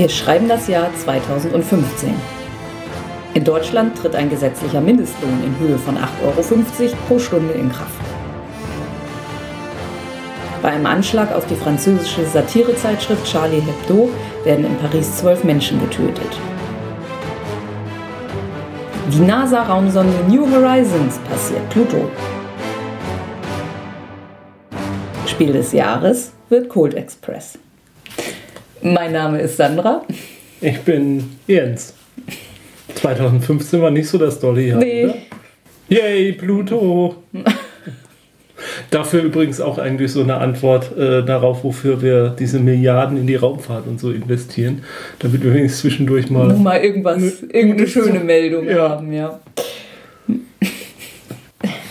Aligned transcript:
Wir 0.00 0.08
schreiben 0.08 0.48
das 0.48 0.66
Jahr 0.66 0.88
2015. 1.04 2.14
In 3.34 3.44
Deutschland 3.44 3.98
tritt 3.98 4.16
ein 4.16 4.30
gesetzlicher 4.30 4.80
Mindestlohn 4.80 5.44
in 5.44 5.58
Höhe 5.58 5.76
von 5.76 5.94
8,50 5.94 6.22
Euro 6.24 6.96
pro 7.06 7.18
Stunde 7.18 7.52
in 7.52 7.70
Kraft. 7.70 8.00
Bei 10.62 10.70
einem 10.70 10.86
Anschlag 10.86 11.34
auf 11.34 11.44
die 11.48 11.54
französische 11.54 12.24
Satirezeitschrift 12.24 13.30
Charlie 13.30 13.60
Hebdo 13.60 14.08
werden 14.44 14.64
in 14.64 14.74
Paris 14.78 15.18
zwölf 15.18 15.44
Menschen 15.44 15.78
getötet. 15.78 16.34
Die 19.12 19.20
NASA-Raumsonde 19.20 20.16
New 20.28 20.50
Horizons 20.50 21.18
passiert 21.30 21.68
Pluto. 21.68 22.08
Spiel 25.26 25.52
des 25.52 25.72
Jahres 25.72 26.32
wird 26.48 26.70
Cold 26.70 26.94
Express. 26.94 27.58
Mein 28.82 29.12
Name 29.12 29.40
ist 29.40 29.56
Sandra. 29.56 30.02
Ich 30.60 30.80
bin 30.80 31.36
Jens. 31.46 31.94
2015 32.94 33.80
war 33.80 33.90
nicht 33.90 34.08
so 34.08 34.18
das 34.18 34.40
dolle 34.40 34.62
Jahr. 34.62 34.78
Nee. 34.78 35.04
Oder? 35.04 35.14
Yay, 35.88 36.32
Pluto! 36.32 37.16
Dafür 38.90 39.22
übrigens 39.22 39.60
auch 39.60 39.78
eigentlich 39.78 40.12
so 40.12 40.22
eine 40.22 40.36
Antwort 40.36 40.96
äh, 40.96 41.24
darauf, 41.24 41.64
wofür 41.64 42.02
wir 42.02 42.30
diese 42.38 42.58
Milliarden 42.58 43.16
in 43.16 43.26
die 43.26 43.36
Raumfahrt 43.36 43.86
und 43.86 43.98
so 43.98 44.10
investieren, 44.10 44.82
damit 45.18 45.42
wir 45.42 45.54
wenigstens 45.54 45.80
zwischendurch 45.82 46.28
mal. 46.30 46.48
Nur 46.48 46.58
mal 46.58 46.80
irgendwas, 46.80 47.42
irgendeine 47.42 47.86
schöne 47.86 48.20
Meldung 48.20 48.68
Ja. 48.68 48.90
haben, 48.90 49.12
ja. 49.12 49.40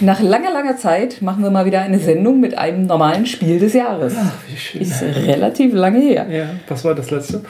Nach 0.02 0.22
langer, 0.22 0.52
langer 0.52 0.78
Zeit 0.78 1.22
machen 1.22 1.44
wir 1.44 1.50
mal 1.50 1.66
wieder 1.66 1.82
eine 1.82 2.00
Sendung 2.00 2.40
mit 2.40 2.58
einem 2.58 2.86
normalen 2.86 3.26
Spiel 3.26 3.60
des 3.60 3.74
Jahres. 3.74 4.16
Wie 4.50 4.56
schön. 4.56 4.82
Ist 4.82 5.02
relativ 5.02 5.74
lange 5.74 6.00
her. 6.00 6.26
Ja, 6.30 6.50
was 6.70 6.86
war 6.86 6.96
das 6.96 7.12
letzte? 7.12 7.42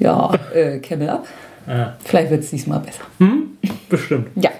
Ja, 0.00 0.32
äh, 0.52 0.78
Camel 0.78 1.10
Up. 1.10 1.28
Ah. 1.68 1.92
Vielleicht 2.04 2.30
wird 2.30 2.42
es 2.42 2.50
diesmal 2.50 2.80
besser. 2.80 3.02
Hm? 3.18 3.56
Bestimmt. 3.88 4.28
Ja. 4.34 4.50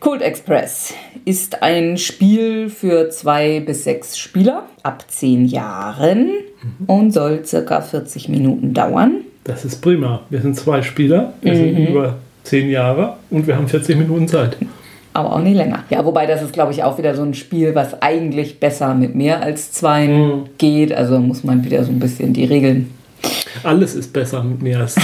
Cold 0.00 0.22
Express 0.22 0.94
ist 1.24 1.62
ein 1.62 1.96
Spiel 1.96 2.70
für 2.70 3.10
zwei 3.10 3.60
bis 3.60 3.84
sechs 3.84 4.18
Spieler 4.18 4.64
ab 4.82 5.04
zehn 5.08 5.44
Jahren 5.44 6.30
und 6.86 7.12
soll 7.12 7.44
circa 7.44 7.82
40 7.82 8.28
Minuten 8.28 8.74
dauern. 8.74 9.20
Das 9.44 9.64
ist 9.64 9.80
prima. 9.80 10.22
Wir 10.28 10.40
sind 10.40 10.56
zwei 10.56 10.82
Spieler, 10.82 11.34
wir 11.42 11.54
sind 11.54 11.76
über 11.88 12.16
zehn 12.42 12.68
Jahre 12.68 13.16
und 13.30 13.46
wir 13.46 13.56
haben 13.56 13.68
40 13.68 13.96
Minuten 13.96 14.26
Zeit. 14.26 14.56
Aber 15.12 15.32
auch 15.34 15.40
nicht 15.40 15.56
länger. 15.56 15.82
Ja, 15.90 16.04
wobei 16.04 16.26
das 16.26 16.40
ist, 16.42 16.52
glaube 16.52 16.72
ich, 16.72 16.84
auch 16.84 16.96
wieder 16.98 17.14
so 17.16 17.22
ein 17.22 17.34
Spiel, 17.34 17.74
was 17.74 18.00
eigentlich 18.00 18.60
besser 18.60 18.94
mit 18.94 19.14
mehr 19.16 19.42
als 19.42 19.72
zwei 19.72 20.06
Mhm. 20.06 20.44
geht. 20.58 20.92
Also 20.92 21.18
muss 21.18 21.42
man 21.42 21.64
wieder 21.64 21.82
so 21.84 21.90
ein 21.90 21.98
bisschen 21.98 22.32
die 22.32 22.44
Regeln. 22.44 22.90
Alles 23.64 23.94
ist 23.96 24.12
besser 24.12 24.42
mit 24.42 24.62
mehr 24.62 24.78
als 24.80 24.94
zwei. 24.94 25.02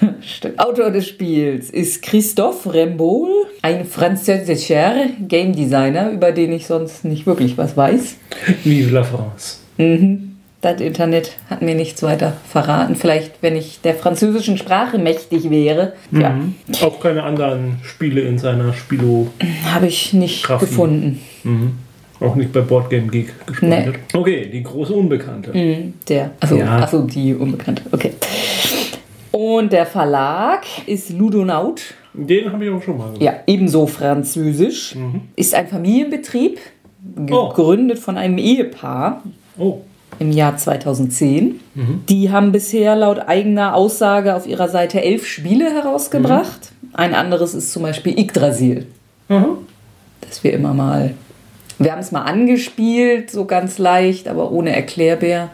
Stimmt. 0.20 0.58
Autor 0.58 0.90
des 0.90 1.06
Spiels 1.06 1.70
ist 1.70 2.02
Christophe 2.02 2.72
Remboul, 2.72 3.28
ein 3.60 3.84
französischer 3.84 4.94
Game 5.28 5.54
Designer, 5.54 6.10
über 6.10 6.32
den 6.32 6.50
ich 6.52 6.66
sonst 6.66 7.04
nicht 7.04 7.26
wirklich 7.26 7.56
was 7.58 7.76
weiß. 7.76 8.16
Vive 8.64 8.90
la 8.94 9.04
France. 9.04 9.58
Mhm. 9.76 10.31
Das 10.62 10.80
Internet 10.80 11.32
hat 11.50 11.60
mir 11.60 11.74
nichts 11.74 12.02
weiter 12.04 12.34
verraten. 12.48 12.94
Vielleicht, 12.94 13.42
wenn 13.42 13.56
ich 13.56 13.80
der 13.82 13.94
französischen 13.94 14.56
Sprache 14.56 14.96
mächtig 14.96 15.50
wäre. 15.50 15.92
Ja, 16.12 16.30
Mhm. 16.30 16.54
Auch 16.82 17.00
keine 17.00 17.24
anderen 17.24 17.78
Spiele 17.82 18.20
in 18.22 18.38
seiner 18.38 18.72
Spilo. 18.72 19.26
habe 19.74 19.88
ich 19.88 20.12
nicht 20.12 20.44
Kraft. 20.44 20.60
gefunden. 20.60 21.20
Mhm. 21.42 21.72
Auch 22.20 22.36
nicht 22.36 22.52
bei 22.52 22.60
Boardgame 22.60 23.08
Geek 23.08 23.46
gespeichert. 23.46 23.96
Okay, 24.14 24.48
die 24.52 24.62
große 24.62 24.92
Unbekannte. 24.92 25.50
Mhm, 25.52 25.94
Der, 26.08 26.30
also, 26.38 26.56
Ja. 26.56 26.76
also 26.78 27.02
die 27.08 27.34
Unbekannte. 27.34 27.82
Okay. 27.90 28.12
Und 29.32 29.72
der 29.72 29.86
Verlag 29.86 30.62
ist 30.86 31.10
Ludonaut. 31.10 31.82
Den 32.14 32.52
habe 32.52 32.64
ich 32.66 32.70
auch 32.70 32.82
schon 32.82 32.98
mal 32.98 33.04
gemacht. 33.06 33.22
Ja, 33.22 33.34
ebenso 33.48 33.86
französisch. 33.88 34.94
Ist 35.34 35.54
ein 35.56 35.66
Familienbetrieb, 35.66 36.58
Oh. 37.32 37.48
gegründet 37.48 37.98
von 37.98 38.16
einem 38.16 38.38
Ehepaar 38.38 39.24
Oh, 39.58 39.80
im 40.22 40.32
Jahr 40.32 40.56
2010. 40.56 41.60
Die 42.08 42.30
haben 42.30 42.52
bisher 42.52 42.94
laut 42.94 43.18
eigener 43.18 43.74
Aussage 43.74 44.34
auf 44.34 44.46
ihrer 44.46 44.68
Seite 44.68 45.02
elf 45.02 45.26
Spiele 45.26 45.70
herausgebracht. 45.70 46.72
Ein 46.92 47.14
anderes 47.14 47.54
ist 47.54 47.72
zum 47.72 47.82
Beispiel 47.82 48.18
Yggdrasil, 48.18 48.86
Aha. 49.28 49.56
das 50.20 50.44
wir 50.44 50.52
immer 50.52 50.74
mal. 50.74 51.14
Wir 51.78 51.92
haben 51.92 51.98
es 51.98 52.12
mal 52.12 52.22
angespielt, 52.22 53.30
so 53.30 53.46
ganz 53.46 53.78
leicht, 53.78 54.28
aber 54.28 54.52
ohne 54.52 54.74
Erklärbär. 54.74 55.50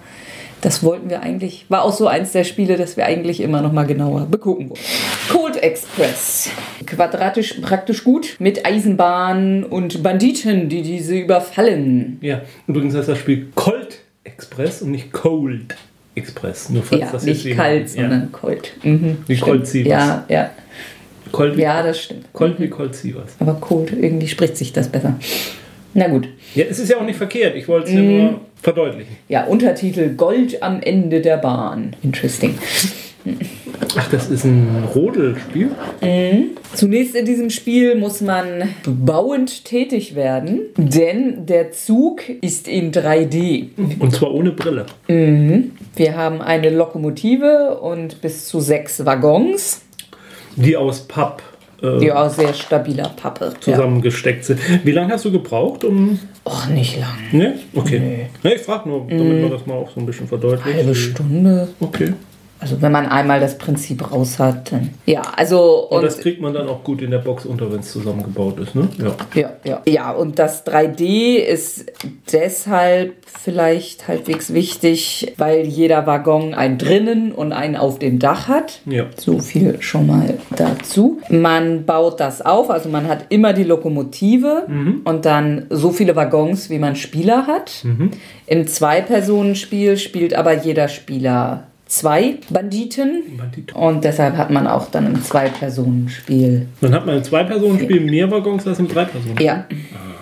Das 0.61 0.83
wollten 0.83 1.09
wir 1.09 1.23
eigentlich, 1.23 1.67
war 1.69 1.83
auch 1.83 1.93
so 1.93 2.09
eins 2.09 2.33
der 2.33 2.43
Spiele, 2.43 2.77
das 2.77 2.97
wir 2.97 3.07
eigentlich 3.07 3.41
immer 3.41 3.63
noch 3.63 3.73
mal 3.73 3.85
genauer 3.85 4.27
begucken 4.27 4.71
wollten. 4.71 4.83
Cold 5.31 5.63
Express. 5.63 6.51
Quadratisch 6.85 7.61
praktisch 7.63 8.03
gut 8.03 8.37
mit 8.41 8.67
Eisenbahn 8.67 9.63
und 9.63 10.03
Banditen, 10.03 10.69
die 10.69 10.83
diese 10.83 11.17
überfallen. 11.17 12.19
Ja, 12.21 12.43
übrigens 12.67 12.97
heißt 12.97 13.09
das 13.09 13.19
Spiel 13.19 13.49
Colt 13.55 14.01
Express 14.29 14.83
und 14.83 14.91
nicht 14.93 15.13
Cold 15.13 15.77
Express. 16.15 16.69
Nur 16.71 16.83
falls 16.83 17.01
Ja, 17.01 17.09
das 17.13 17.25
nicht 17.25 17.45
jemand- 17.45 17.61
kalt, 17.61 17.91
sondern 17.91 18.33
Colt. 18.33 18.73
Mhm, 18.83 19.19
Wie 19.27 19.37
stimmt. 19.37 19.51
Colt 19.51 19.67
Sievers. 19.67 19.91
Ja, 19.91 20.25
ja, 20.29 20.51
Colt 21.33 21.57
wie, 21.57 21.63
ja, 21.63 21.83
das 21.83 22.01
stimmt. 22.03 22.33
Colt 22.33 22.59
wie 22.61 22.69
Colt 22.69 22.95
Sievers. 22.95 23.33
Aber 23.41 23.55
Cold, 23.55 23.93
irgendwie 23.93 24.29
spricht 24.29 24.57
sich 24.57 24.73
das 24.73 24.89
besser. 24.89 25.19
Na 25.95 26.09
gut. 26.09 26.29
Ja, 26.55 26.65
es 26.69 26.79
ist 26.79 26.91
ja 26.91 26.97
auch 26.99 27.05
nicht 27.05 27.17
verkehrt. 27.17 27.57
Ich 27.57 27.67
wollte 27.69 27.89
es 27.89 27.95
Mhm. 27.95 27.99
ja 28.19 28.23
nur 28.23 28.41
verdeutlichen. 28.61 29.17
Ja, 29.29 29.45
Untertitel 29.45 30.11
Gold 30.15 30.63
am 30.63 30.81
Ende 30.83 31.21
der 31.21 31.37
Bahn. 31.39 31.95
Interesting. 32.03 32.59
Ach, 33.97 34.11
das 34.11 34.31
ist 34.31 34.45
ein 34.45 34.85
Rodelspiel? 34.95 35.71
Zunächst 36.75 37.15
in 37.15 37.25
diesem 37.25 37.51
Spiel 37.51 37.97
muss 37.97 38.21
man 38.21 38.69
bauend 38.87 39.65
tätig 39.65 40.15
werden, 40.15 40.61
denn 40.77 41.47
der 41.47 41.73
Zug 41.73 42.23
ist 42.41 42.69
in 42.69 42.93
3D. 42.93 43.69
Und 43.99 44.15
zwar 44.15 44.33
ohne 44.33 44.53
Brille. 44.53 44.87
Wir 45.07 46.17
haben 46.17 46.41
eine 46.43 46.71
Lokomotive 46.71 47.79
und 47.81 48.21
bis 48.21 48.47
zu 48.47 48.61
sechs 48.61 49.05
Waggons, 49.05 49.83
Die 50.57 50.77
aus 50.77 51.01
Papp 51.01 51.43
äh, 51.83 51.99
die 52.01 52.13
aus 52.13 52.37
sehr 52.37 52.55
stabiler 52.55 53.11
Pappe. 53.17 53.53
Zusammengesteckt 53.61 54.45
sind. 54.45 54.61
Wie 54.85 54.91
lange 54.91 55.13
hast 55.13 55.25
du 55.25 55.33
gebraucht, 55.33 55.85
um. 55.85 56.19
Och, 56.45 56.69
nicht 56.69 56.99
lang. 56.99 57.19
Ne? 57.33 57.59
Okay. 57.75 58.29
Nee. 58.43 58.55
ich 58.55 58.63
frage 58.63 58.89
nur, 58.89 59.07
damit 59.09 59.43
man 59.43 59.51
das 59.51 59.67
mal 59.67 59.75
auch 59.75 59.91
so 59.91 60.01
ein 60.01 60.07
bisschen 60.07 60.27
verdeutlicht. 60.27 60.77
Halbe 60.77 60.95
Stunde. 60.95 61.69
Okay. 61.81 62.15
Also 62.61 62.83
wenn 62.83 62.91
man 62.91 63.07
einmal 63.07 63.39
das 63.39 63.57
Prinzip 63.57 64.11
raus 64.11 64.39
hat, 64.39 64.73
dann. 64.73 64.91
Ja, 65.07 65.23
also. 65.37 65.87
Und 65.89 65.99
Und, 65.99 66.05
das 66.05 66.19
kriegt 66.19 66.41
man 66.41 66.53
dann 66.53 66.69
auch 66.69 66.83
gut 66.83 67.03
in 67.03 67.11
der 67.11 67.19
Box 67.19 67.47
unter, 67.47 67.71
wenn 67.73 67.81
es 67.81 67.93
zusammengebaut 67.93 68.59
ist, 68.59 68.75
ne? 68.75 68.89
Ja. 68.99 69.15
ja, 69.35 69.53
ja. 69.65 69.83
ja, 69.87 70.11
und 70.11 70.39
das 70.39 70.67
3D 70.67 71.37
ist 71.37 71.87
deshalb 72.33 73.15
vielleicht 73.27 74.09
halbwegs 74.09 74.53
wichtig, 74.53 75.35
weil 75.37 75.67
jeder 75.67 76.07
Waggon 76.07 76.55
einen 76.55 76.79
drinnen 76.79 77.33
und 77.33 77.53
einen 77.53 77.77
auf 77.77 77.99
dem 77.99 78.19
Dach 78.19 78.49
hat. 78.49 78.81
Ja. 78.87 79.07
So 79.17 79.39
viel 79.39 79.81
schon 79.81 80.07
mal 80.07 80.39
dazu. 80.57 81.21
Man 81.29 81.85
baut 81.87 82.19
das 82.19 82.43
auf, 82.43 82.71
also 82.71 82.89
man 82.89 83.07
hat 83.07 83.27
immer 83.29 83.53
die 83.53 83.65
Lokomotive 83.65 84.67
und 85.05 85.25
dann 85.25 85.67
so 85.71 85.91
viele 85.91 86.17
Waggons, 86.17 86.71
wie 86.71 86.79
man 86.79 86.97
Spieler 86.97 87.47
hat. 87.47 87.85
Im 88.47 88.67
Zwei-Personen-Spiel 88.67 89.97
spielt 89.97 90.35
aber 90.35 90.55
jeder 90.55 90.89
Spieler 90.89 91.69
zwei 91.89 92.37
Banditen. 92.51 93.37
Banditen. 93.37 93.77
Und 93.77 94.05
deshalb 94.05 94.37
hat 94.37 94.51
man 94.51 94.67
auch 94.67 94.91
dann 94.91 95.07
im 95.07 95.23
Zwei-Personen-Spiel. 95.23 96.67
Dann 96.81 96.95
hat 96.95 97.07
man 97.07 97.17
im 97.17 97.25
Zwei-Personen-Spiel 97.25 98.01
mehr 98.01 98.31
Waggons 98.31 98.67
als 98.67 98.79
im 98.79 98.89
Drei-Personen. 98.89 99.37
Ja. 99.41 99.65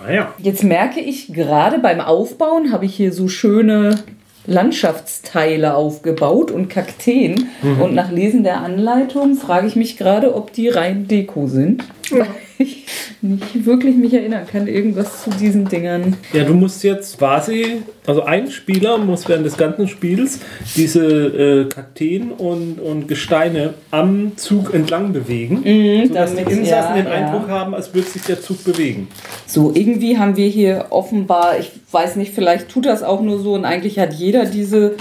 Ah, 0.05 0.11
ja. 0.11 0.33
Jetzt 0.39 0.63
merke 0.63 0.99
ich 0.99 1.33
gerade 1.33 1.79
beim 1.79 1.99
Aufbauen 1.99 2.71
habe 2.71 2.85
ich 2.85 2.95
hier 2.95 3.11
so 3.13 3.27
schöne 3.27 3.99
Landschaftsteile 4.45 5.75
aufgebaut 5.75 6.51
und 6.51 6.69
Kakteen. 6.69 7.49
Und 7.81 7.93
nach 7.93 8.11
Lesen 8.11 8.43
der 8.43 8.61
Anleitung 8.61 9.35
frage 9.35 9.67
ich 9.67 9.75
mich 9.75 9.97
gerade, 9.97 10.33
ob 10.33 10.53
die 10.53 10.69
rein 10.69 11.07
Deko 11.07 11.47
sind. 11.47 11.83
Weil 12.11 12.27
ich 12.57 12.85
nicht 13.21 13.65
wirklich 13.65 13.95
mich 13.95 14.13
erinnern 14.13 14.45
kann, 14.49 14.67
irgendwas 14.67 15.23
zu 15.23 15.29
diesen 15.31 15.65
Dingern. 15.65 16.15
Ja, 16.33 16.43
du 16.43 16.53
musst 16.53 16.83
jetzt 16.83 17.17
quasi, 17.17 17.81
also 18.05 18.23
ein 18.23 18.51
Spieler 18.51 18.97
muss 18.97 19.27
während 19.27 19.45
des 19.45 19.57
ganzen 19.57 19.87
Spiels 19.87 20.39
diese 20.75 21.05
äh, 21.05 21.65
Kakteen 21.65 22.31
und, 22.31 22.79
und 22.79 23.07
Gesteine 23.07 23.73
am 23.91 24.37
Zug 24.37 24.73
entlang 24.73 25.13
bewegen, 25.13 26.07
sodass 26.07 26.31
die 26.31 26.43
damit- 26.43 26.57
Insassen 26.57 26.95
ja, 26.95 27.01
den 27.01 27.05
ja. 27.05 27.11
Eindruck 27.11 27.49
haben, 27.49 27.73
als 27.73 27.93
würde 27.93 28.07
sich 28.07 28.21
der 28.23 28.41
Zug 28.41 28.63
bewegen. 28.63 29.07
So, 29.45 29.71
irgendwie 29.73 30.17
haben 30.17 30.37
wir 30.37 30.47
hier 30.47 30.87
offenbar, 30.89 31.59
ich 31.59 31.71
weiß 31.91 32.15
nicht, 32.17 32.33
vielleicht 32.33 32.69
tut 32.69 32.85
das 32.85 33.03
auch 33.03 33.21
nur 33.21 33.39
so 33.39 33.53
und 33.53 33.65
eigentlich 33.65 33.99
hat 33.99 34.13
jeder 34.13 34.45
diese 34.45 34.95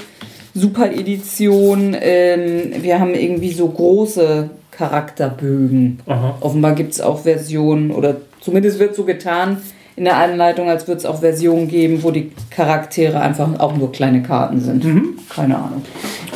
Super 0.54 0.90
Edition. 0.90 1.94
Ähm, 2.00 2.72
wir 2.80 2.98
haben 2.98 3.14
irgendwie 3.14 3.52
so 3.52 3.68
große 3.68 4.48
Charakterbögen. 4.76 6.00
Aha. 6.06 6.36
Offenbar 6.40 6.74
gibt 6.74 6.92
es 6.92 7.00
auch 7.00 7.20
Versionen, 7.20 7.90
oder 7.90 8.16
zumindest 8.40 8.78
wird 8.78 8.94
so 8.94 9.04
getan 9.04 9.58
in 9.96 10.04
der 10.04 10.18
Anleitung, 10.18 10.68
als 10.68 10.86
würde 10.86 10.98
es 10.98 11.06
auch 11.06 11.20
Versionen 11.20 11.68
geben, 11.68 12.02
wo 12.02 12.10
die 12.10 12.32
Charaktere 12.50 13.20
einfach 13.20 13.58
auch 13.58 13.74
nur 13.76 13.92
kleine 13.92 14.22
Karten 14.22 14.60
sind. 14.60 14.84
Keine 15.30 15.56
Ahnung. 15.56 15.82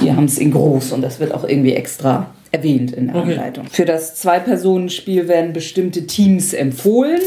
Die 0.00 0.10
haben 0.10 0.24
es 0.24 0.38
in 0.38 0.50
groß 0.50 0.92
und 0.92 1.02
das 1.02 1.20
wird 1.20 1.34
auch 1.34 1.44
irgendwie 1.46 1.74
extra 1.74 2.26
erwähnt 2.52 2.92
in 2.92 3.08
der 3.08 3.16
Okay. 3.16 3.32
Anleitung. 3.34 3.66
Für 3.70 3.84
das 3.84 4.16
Zwei-Personen-Spiel 4.16 5.28
werden 5.28 5.52
bestimmte 5.52 6.06
Teams 6.06 6.52
empfohlen. 6.54 7.20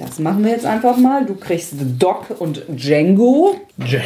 Das 0.00 0.18
machen 0.18 0.42
wir 0.42 0.52
jetzt 0.52 0.66
einfach 0.66 0.96
mal. 0.96 1.26
Du 1.26 1.34
kriegst 1.34 1.74
Doc 1.98 2.34
und 2.38 2.62
Django. 2.68 3.54
Django. 3.78 4.04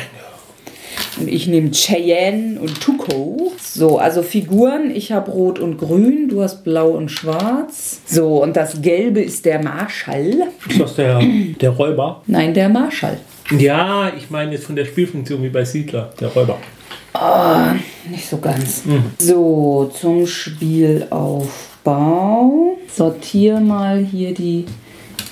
Und 1.20 1.29
ich 1.29 1.47
nehme 1.47 1.70
Cheyenne 1.73 2.61
und 2.61 2.81
Tuco. 2.81 3.53
So, 3.61 3.99
also 3.99 4.23
Figuren. 4.23 4.91
Ich 4.91 5.12
habe 5.12 5.31
Rot 5.31 5.59
und 5.59 5.79
Grün. 5.79 6.29
Du 6.29 6.43
hast 6.43 6.65
Blau 6.65 6.91
und 6.91 7.11
Schwarz. 7.11 8.00
So, 8.06 8.43
und 8.43 8.56
das 8.56 8.81
Gelbe 8.82 9.20
ist 9.20 9.44
der 9.44 9.62
Marschall. 9.62 10.49
Ist 10.69 10.81
das 10.81 10.97
der, 10.97 11.20
der 11.61 11.70
Räuber? 11.70 12.23
Nein, 12.26 12.55
der 12.55 12.69
Marschall. 12.69 13.19
Ja, 13.56 14.12
ich 14.17 14.31
meine 14.31 14.53
jetzt 14.53 14.67
von 14.67 14.76
der 14.76 14.85
Spielfunktion 14.85 15.43
wie 15.43 15.49
bei 15.49 15.65
Siedler, 15.65 16.11
der 16.20 16.29
Räuber. 16.29 16.59
Nicht 18.11 18.29
so 18.29 18.37
ganz. 18.38 18.82
So, 19.19 19.91
zum 19.99 20.26
Spielaufbau. 20.26 22.76
Sortier 22.94 23.61
mal 23.61 24.05
hier 24.05 24.35
die 24.35 24.67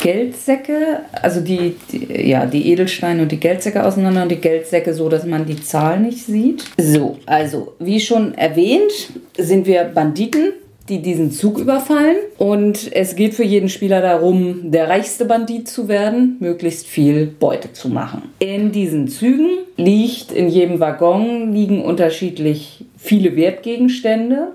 Geldsäcke, 0.06 1.00
also 1.20 1.40
die, 1.40 1.74
die, 1.90 2.28
ja, 2.28 2.46
die 2.46 2.70
Edelsteine 2.70 3.22
und 3.22 3.32
die 3.32 3.40
Geldsäcke 3.40 3.84
auseinander 3.84 4.22
und 4.22 4.30
die 4.30 4.36
Geldsäcke 4.36 4.94
so, 4.94 5.08
dass 5.08 5.26
man 5.26 5.46
die 5.46 5.60
Zahl 5.60 5.98
nicht 5.98 6.24
sieht. 6.24 6.64
So, 6.78 7.18
also 7.26 7.74
wie 7.80 7.98
schon 7.98 8.32
erwähnt, 8.34 8.92
sind 9.36 9.66
wir 9.66 9.82
Banditen, 9.82 10.52
die 10.88 11.02
diesen 11.02 11.32
Zug 11.32 11.58
überfallen. 11.58 12.18
Und 12.38 12.92
es 12.92 13.16
geht 13.16 13.34
für 13.34 13.42
jeden 13.42 13.68
Spieler 13.68 14.00
darum, 14.00 14.70
der 14.70 14.88
reichste 14.88 15.24
Bandit 15.24 15.66
zu 15.66 15.88
werden, 15.88 16.36
möglichst 16.38 16.86
viel 16.86 17.26
Beute 17.26 17.72
zu 17.72 17.88
machen. 17.88 18.22
In 18.38 18.70
diesen 18.70 19.08
Zügen 19.08 19.58
liegt 19.76 20.30
in 20.30 20.48
jedem 20.48 20.78
Waggon 20.78 21.52
liegen 21.52 21.84
unterschiedlich 21.84 22.84
viele 22.96 23.34
Wertgegenstände. 23.34 24.52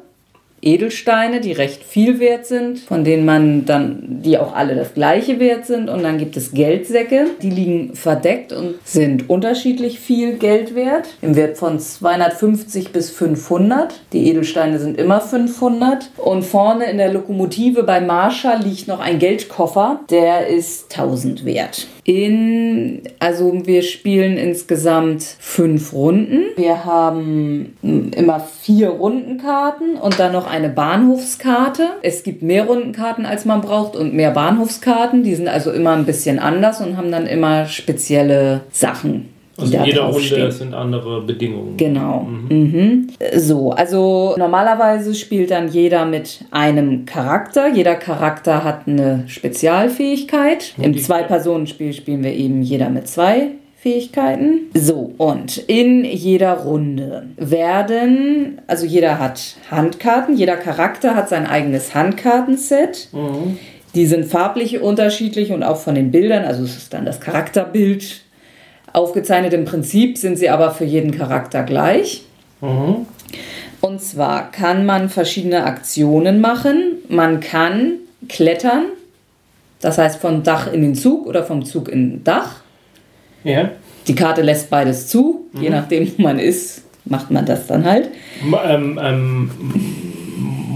Edelsteine, 0.61 1.41
die 1.41 1.53
recht 1.53 1.83
viel 1.83 2.19
wert 2.19 2.45
sind, 2.45 2.79
von 2.79 3.03
denen 3.03 3.25
man 3.25 3.65
dann, 3.65 4.21
die 4.23 4.37
auch 4.37 4.53
alle 4.55 4.75
das 4.75 4.93
gleiche 4.93 5.39
wert 5.39 5.65
sind. 5.65 5.89
Und 5.89 6.03
dann 6.03 6.17
gibt 6.17 6.37
es 6.37 6.51
Geldsäcke, 6.51 7.27
die 7.41 7.49
liegen 7.49 7.95
verdeckt 7.95 8.53
und 8.53 8.75
sind 8.83 9.29
unterschiedlich 9.29 9.99
viel 9.99 10.37
Geld 10.37 10.75
wert, 10.75 11.07
im 11.21 11.35
Wert 11.35 11.57
von 11.57 11.79
250 11.79 12.91
bis 12.91 13.09
500. 13.09 13.93
Die 14.13 14.29
Edelsteine 14.29 14.79
sind 14.79 14.99
immer 14.99 15.21
500. 15.21 16.11
Und 16.17 16.43
vorne 16.43 16.85
in 16.85 16.97
der 16.97 17.11
Lokomotive 17.11 17.83
bei 17.83 17.99
Marshall 17.99 18.61
liegt 18.61 18.87
noch 18.87 18.99
ein 18.99 19.19
Geldkoffer, 19.19 20.01
der 20.09 20.47
ist 20.47 20.95
1000 20.95 21.45
wert. 21.45 21.87
In, 22.03 23.03
also 23.19 23.65
wir 23.65 23.83
spielen 23.83 24.37
insgesamt 24.37 25.23
fünf 25.23 25.93
Runden. 25.93 26.45
Wir 26.55 26.83
haben 26.83 27.77
mm, 27.81 28.13
immer 28.15 28.39
vier 28.39 28.89
Rundenkarten 28.89 29.97
und 29.97 30.19
dann 30.19 30.31
noch 30.31 30.47
eine 30.47 30.69
Bahnhofskarte. 30.69 31.89
Es 32.01 32.23
gibt 32.23 32.41
mehr 32.41 32.65
Rundenkarten, 32.65 33.25
als 33.25 33.45
man 33.45 33.61
braucht 33.61 33.95
und 33.95 34.15
mehr 34.15 34.31
Bahnhofskarten. 34.31 35.23
Die 35.23 35.35
sind 35.35 35.47
also 35.47 35.71
immer 35.71 35.91
ein 35.91 36.05
bisschen 36.05 36.39
anders 36.39 36.81
und 36.81 36.97
haben 36.97 37.11
dann 37.11 37.27
immer 37.27 37.65
spezielle 37.67 38.61
Sachen. 38.71 39.29
Also 39.61 39.77
in 39.77 39.83
jeder. 39.85 40.03
Runde 40.03 40.51
sind 40.51 40.73
andere 40.73 41.21
Bedingungen. 41.21 41.77
Genau. 41.77 42.27
Mhm. 42.49 43.07
So, 43.35 43.71
also 43.71 44.35
normalerweise 44.37 45.15
spielt 45.15 45.51
dann 45.51 45.69
jeder 45.69 46.05
mit 46.05 46.45
einem 46.51 47.05
Charakter. 47.05 47.67
Jeder 47.67 47.95
Charakter 47.95 48.63
hat 48.63 48.87
eine 48.87 49.23
Spezialfähigkeit. 49.27 50.73
Im 50.81 50.97
Zwei-Personen-Spiel 50.97 51.93
spielen 51.93 52.23
wir 52.23 52.33
eben 52.33 52.61
jeder 52.61 52.89
mit 52.89 53.07
zwei 53.07 53.51
Fähigkeiten. 53.77 54.69
So, 54.75 55.11
und 55.17 55.57
in 55.57 56.05
jeder 56.05 56.53
Runde 56.53 57.23
werden, 57.37 58.61
also 58.67 58.85
jeder 58.85 59.17
hat 59.17 59.55
Handkarten, 59.71 60.37
jeder 60.37 60.55
Charakter 60.55 61.15
hat 61.15 61.29
sein 61.29 61.47
eigenes 61.47 61.95
Handkartenset. 61.95 63.09
Die 63.95 64.05
sind 64.05 64.25
farblich 64.25 64.81
unterschiedlich 64.81 65.51
und 65.51 65.63
auch 65.63 65.77
von 65.77 65.95
den 65.95 66.11
Bildern, 66.11 66.45
also 66.45 66.63
es 66.63 66.77
ist 66.77 66.93
dann 66.93 67.05
das 67.05 67.19
Charakterbild 67.19 68.21
aufgezeichnet. 68.93 69.53
Im 69.53 69.65
Prinzip 69.65 70.17
sind 70.17 70.37
sie 70.37 70.49
aber 70.49 70.71
für 70.71 70.85
jeden 70.85 71.11
Charakter 71.11 71.63
gleich. 71.63 72.23
Mhm. 72.61 73.05
Und 73.81 74.01
zwar 74.01 74.51
kann 74.51 74.85
man 74.85 75.09
verschiedene 75.09 75.63
Aktionen 75.63 76.39
machen. 76.39 76.99
Man 77.09 77.39
kann 77.39 77.93
klettern, 78.29 78.85
das 79.79 79.97
heißt 79.97 80.21
vom 80.21 80.43
Dach 80.43 80.71
in 80.71 80.81
den 80.81 80.95
Zug 80.95 81.25
oder 81.25 81.43
vom 81.43 81.65
Zug 81.65 81.89
in 81.89 82.11
den 82.11 82.23
Dach. 82.23 82.61
Ja. 83.43 83.71
Die 84.07 84.15
Karte 84.15 84.41
lässt 84.41 84.69
beides 84.69 85.07
zu, 85.07 85.47
je 85.59 85.69
nachdem, 85.69 86.11
wo 86.15 86.21
man 86.21 86.39
ist, 86.39 86.83
macht 87.05 87.31
man 87.31 87.45
das 87.45 87.67
dann 87.67 87.85
halt. 87.85 88.09
Ähm, 88.43 88.99
ähm, 89.01 89.51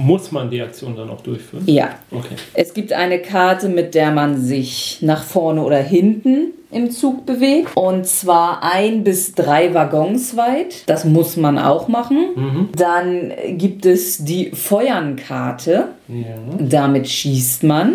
muss 0.05 0.31
man 0.31 0.49
die 0.49 0.61
Aktion 0.61 0.95
dann 0.95 1.09
auch 1.09 1.21
durchführen? 1.21 1.63
Ja. 1.65 1.89
Okay. 2.11 2.35
Es 2.53 2.73
gibt 2.73 2.93
eine 2.93 3.19
Karte, 3.19 3.67
mit 3.69 3.95
der 3.95 4.11
man 4.11 4.41
sich 4.41 4.99
nach 5.01 5.23
vorne 5.23 5.63
oder 5.63 5.77
hinten 5.77 6.53
im 6.71 6.91
Zug 6.91 7.25
bewegt. 7.25 7.75
Und 7.75 8.05
zwar 8.05 8.63
ein 8.63 9.03
bis 9.03 9.33
drei 9.33 9.73
Waggons 9.73 10.37
weit. 10.37 10.83
Das 10.87 11.05
muss 11.05 11.37
man 11.37 11.57
auch 11.57 11.87
machen. 11.87 12.69
Dann 12.75 13.31
gibt 13.57 13.85
es 13.85 14.23
die 14.23 14.51
Feuernkarte. 14.51 15.87
Ja. 16.07 16.35
Damit 16.59 17.07
schießt 17.07 17.63
man 17.63 17.93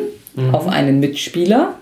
auf 0.53 0.69
einen 0.69 1.01
Mitspieler. 1.01 1.75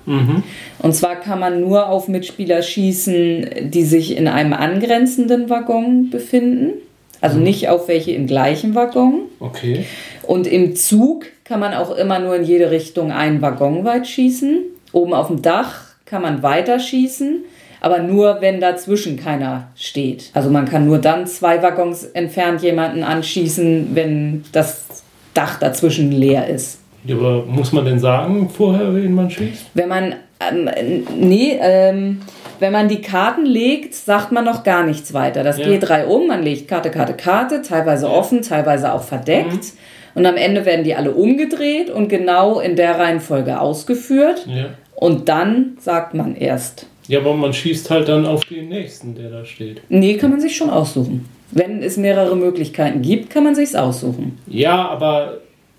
Und 0.80 0.94
zwar 0.94 1.16
kann 1.16 1.38
man 1.38 1.60
nur 1.60 1.88
auf 1.88 2.08
Mitspieler 2.08 2.62
schießen, 2.62 3.70
die 3.70 3.84
sich 3.84 4.16
in 4.16 4.26
einem 4.26 4.52
angrenzenden 4.52 5.48
Waggon 5.48 6.10
befinden. 6.10 6.72
Also 7.20 7.38
nicht 7.38 7.68
auf 7.68 7.88
welche 7.88 8.12
im 8.12 8.26
gleichen 8.26 8.74
Waggon. 8.74 9.22
Okay. 9.40 9.84
Und 10.22 10.46
im 10.46 10.76
Zug 10.76 11.26
kann 11.44 11.60
man 11.60 11.74
auch 11.74 11.96
immer 11.96 12.18
nur 12.18 12.36
in 12.36 12.44
jede 12.44 12.70
Richtung 12.70 13.10
einen 13.10 13.42
Waggon 13.42 13.84
weit 13.84 14.06
schießen. 14.06 14.62
Oben 14.92 15.14
auf 15.14 15.28
dem 15.28 15.42
Dach 15.42 15.88
kann 16.04 16.22
man 16.22 16.42
weiter 16.42 16.78
schießen, 16.78 17.44
aber 17.80 17.98
nur 17.98 18.40
wenn 18.40 18.60
dazwischen 18.60 19.16
keiner 19.16 19.68
steht. 19.76 20.30
Also 20.34 20.50
man 20.50 20.66
kann 20.66 20.86
nur 20.86 20.98
dann 20.98 21.26
zwei 21.26 21.62
Waggons 21.62 22.04
entfernt 22.04 22.62
jemanden 22.62 23.02
anschießen, 23.02 23.90
wenn 23.94 24.44
das 24.52 25.02
Dach 25.34 25.58
dazwischen 25.58 26.12
leer 26.12 26.48
ist. 26.48 26.80
Ja, 27.04 27.16
aber 27.16 27.44
muss 27.46 27.72
man 27.72 27.84
denn 27.84 27.98
sagen 27.98 28.48
vorher, 28.48 28.94
wen 28.94 29.14
man 29.14 29.30
schießt? 29.30 29.66
Wenn 29.74 29.88
man, 29.88 30.16
ähm, 30.40 31.06
nee, 31.18 31.58
ähm, 31.60 32.20
wenn 32.60 32.72
man 32.72 32.88
die 32.88 33.00
Karten 33.00 33.46
legt, 33.46 33.94
sagt 33.94 34.32
man 34.32 34.44
noch 34.44 34.64
gar 34.64 34.84
nichts 34.84 35.14
weiter. 35.14 35.42
Das 35.42 35.58
Ja. 35.58 35.66
G3 35.66 36.04
um, 36.04 36.26
man 36.26 36.42
legt 36.42 36.68
Karte, 36.68 36.90
Karte, 36.90 37.14
Karte, 37.14 37.62
teilweise 37.62 38.10
offen, 38.10 38.42
teilweise 38.42 38.92
auch 38.92 39.02
verdeckt. 39.02 39.72
Und 40.14 40.26
am 40.26 40.36
Ende 40.36 40.64
werden 40.64 40.84
die 40.84 40.94
alle 40.94 41.12
umgedreht 41.12 41.90
und 41.90 42.08
genau 42.08 42.60
in 42.60 42.76
der 42.76 42.98
Reihenfolge 42.98 43.60
ausgeführt. 43.60 44.46
Ja. 44.46 44.70
Und 44.96 45.28
dann 45.28 45.76
sagt 45.80 46.14
man 46.14 46.34
erst. 46.34 46.86
Ja, 47.06 47.20
aber 47.20 47.34
man 47.34 47.52
schießt 47.52 47.88
halt 47.90 48.08
dann 48.08 48.26
auf 48.26 48.44
den 48.44 48.68
nächsten, 48.68 49.14
der 49.14 49.30
da 49.30 49.44
steht. 49.44 49.80
Nee, 49.88 50.16
kann 50.16 50.30
man 50.30 50.40
sich 50.40 50.56
schon 50.56 50.70
aussuchen. 50.70 51.26
Wenn 51.50 51.82
es 51.82 51.96
mehrere 51.96 52.36
Möglichkeiten 52.36 53.00
gibt, 53.00 53.30
kann 53.30 53.44
man 53.44 53.54
sich's 53.54 53.74
aussuchen. 53.74 54.38
Ja, 54.48 54.88
aber 54.88 55.38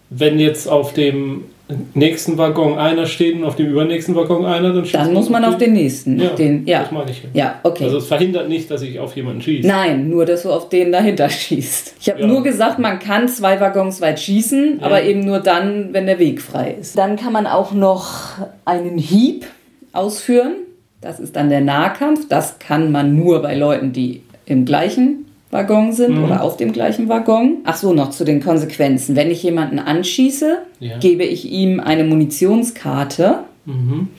wenn 0.09 0.39
jetzt 0.39 0.67
auf 0.67 0.93
dem 0.93 1.43
nächsten 1.93 2.37
Waggon 2.37 2.77
einer 2.77 3.05
steht 3.05 3.35
und 3.35 3.43
auf 3.43 3.55
dem 3.55 3.67
übernächsten 3.67 4.15
Waggon 4.15 4.45
einer, 4.45 4.73
dann 4.73 4.85
schießt 4.85 4.95
Dann 4.95 5.13
muss 5.13 5.29
man 5.29 5.45
auf 5.45 5.57
den 5.57 5.73
nächsten. 5.73 6.19
Ja, 6.19 6.29
den, 6.29 6.65
ja. 6.65 6.81
das 6.81 6.91
meine 6.91 7.11
ich. 7.11 7.23
ja, 7.33 7.59
okay. 7.63 7.83
Also 7.83 7.97
es 7.97 8.07
verhindert 8.07 8.49
nicht, 8.49 8.71
dass 8.71 8.81
ich 8.81 8.99
auf 8.99 9.15
jemanden 9.15 9.41
schieße. 9.41 9.67
Nein, 9.67 10.09
nur 10.09 10.25
dass 10.25 10.43
du 10.43 10.51
auf 10.51 10.69
den 10.69 10.91
dahinter 10.91 11.29
schießt. 11.29 11.95
Ich 12.01 12.09
habe 12.09 12.21
Ja. 12.21 12.27
nur 12.27 12.43
gesagt, 12.43 12.79
man 12.79 12.99
kann 12.99 13.27
zwei 13.27 13.59
Waggons 13.59 14.01
weit 14.01 14.19
schießen, 14.19 14.79
aber 14.81 15.03
eben 15.03 15.21
nur 15.21 15.39
dann, 15.39 15.89
wenn 15.93 16.07
der 16.07 16.17
Weg 16.19 16.41
frei 16.41 16.75
ist. 16.79 16.97
Dann 16.97 17.15
kann 17.17 17.33
man 17.33 17.45
auch 17.45 17.71
noch 17.71 18.07
einen 18.65 18.97
Hieb 18.97 19.45
ausführen. 19.93 20.53
Das 21.01 21.19
ist 21.19 21.35
dann 21.35 21.49
der 21.49 21.61
Nahkampf. 21.61 22.27
Das 22.27 22.59
kann 22.59 22.91
man 22.91 23.15
nur 23.15 23.41
bei 23.41 23.55
Leuten, 23.55 23.93
die 23.93 24.21
im 24.45 24.65
gleichen 24.65 25.25
Waggon 25.51 25.93
sind 25.93 26.23
oder 26.23 26.43
auf 26.43 26.57
dem 26.57 26.71
gleichen 26.71 27.09
Waggon. 27.09 27.57
Ach 27.63 27.75
so, 27.75 27.93
noch 27.93 28.11
zu 28.11 28.23
den 28.23 28.41
Konsequenzen. 28.43 29.15
Wenn 29.15 29.31
ich 29.31 29.41
jemanden 29.43 29.79
anschieße, 29.79 30.59
Ja. 30.79 30.97
gebe 30.99 31.23
ich 31.23 31.49
ihm 31.51 31.79
eine 31.79 32.03
Munitionskarte. 32.03 33.39
Mhm. 33.65 34.09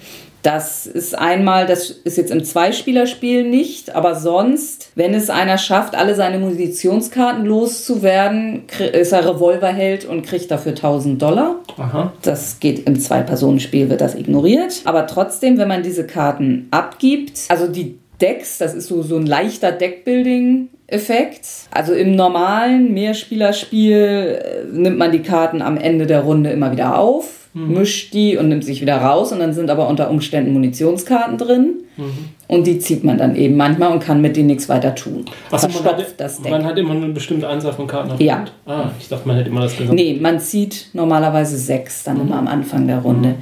Das 0.43 0.87
ist 0.87 1.17
einmal, 1.19 1.67
das 1.67 1.91
ist 1.91 2.17
jetzt 2.17 2.31
im 2.31 2.43
Zweispielerspiel 2.43 3.45
nicht, 3.45 3.95
aber 3.95 4.15
sonst, 4.15 4.91
wenn 4.95 5.13
es 5.13 5.29
einer 5.29 5.59
schafft, 5.59 5.95
alle 5.95 6.15
seine 6.15 6.39
Munitionskarten 6.39 7.45
loszuwerden, 7.45 8.63
ist 8.95 9.13
er 9.13 9.29
Revolverheld 9.29 10.07
und 10.07 10.23
kriegt 10.23 10.51
dafür 10.51 10.73
1000 10.75 11.21
Dollar. 11.21 11.57
Aha. 11.77 12.15
Das 12.23 12.59
geht 12.59 12.87
im 12.89 12.99
Zwei-Personen-Spiel, 12.99 13.91
wird 13.91 14.01
das 14.01 14.15
ignoriert. 14.15 14.81
Aber 14.85 15.07
trotzdem, 15.07 15.59
wenn 15.59 15.69
man 15.69 15.83
diese 15.83 16.07
Karten 16.07 16.69
abgibt, 16.71 17.43
also 17.49 17.69
die 17.69 17.99
Decks, 18.23 18.57
das 18.59 18.75
ist 18.75 18.89
so, 18.89 19.03
so 19.03 19.17
ein 19.17 19.27
leichter 19.27 19.73
Deckbuilding-Effekt. 20.91 21.49
Also 21.71 21.95
im 21.95 22.15
normalen 22.15 22.93
Mehrspielerspiel 22.93 23.95
äh, 23.95 24.65
nimmt 24.73 24.99
man 24.99 25.13
die 25.13 25.23
Karten 25.23 25.63
am 25.63 25.77
Ende 25.77 26.07
der 26.07 26.21
Runde 26.21 26.51
immer 26.51 26.73
wieder 26.73 26.99
auf. 26.99 27.49
mischt 27.53 28.15
die 28.15 28.37
und 28.37 28.49
nimmt 28.49 28.65
sich 28.65 28.81
wieder 28.81 28.99
raus 28.99 29.33
und 29.33 29.41
dann 29.41 29.53
sind 29.53 29.71
aber 29.71 29.89
unter 29.89 30.09
Umständen 30.09 30.53
Munitionskarten 30.53 31.37
drin 31.37 31.83
und 32.51 32.67
die 32.67 32.81
zieht 32.81 33.05
man 33.05 33.17
dann 33.17 33.37
eben 33.37 33.57
manchmal 33.57 33.93
und 33.93 34.01
kann 34.01 34.21
mit 34.21 34.37
denen 34.37 34.49
nichts 34.49 34.69
weiter 34.69 34.95
tun. 34.95 35.25
Achso, 35.53 35.69
man, 35.69 35.85
hat, 35.85 36.05
das 36.19 36.43
Deck. 36.43 36.51
man 36.51 36.65
hat 36.65 36.77
immer 36.79 36.95
eine 36.95 37.07
bestimmte 37.09 37.49
Anzahl 37.49 37.73
von 37.73 37.87
Karten 37.87 38.11
auf 38.11 38.21
Ja. 38.21 38.39
Hand. 38.39 38.53
Ah, 38.67 38.91
ich 38.99 39.09
dachte, 39.09 39.27
man 39.29 39.37
hätte 39.37 39.51
immer 39.51 39.61
das 39.61 39.77
gesamte. 39.77 39.95
Nee, 39.95 40.19
man 40.21 40.41
zieht 40.41 40.89
normalerweise 40.93 41.57
sechs 41.57 42.03
dann 42.03 42.21
immer 42.21 42.37
am 42.39 42.49
Anfang 42.49 42.87
der 42.89 42.97
Mhm. 42.99 43.03
Runde. 43.03 43.35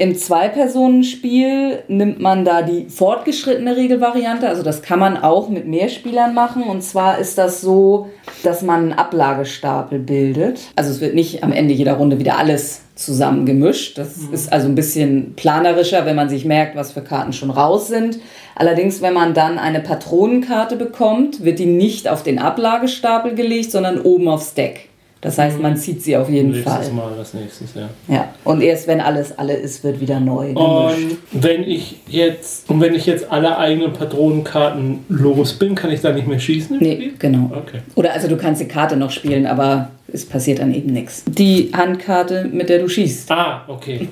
Im 0.00 0.14
Zwei-Personen-Spiel 0.16 1.84
nimmt 1.88 2.20
man 2.20 2.44
da 2.44 2.62
die 2.62 2.86
fortgeschrittene 2.88 3.76
Regelvariante. 3.76 4.48
Also 4.48 4.62
das 4.62 4.82
kann 4.82 4.98
man 4.98 5.16
auch 5.16 5.48
mit 5.48 5.66
mehr 5.66 5.88
Spielern 5.88 6.34
machen. 6.34 6.64
Und 6.64 6.82
zwar 6.82 7.18
ist 7.18 7.38
das 7.38 7.60
so, 7.60 8.08
dass 8.42 8.62
man 8.62 8.80
einen 8.82 8.92
Ablagestapel 8.92 9.98
bildet. 10.00 10.60
Also 10.76 10.90
es 10.90 11.00
wird 11.00 11.14
nicht 11.14 11.44
am 11.44 11.52
Ende 11.52 11.74
jeder 11.74 11.94
Runde 11.94 12.18
wieder 12.18 12.38
alles 12.38 12.82
zusammengemischt. 12.94 13.98
Das 13.98 14.16
ist 14.30 14.52
also 14.52 14.68
ein 14.68 14.74
bisschen 14.74 15.34
planerischer, 15.34 16.04
wenn 16.04 16.16
man 16.16 16.28
sich 16.28 16.44
merkt, 16.44 16.76
was 16.76 16.92
für 16.92 17.02
Karten 17.02 17.32
schon 17.32 17.50
raus 17.50 17.88
sind. 17.88 18.18
Allerdings, 18.54 19.00
wenn 19.00 19.14
man 19.14 19.34
dann 19.34 19.58
eine 19.58 19.80
Patronenkarte 19.80 20.76
bekommt, 20.76 21.44
wird 21.44 21.58
die 21.58 21.66
nicht 21.66 22.08
auf 22.08 22.22
den 22.22 22.38
Ablagestapel 22.38 23.34
gelegt, 23.34 23.72
sondern 23.72 24.00
oben 24.00 24.28
aufs 24.28 24.54
Deck. 24.54 24.88
Das 25.22 25.38
heißt, 25.38 25.60
man 25.60 25.76
zieht 25.76 26.02
sie 26.02 26.16
auf 26.16 26.28
jeden 26.28 26.50
Nächstes 26.50 26.72
Fall. 26.72 26.92
Mal, 26.92 27.12
das 27.16 27.32
nächstes, 27.32 27.74
ja. 27.74 27.88
Ja. 28.08 28.34
Und 28.42 28.60
erst 28.60 28.88
wenn 28.88 29.00
alles 29.00 29.38
alle 29.38 29.54
ist, 29.54 29.84
wird 29.84 30.00
wieder 30.00 30.18
neu 30.18 30.48
gemischt. 30.52 31.16
Und 31.32 31.42
wenn 31.44 31.62
ich 31.62 32.00
jetzt 32.08 32.68
und 32.68 32.80
wenn 32.80 32.92
ich 32.92 33.06
jetzt 33.06 33.30
alle 33.30 33.56
eigenen 33.56 33.92
Patronenkarten 33.92 34.98
los 35.08 35.52
bin, 35.54 35.76
kann 35.76 35.92
ich 35.92 36.00
da 36.00 36.12
nicht 36.12 36.26
mehr 36.26 36.40
schießen 36.40 36.76
Nee, 36.80 36.94
Spiel? 36.96 37.12
genau. 37.20 37.52
Okay. 37.56 37.78
Oder 37.94 38.14
also 38.14 38.26
du 38.26 38.36
kannst 38.36 38.60
die 38.60 38.66
Karte 38.66 38.96
noch 38.96 39.12
spielen, 39.12 39.46
aber 39.46 39.92
es 40.12 40.26
passiert 40.26 40.58
dann 40.58 40.74
eben 40.74 40.92
nichts. 40.92 41.22
Die 41.28 41.70
Handkarte, 41.72 42.48
mit 42.52 42.68
der 42.68 42.80
du 42.80 42.88
schießt. 42.88 43.30
Ah, 43.30 43.62
okay. 43.68 44.08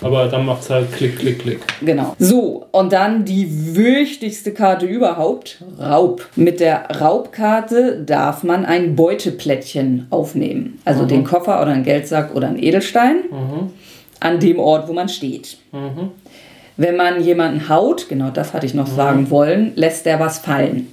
Aber 0.00 0.26
dann 0.28 0.46
macht 0.46 0.62
es 0.62 0.70
halt 0.70 0.92
Klick, 0.92 1.18
Klick, 1.18 1.40
Klick. 1.40 1.60
Genau. 1.82 2.14
So, 2.18 2.66
und 2.70 2.92
dann 2.92 3.24
die 3.24 3.74
wichtigste 3.76 4.52
Karte 4.52 4.86
überhaupt, 4.86 5.62
Raub. 5.80 6.26
Mit 6.36 6.60
der 6.60 6.88
Raubkarte 7.00 8.02
darf 8.04 8.44
man 8.44 8.64
ein 8.64 8.94
Beuteplättchen 8.94 10.06
aufnehmen. 10.10 10.80
Also 10.84 11.04
den 11.04 11.24
Koffer 11.24 11.60
oder 11.60 11.72
einen 11.72 11.84
Geldsack 11.84 12.34
oder 12.34 12.48
einen 12.48 12.62
Edelstein 12.62 13.24
an 14.20 14.38
dem 14.40 14.58
Ort, 14.58 14.88
wo 14.88 14.92
man 14.92 15.08
steht. 15.08 15.58
Wenn 16.76 16.96
man 16.96 17.20
jemanden 17.22 17.68
haut, 17.68 18.08
genau 18.08 18.30
das 18.30 18.54
hatte 18.54 18.66
ich 18.66 18.74
noch 18.74 18.86
sagen 18.86 19.30
wollen, 19.30 19.72
lässt 19.74 20.06
der 20.06 20.20
was 20.20 20.38
fallen. 20.38 20.86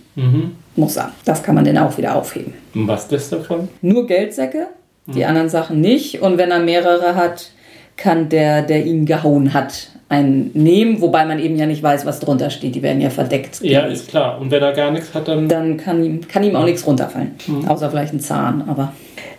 Muss 0.76 0.98
er. 0.98 1.12
Das 1.26 1.44
kann 1.44 1.54
man 1.56 1.64
dann 1.64 1.78
auch 1.78 1.98
wieder 1.98 2.16
aufheben. 2.16 2.54
Und 2.74 2.88
was 2.88 3.12
ist 3.12 3.32
davon? 3.32 3.70
Nur 3.82 4.08
Geldsäcke, 4.08 4.68
die 5.06 5.26
anderen 5.26 5.50
Sachen 5.50 5.80
nicht. 5.80 6.22
Und 6.22 6.38
wenn 6.40 6.50
er 6.50 6.60
mehrere 6.60 7.16
hat, 7.16 7.52
kann 7.98 8.30
der, 8.30 8.62
der 8.62 8.86
ihn 8.86 9.06
gehauen 9.06 9.54
hat, 9.54 9.90
einen 10.08 10.52
nehmen, 10.54 11.02
wobei 11.02 11.26
man 11.26 11.40
eben 11.40 11.56
ja 11.56 11.66
nicht 11.66 11.82
weiß, 11.82 12.06
was 12.06 12.20
drunter 12.20 12.50
steht. 12.52 12.76
Die 12.76 12.84
werden 12.84 13.02
ja 13.02 13.10
verdeckt. 13.10 13.60
Ja, 13.62 13.82
ist 13.82 14.08
klar. 14.10 14.40
Und 14.40 14.52
wenn 14.52 14.62
er 14.62 14.74
gar 14.74 14.92
nichts 14.92 15.14
hat, 15.14 15.28
dann. 15.28 15.48
Dann 15.48 15.78
kann 15.78 16.04
ihm, 16.04 16.28
kann 16.28 16.44
ihm 16.44 16.56
auch 16.56 16.66
nichts 16.66 16.86
runterfallen. 16.86 17.32
Außer 17.68 17.90
vielleicht 17.90 18.14
ein 18.14 18.20
Zahn, 18.20 18.64
aber. 18.68 18.94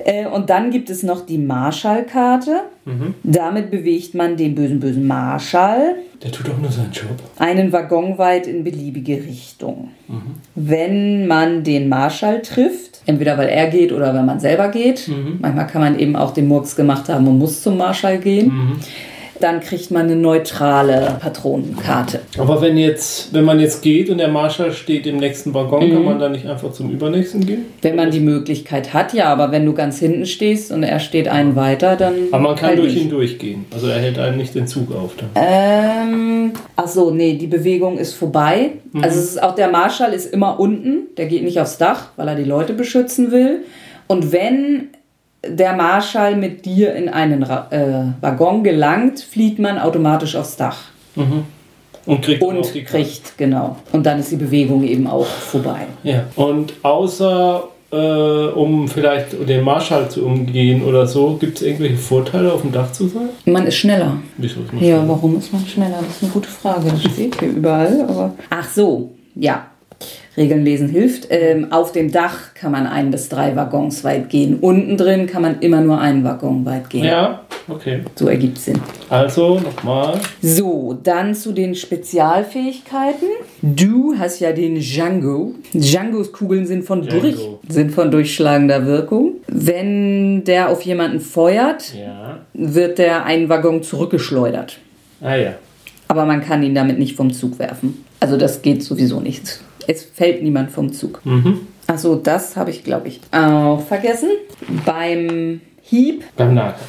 Äh, 0.05 0.27
und 0.27 0.51
dann 0.51 0.71
gibt 0.71 0.91
es 0.91 1.03
noch 1.03 1.25
die 1.25 1.39
Marschallkarte. 1.39 2.63
Damit 3.25 3.71
bewegt 3.73 4.15
man 4.15 4.37
den 4.37 4.55
bösen, 4.55 4.79
bösen 4.79 5.07
Marschall 5.09 5.97
Der 6.23 6.31
tut 6.31 6.49
auch 6.49 6.59
nur 6.59 6.71
seinen 6.71 6.93
Job. 6.93 7.17
einen 7.39 7.73
Waggon 7.73 8.17
weit 8.17 8.47
in 8.47 8.63
beliebige 8.63 9.17
Richtung. 9.17 9.91
Wenn 10.55 11.27
man 11.27 11.65
den 11.65 11.89
Marschall 11.89 12.43
trifft, 12.43 12.96
entweder 13.07 13.39
weil 13.39 13.49
er 13.49 13.69
geht 13.69 13.93
oder 13.93 14.13
weil 14.15 14.25
man 14.25 14.41
selber 14.41 14.69
geht, 14.69 15.09
manchmal 15.41 15.67
kann 15.67 15.81
man 15.81 15.99
eben 15.99 16.17
auch 16.17 16.33
den 16.33 16.49
Murks 16.49 16.77
gemacht 16.77 17.09
haben 17.09 17.27
und 17.29 17.39
muss 17.39 17.63
zum 17.63 17.77
Marschall 17.79 18.19
gehen, 18.19 18.51
dann 19.41 19.61
kriegt 19.61 19.91
man 19.91 20.03
eine 20.07 20.17
neutrale 20.17 21.17
Patronenkarte. 21.21 22.21
Aber 22.39 22.61
wenn 22.61 22.77
jetzt, 22.77 23.33
wenn 23.35 23.45
man 23.45 23.61
jetzt 23.61 23.83
geht 23.83 24.11
und 24.11 24.19
der 24.19 24.29
Marschall 24.29 24.73
steht 24.73 25.07
im 25.07 25.17
nächsten 25.19 25.53
Waggon, 25.55 25.87
Mhm. 25.89 25.93
kann 25.93 26.05
man 26.05 26.19
da 26.19 26.29
nicht 26.29 26.47
einfach 26.47 26.73
zum 26.73 26.91
übernächsten 26.91 27.45
gehen? 27.47 27.67
Wenn 27.83 27.97
man 27.97 28.11
die 28.11 28.21
Möglichkeit 28.21 28.93
hat, 28.95 29.13
ja, 29.13 29.27
aber 29.27 29.53
wenn 29.53 29.65
du 29.67 29.73
ganz 29.73 29.99
hinten 29.99 30.27
stehst 30.27 30.73
und 30.73 30.83
er 30.83 30.99
steht 31.01 31.29
einen 31.29 31.57
weiter, 31.57 31.97
dann. 31.97 32.15
Aber 32.33 32.43
man 32.43 32.57
kann 32.57 32.71
halt 32.71 32.79
durch 32.79 32.95
nicht. 32.95 33.05
ihn 33.05 33.11
durchgehen. 33.11 33.65
Also 33.73 33.89
er 33.89 33.99
hält 33.99 34.19
einem 34.19 34.37
nicht 34.39 34.55
den 34.55 34.67
Zug 34.67 34.95
auf. 34.95 35.13
Dann. 35.17 35.31
Ähm, 35.35 36.53
ach 36.77 36.89
so, 36.89 37.11
nee, 37.11 37.35
die 37.35 37.47
Bewegung 37.47 37.99
ist 37.99 38.15
vorbei. 38.15 38.73
Also 39.03 39.19
es 39.19 39.25
ist 39.31 39.43
auch 39.43 39.55
der 39.55 39.69
Marschall 39.69 40.13
ist 40.13 40.33
immer 40.33 40.59
unten, 40.59 41.09
der 41.17 41.27
geht 41.27 41.43
nicht 41.45 41.61
aufs 41.61 41.79
Dach, 41.79 42.09
weil 42.17 42.29
er 42.29 42.35
die 42.35 42.45
Leute 42.45 42.73
beschützen 42.73 43.31
will. 43.31 43.61
Und 44.07 44.33
wenn 44.33 44.89
der 45.45 45.75
Marschall 45.75 46.37
mit 46.37 46.65
dir 46.65 46.95
in 46.95 47.09
einen 47.09 47.43
äh, 47.43 48.05
Waggon 48.21 48.65
gelangt, 48.65 49.21
flieht 49.21 49.59
man 49.59 49.79
automatisch 49.79 50.35
aufs 50.37 50.57
Dach 50.57 50.79
Und 52.07 52.23
kriegt 52.23 52.43
und 52.43 52.73
kriegt 52.87 53.37
genau. 53.39 53.77
Und 53.93 54.05
dann 54.07 54.19
ist 54.21 54.31
die 54.33 54.37
Bewegung 54.37 54.85
eben 54.85 55.07
auch 55.07 55.27
vorbei. 55.27 55.87
Ja. 56.03 56.25
Und 56.37 56.73
außer 56.83 57.65
äh, 57.93 57.97
um 57.97 58.89
vielleicht 58.89 59.49
den 59.49 59.63
Marschall 59.63 60.09
zu 60.11 60.27
umgehen 60.27 60.83
oder 60.83 61.07
so, 61.07 61.37
gibt 61.39 61.59
es 61.59 61.63
irgendwelche 61.63 61.97
Vorteile, 61.97 62.53
auf 62.53 62.63
dem 62.63 62.73
Dach 62.73 62.91
zu 62.93 63.07
sein? 63.07 63.29
Man 63.45 63.67
ist 63.67 63.77
schneller. 63.77 64.17
Wieso 64.39 64.61
ist 64.63 64.73
man 64.73 64.83
Ja, 64.83 64.97
schneller? 64.97 65.09
warum 65.09 65.39
ist 65.39 65.53
man 65.53 65.65
schneller? 65.67 65.99
Das 66.01 66.17
ist 66.17 66.23
eine 66.25 66.33
gute 66.33 66.49
Frage. 66.49 66.89
Das 66.91 67.01
steht 67.13 67.39
hier 67.39 67.49
überall. 67.51 68.05
Aber 68.09 68.35
Ach 68.51 68.69
so, 68.69 69.15
ja. 69.37 69.67
Regeln 70.37 70.65
lesen 70.65 70.89
hilft. 70.91 71.29
Ähm, 71.31 71.73
auf 71.73 71.93
dem 71.93 72.13
Dach 72.13 72.53
kann 72.55 72.71
man 72.73 72.87
ein 72.87 73.11
bis 73.11 73.31
drei 73.31 73.57
Waggons 73.57 74.05
weit 74.05 74.29
gehen. 74.29 74.59
Unten 74.61 74.99
drin 74.99 75.27
kann 75.27 75.41
man 75.41 75.61
immer 75.61 75.81
nur 75.81 75.99
einen 75.99 76.25
Waggon 76.25 76.65
weit 76.67 76.91
gehen. 76.91 77.05
Ja, 77.05 77.41
okay. 77.69 78.01
So 78.17 78.29
ergibt 78.29 78.59
Sinn. 78.59 78.79
Also 79.09 79.59
nochmal. 79.61 80.21
So, 80.43 80.99
dann 81.03 81.35
zu 81.35 81.53
den 81.53 81.75
Spezialfähigkeiten. 81.75 83.29
Du 83.63 84.15
hast 84.19 84.41
ja 84.41 84.53
den 84.53 84.77
Django. 84.79 85.55
Djangos 85.73 86.33
Kugeln 86.33 86.67
sind 86.67 86.85
von, 86.85 87.03
Django. 87.03 87.21
durch, 87.23 87.37
sind 87.69 87.93
von 87.93 88.11
durchschlagender 88.11 88.85
Wirkung. 88.85 89.37
Wenn 89.49 90.45
der 90.45 90.69
auf 90.69 90.83
jemanden 90.83 91.21
feuert, 91.21 91.95
Ja. 91.95 92.41
wird 92.53 92.99
der 92.99 93.25
einen 93.25 93.49
Waggon 93.49 93.83
zurückgeschleudert. 93.83 94.79
Ah 95.23 95.35
ja. 95.37 95.55
Aber 96.09 96.27
man 96.27 96.43
kann 96.43 96.63
ihn 96.63 96.75
damit 96.75 96.99
nicht 96.99 97.17
vom 97.17 97.33
Zug 97.33 97.59
werfen. 97.59 98.05
Also 98.21 98.37
das 98.37 98.63
geht 98.63 98.83
sowieso 98.83 99.21
nicht. 99.21 99.61
Es 99.87 100.03
fällt 100.03 100.43
niemand 100.43 100.71
vom 100.71 100.93
Zug. 100.93 101.21
Mhm. 101.25 101.61
Achso, 101.87 102.17
das 102.17 102.57
habe 102.57 102.71
ich, 102.71 102.83
glaube 102.83 103.09
ich, 103.09 103.21
auch 103.31 103.81
vergessen. 103.87 104.31
Beim 104.85 105.61
Hieb 105.83 106.25
Beim 106.37 106.55
Nahkampf. 106.55 106.81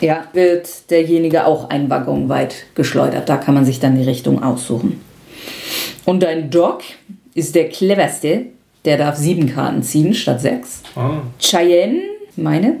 ja, 0.00 0.24
wird 0.32 0.90
derjenige 0.90 1.44
auch 1.46 1.68
einen 1.68 1.90
Waggon 1.90 2.28
weit 2.30 2.54
geschleudert. 2.74 3.28
Da 3.28 3.36
kann 3.36 3.54
man 3.54 3.64
sich 3.66 3.80
dann 3.80 3.96
die 3.96 4.04
Richtung 4.04 4.42
aussuchen. 4.42 5.00
Und 6.06 6.22
dein 6.22 6.50
Dog 6.50 6.80
ist 7.34 7.54
der 7.54 7.68
cleverste. 7.68 8.46
Der 8.86 8.96
darf 8.96 9.16
sieben 9.16 9.52
Karten 9.52 9.82
ziehen 9.82 10.14
statt 10.14 10.40
sechs. 10.40 10.82
Ah. 10.96 11.20
Cheyenne, 11.38 12.00
meine, 12.38 12.76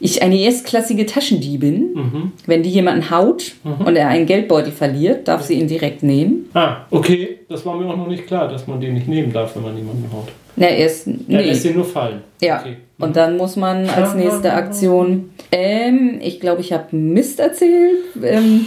ist 0.00 0.20
eine 0.22 0.38
erstklassige 0.38 1.06
Taschendiebin. 1.06 2.32
Wenn 2.46 2.62
die 2.62 2.70
jemanden 2.70 3.10
haut 3.10 3.52
und 3.64 3.96
er 3.96 4.08
einen 4.08 4.26
Geldbeutel 4.26 4.72
verliert, 4.72 5.28
darf 5.28 5.42
sie 5.42 5.54
ihn 5.54 5.68
direkt 5.68 6.02
nehmen. 6.02 6.46
ah, 6.54 6.78
okay. 6.90 7.38
Das 7.48 7.64
war 7.66 7.76
mir 7.76 7.86
auch 7.86 7.96
noch 7.96 8.08
nicht 8.08 8.26
klar, 8.26 8.48
dass 8.48 8.66
man 8.66 8.80
den 8.80 8.94
nicht 8.94 9.08
nehmen 9.08 9.32
darf, 9.32 9.54
wenn 9.56 9.62
man 9.62 9.76
jemanden 9.76 10.08
haut. 10.12 10.28
Na, 10.56 10.68
erst. 10.68 11.06
Er 11.06 11.14
Nee. 11.28 11.42
lässt 11.44 11.64
den 11.64 11.74
nur 11.76 11.84
fallen. 11.84 12.20
Ja, 12.42 12.60
Okay. 12.60 12.76
und 12.98 13.16
dann 13.16 13.36
muss 13.36 13.56
man 13.56 13.88
als 13.88 14.14
nächste 14.14 14.52
Aktion, 14.52 15.30
ähm, 15.50 16.18
ich 16.22 16.40
glaube, 16.40 16.60
ich 16.60 16.72
habe 16.72 16.94
Mist 16.96 17.40
erzählt, 17.40 17.96
ähm, 18.22 18.66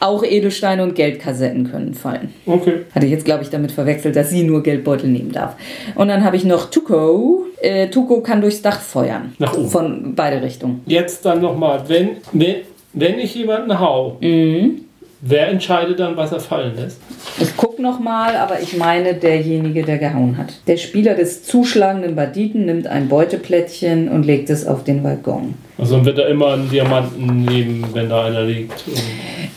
auch 0.00 0.22
Edelsteine 0.24 0.82
und 0.82 0.94
Geldkassetten 0.94 1.70
können 1.70 1.94
fallen. 1.94 2.32
Okay. 2.46 2.82
Hatte 2.94 3.06
ich 3.06 3.12
jetzt, 3.12 3.24
glaube 3.24 3.42
ich, 3.42 3.50
damit 3.50 3.72
verwechselt, 3.72 4.16
dass 4.16 4.30
sie 4.30 4.42
nur 4.42 4.62
Geldbeutel 4.62 5.08
nehmen 5.08 5.32
darf. 5.32 5.56
Und 5.94 6.08
dann 6.08 6.24
habe 6.24 6.36
ich 6.36 6.44
noch 6.44 6.70
Tuko. 6.70 7.44
Äh, 7.60 7.88
Tuko 7.88 8.20
kann 8.20 8.40
durchs 8.40 8.62
Dach 8.62 8.80
feuern. 8.80 9.34
Nach 9.38 9.56
oben. 9.56 9.68
Von 9.68 10.14
beide 10.14 10.42
Richtungen. 10.42 10.82
Jetzt 10.86 11.24
dann 11.24 11.40
nochmal, 11.40 11.82
wenn, 11.88 12.10
wenn, 12.32 12.56
wenn 12.92 13.18
ich 13.18 13.34
jemanden 13.34 13.78
hau, 13.80 14.18
Mhm. 14.20 14.82
wer 15.22 15.48
entscheidet 15.48 15.98
dann, 15.98 16.16
was 16.16 16.32
er 16.32 16.40
fallen 16.40 16.76
lässt? 16.76 17.00
Ich 17.40 17.56
gucke 17.56 17.80
nochmal, 17.82 18.36
aber 18.36 18.60
ich 18.60 18.76
meine 18.76 19.14
derjenige, 19.14 19.82
der 19.82 19.98
gehauen 19.98 20.36
hat. 20.38 20.52
Der 20.66 20.76
Spieler 20.76 21.14
des 21.14 21.42
zuschlagenden 21.44 22.14
Banditen 22.14 22.66
nimmt 22.66 22.86
ein 22.86 23.08
Beuteplättchen 23.08 24.08
und 24.08 24.24
legt 24.24 24.50
es 24.50 24.66
auf 24.66 24.84
den 24.84 25.02
Waggon. 25.04 25.54
Also 25.78 25.96
dann 25.96 26.04
wird 26.06 26.18
er 26.18 26.28
immer 26.28 26.54
einen 26.54 26.70
Diamanten 26.70 27.44
nehmen, 27.44 27.84
wenn 27.92 28.08
da 28.08 28.24
einer 28.24 28.42
liegt. 28.44 28.72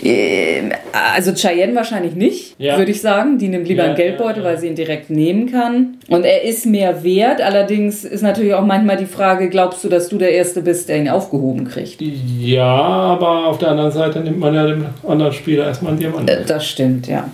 Ähm, 0.04 0.72
also 1.14 1.34
Cheyenne 1.34 1.76
wahrscheinlich 1.76 2.16
nicht, 2.16 2.56
Ja. 2.58 2.78
würde 2.78 2.92
ich 2.92 3.02
sagen. 3.02 3.38
Die 3.38 3.48
nimmt 3.48 3.68
lieber 3.68 3.84
Ja, 3.84 3.88
einen 3.90 3.98
Geldbeutel, 3.98 4.44
ja. 4.44 4.50
weil 4.50 4.58
sie 4.58 4.68
ihn 4.68 4.76
direkt 4.76 5.10
nehmen 5.10 5.50
kann. 5.52 5.98
Und 6.10 6.26
er 6.26 6.44
ist 6.44 6.66
mehr 6.66 7.04
wert. 7.04 7.42
Allerdings 7.42 8.04
ist 8.04 8.22
natürlich 8.22 8.54
auch 8.54 8.66
manchmal 8.66 8.98
die 8.98 9.06
Frage, 9.06 9.50
glaubst 9.50 9.84
du, 9.84 9.90
dass 9.90 10.10
du 10.10 10.18
der 10.18 10.32
Erste 10.34 10.62
bist, 10.62 10.90
der 10.90 10.98
ihn 10.98 11.10
aufgehoben 11.10 11.66
kriegt? 11.66 12.02
ja, 12.02 12.66
aber 12.66 13.48
auf 13.48 13.58
der 13.58 13.70
anderen 13.70 13.92
Seite 13.92 14.20
nimmt 14.20 14.40
man 14.40 14.54
ja 14.54 14.66
dem 14.68 14.86
anderen 15.08 15.34
Spieler 15.34 15.66
erstmal 15.68 15.92
einen 15.94 16.00
Diamanten. 16.02 16.28
Äh, 16.28 16.46
Das 16.46 16.68
stimmt, 16.68 17.08
ja. 17.08 17.30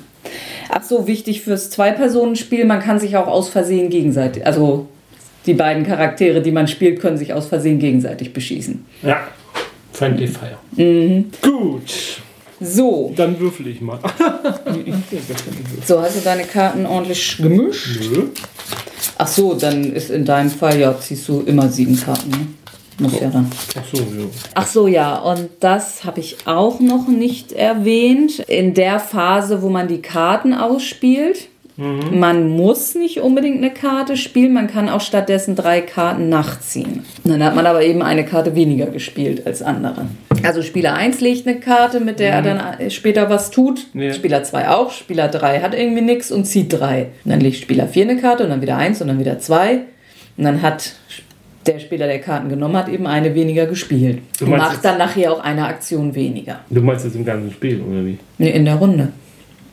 Ach 0.69 0.83
so, 0.83 1.07
wichtig 1.07 1.41
fürs 1.41 1.69
Zwei-Personen-Spiel, 1.69 2.65
man 2.65 2.79
kann 2.79 2.99
sich 2.99 3.15
auch 3.17 3.27
aus 3.27 3.49
Versehen 3.49 3.89
gegenseitig, 3.89 4.45
also 4.45 4.87
die 5.45 5.53
beiden 5.53 5.85
Charaktere, 5.85 6.41
die 6.41 6.51
man 6.51 6.67
spielt, 6.67 6.99
können 6.99 7.17
sich 7.17 7.33
aus 7.33 7.47
Versehen 7.47 7.79
gegenseitig 7.79 8.33
beschießen. 8.33 8.85
Ja, 9.03 9.27
Friendly 9.93 10.27
Fire. 10.27 10.57
Mhm. 10.75 11.31
Gut, 11.41 12.21
So, 12.59 13.13
dann 13.15 13.39
würfel 13.39 13.67
ich 13.67 13.81
mal. 13.81 13.99
so 15.85 16.01
hast 16.01 16.17
du 16.17 16.21
deine 16.23 16.43
Karten 16.43 16.85
ordentlich 16.85 17.37
gemischt. 17.37 17.99
Nö. 18.11 18.23
Ach 19.17 19.27
so, 19.27 19.53
dann 19.53 19.93
ist 19.93 20.09
in 20.09 20.25
deinem 20.25 20.49
Fall 20.49 20.79
ja 20.79 20.97
ziehst 20.99 21.27
du 21.27 21.41
immer 21.41 21.69
sieben 21.69 21.99
Karten. 21.99 22.29
Ne? 22.29 22.47
Muss 22.97 23.19
ja 23.19 23.29
dann. 23.29 23.51
Ach 23.77 23.83
so, 23.93 23.97
ja. 23.97 24.25
Ach 24.53 24.67
so, 24.67 24.87
ja, 24.87 25.17
und 25.17 25.49
das 25.59 26.05
habe 26.05 26.21
ich 26.21 26.37
auch 26.45 26.79
noch 26.79 27.07
nicht 27.09 27.51
erwähnt. 27.51 28.39
In 28.39 28.73
der 28.73 28.99
Phase, 29.01 29.61
wo 29.61 29.69
man 29.69 29.87
die 29.89 30.01
Karten 30.01 30.53
ausspielt, 30.53 31.49
man 31.77 32.49
muss 32.49 32.95
nicht 32.95 33.19
unbedingt 33.19 33.57
eine 33.57 33.71
Karte 33.71 34.15
spielen, 34.15 34.53
man 34.53 34.67
kann 34.67 34.87
auch 34.87 35.01
stattdessen 35.01 35.55
drei 35.55 35.81
Karten 35.81 36.29
nachziehen. 36.29 37.03
Dann 37.25 37.43
hat 37.43 37.55
man 37.55 37.65
aber 37.65 37.83
eben 37.83 38.01
eine 38.01 38.25
Karte 38.25 38.55
weniger 38.55 38.85
gespielt 38.85 39.45
als 39.45 39.61
andere. 39.61 40.05
Also 40.43 40.61
Spieler 40.61 40.93
1 40.93 41.19
legt 41.21 41.47
eine 41.47 41.59
Karte, 41.59 41.99
mit 41.99 42.19
der 42.19 42.33
er 42.33 42.41
dann 42.41 42.89
später 42.89 43.29
was 43.29 43.51
tut. 43.51 43.87
Ja. 43.93 44.13
Spieler 44.13 44.43
2 44.43 44.69
auch, 44.69 44.91
Spieler 44.91 45.27
3 45.27 45.59
hat 45.59 45.73
irgendwie 45.73 46.01
nichts 46.01 46.31
und 46.31 46.45
zieht 46.45 46.71
drei. 46.71 47.07
Und 47.25 47.31
dann 47.31 47.41
legt 47.41 47.57
Spieler 47.57 47.87
4 47.87 48.09
eine 48.09 48.21
Karte 48.21 48.43
und 48.43 48.51
dann 48.51 48.61
wieder 48.61 48.77
1 48.77 49.01
und 49.01 49.09
dann 49.09 49.19
wieder 49.19 49.39
2. 49.39 49.79
Und 50.37 50.43
dann 50.43 50.61
hat 50.61 50.93
der 51.67 51.79
Spieler, 51.79 52.07
der 52.07 52.19
Karten 52.19 52.49
genommen 52.49 52.77
hat, 52.77 52.89
eben 52.89 53.07
eine 53.07 53.33
weniger 53.33 53.65
gespielt. 53.65 54.19
Du 54.39 54.45
macht 54.45 54.85
dann 54.85 54.97
nachher 54.97 55.31
auch 55.31 55.39
eine 55.39 55.65
Aktion 55.65 56.13
weniger. 56.13 56.59
Du 56.69 56.81
meinst 56.81 57.05
jetzt 57.05 57.15
im 57.15 57.25
ganzen 57.25 57.51
Spiel, 57.51 57.81
oder 57.81 58.05
wie? 58.05 58.19
Nee, 58.37 58.51
in 58.51 58.65
der 58.65 58.75
Runde. 58.75 59.09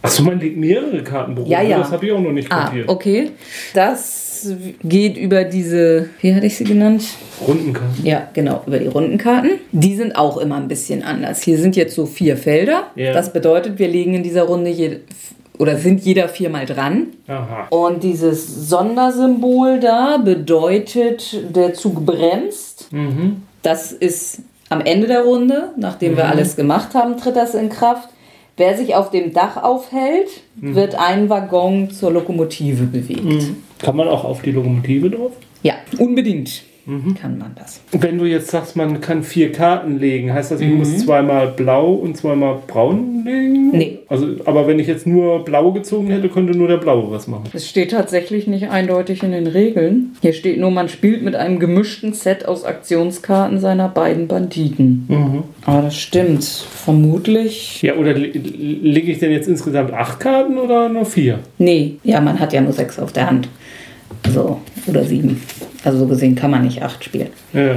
Achso, 0.02 0.22
man 0.24 0.40
legt 0.40 0.56
mehrere 0.56 1.02
Karten 1.04 1.36
Ja, 1.46 1.62
ja. 1.62 1.78
Das 1.78 1.92
habe 1.92 2.04
ich 2.06 2.12
auch 2.12 2.20
noch 2.20 2.32
nicht 2.32 2.50
Ah, 2.50 2.64
kapiert. 2.64 2.88
okay. 2.88 3.30
Das 3.74 4.46
geht 4.82 5.16
über 5.16 5.44
diese, 5.44 6.08
wie 6.20 6.34
hatte 6.34 6.46
ich 6.46 6.56
sie 6.56 6.64
genannt? 6.64 7.04
Rundenkarten. 7.46 8.04
Ja, 8.04 8.28
genau, 8.34 8.62
über 8.66 8.78
die 8.78 8.88
Rundenkarten. 8.88 9.52
Die 9.70 9.94
sind 9.94 10.16
auch 10.16 10.36
immer 10.38 10.56
ein 10.56 10.66
bisschen 10.66 11.04
anders. 11.04 11.42
Hier 11.42 11.56
sind 11.58 11.76
jetzt 11.76 11.94
so 11.94 12.06
vier 12.06 12.36
Felder. 12.36 12.88
Ja. 12.96 13.12
Das 13.12 13.32
bedeutet, 13.32 13.78
wir 13.78 13.86
legen 13.88 14.14
in 14.14 14.24
dieser 14.24 14.42
Runde 14.42 14.70
je, 14.70 14.98
oder 15.58 15.76
sind 15.78 16.00
jeder 16.00 16.28
viermal 16.28 16.66
dran. 16.66 17.08
Aha. 17.28 17.68
Und 17.70 18.02
dieses 18.02 18.68
Sondersymbol 18.68 19.78
da 19.78 20.16
bedeutet, 20.16 21.54
der 21.54 21.74
Zug 21.74 22.04
bremst. 22.04 22.88
Mhm. 22.92 23.42
Das 23.62 23.92
ist 23.92 24.40
am 24.70 24.80
Ende 24.80 25.06
der 25.06 25.22
Runde, 25.22 25.68
nachdem 25.76 26.16
wir 26.16 26.26
alles 26.28 26.56
gemacht 26.56 26.94
haben, 26.94 27.16
tritt 27.16 27.36
das 27.36 27.54
in 27.54 27.68
Kraft. 27.68 28.08
Wer 28.62 28.76
sich 28.76 28.94
auf 28.94 29.10
dem 29.10 29.32
Dach 29.32 29.60
aufhält, 29.60 30.28
wird 30.54 30.94
ein 30.94 31.28
Waggon 31.28 31.90
zur 31.90 32.12
Lokomotive 32.12 32.84
bewegt. 32.84 33.50
Kann 33.80 33.96
man 33.96 34.06
auch 34.06 34.22
auf 34.22 34.42
die 34.42 34.52
Lokomotive 34.52 35.10
drauf? 35.10 35.32
Ja, 35.64 35.74
unbedingt 35.98 36.62
kann 37.20 37.38
man 37.38 37.52
das. 37.54 37.80
Wenn 37.92 38.18
du 38.18 38.24
jetzt 38.24 38.50
sagst, 38.50 38.74
man 38.76 39.00
kann 39.00 39.22
vier 39.22 39.52
Karten 39.52 39.98
legen, 40.00 40.32
heißt 40.32 40.50
das, 40.50 40.60
ich 40.60 40.68
muss 40.72 40.98
zweimal 40.98 41.48
blau 41.48 41.92
und 41.92 42.16
zweimal 42.16 42.58
braun 42.66 43.22
legen? 43.24 43.70
Nee. 43.70 43.98
Also, 44.08 44.26
aber 44.44 44.66
wenn 44.66 44.78
ich 44.78 44.86
jetzt 44.88 45.06
nur 45.06 45.44
blau 45.44 45.70
gezogen 45.72 46.08
hätte, 46.10 46.28
könnte 46.28 46.56
nur 46.58 46.68
der 46.68 46.76
blaue 46.78 47.10
was 47.10 47.28
machen. 47.28 47.44
Es 47.52 47.68
steht 47.68 47.92
tatsächlich 47.92 48.46
nicht 48.46 48.68
eindeutig 48.68 49.22
in 49.22 49.32
den 49.32 49.46
Regeln. 49.46 50.16
Hier 50.20 50.32
steht 50.32 50.58
nur, 50.58 50.70
man 50.70 50.88
spielt 50.88 51.22
mit 51.22 51.36
einem 51.36 51.58
gemischten 51.58 52.12
Set 52.12 52.46
aus 52.46 52.64
Aktionskarten 52.64 53.58
seiner 53.60 53.88
beiden 53.88 54.26
Banditen. 54.28 55.06
Aber 55.64 55.82
das 55.82 55.96
stimmt. 55.96 56.44
Vermutlich. 56.44 57.80
Ja, 57.82 57.94
oder 57.94 58.12
le- 58.14 58.28
lege 58.28 59.12
ich 59.12 59.18
denn 59.18 59.30
jetzt 59.32 59.48
insgesamt 59.48 59.92
acht 59.92 60.20
Karten 60.20 60.58
oder 60.58 60.88
nur 60.88 61.04
vier? 61.04 61.38
Nee, 61.58 61.96
ja, 62.04 62.20
man 62.20 62.38
hat 62.40 62.52
ja 62.52 62.60
nur 62.60 62.72
sechs 62.72 62.98
auf 62.98 63.12
der 63.12 63.28
Hand. 63.30 63.48
Also, 64.24 64.60
oder 64.86 65.04
sieben. 65.04 65.42
Also 65.84 65.98
so 65.98 66.06
gesehen 66.06 66.34
kann 66.34 66.50
man 66.50 66.64
nicht 66.64 66.82
acht 66.82 67.04
spielen. 67.04 67.28
Ja. 67.52 67.76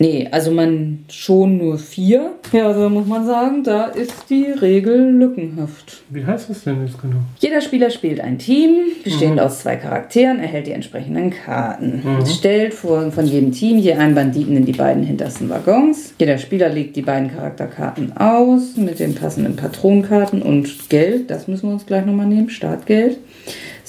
Nee, 0.00 0.28
also 0.30 0.50
man 0.50 1.04
schon 1.10 1.58
nur 1.58 1.76
vier. 1.76 2.30
Ja, 2.52 2.68
also 2.68 2.88
muss 2.88 3.06
man 3.06 3.26
sagen, 3.26 3.62
da 3.64 3.84
ist 3.84 4.30
die 4.30 4.46
Regel 4.46 5.10
lückenhaft. 5.10 6.00
Wie 6.08 6.24
heißt 6.24 6.48
das 6.48 6.64
denn 6.64 6.80
jetzt 6.86 6.98
genau? 6.98 7.18
Jeder 7.38 7.60
Spieler 7.60 7.90
spielt 7.90 8.18
ein 8.18 8.38
Team, 8.38 8.76
bestehend 9.04 9.38
aus 9.38 9.60
zwei 9.60 9.76
Charakteren, 9.76 10.40
erhält 10.40 10.68
die 10.68 10.72
entsprechenden 10.72 11.28
Karten. 11.28 12.02
Es 12.22 12.34
stellt 12.34 12.72
vor, 12.72 13.12
von 13.12 13.26
jedem 13.26 13.52
Team 13.52 13.76
je 13.76 13.92
einen 13.92 14.14
Banditen 14.14 14.56
in 14.56 14.64
die 14.64 14.72
beiden 14.72 15.02
hintersten 15.02 15.50
Waggons. 15.50 16.14
Jeder 16.18 16.38
Spieler 16.38 16.70
legt 16.70 16.96
die 16.96 17.02
beiden 17.02 17.30
Charakterkarten 17.30 18.16
aus 18.16 18.78
mit 18.78 19.00
den 19.00 19.14
passenden 19.14 19.56
Patronenkarten 19.56 20.40
und 20.40 20.88
Geld. 20.88 21.30
Das 21.30 21.46
müssen 21.46 21.68
wir 21.68 21.74
uns 21.74 21.84
gleich 21.84 22.06
nochmal 22.06 22.26
nehmen, 22.26 22.48
Startgeld. 22.48 23.18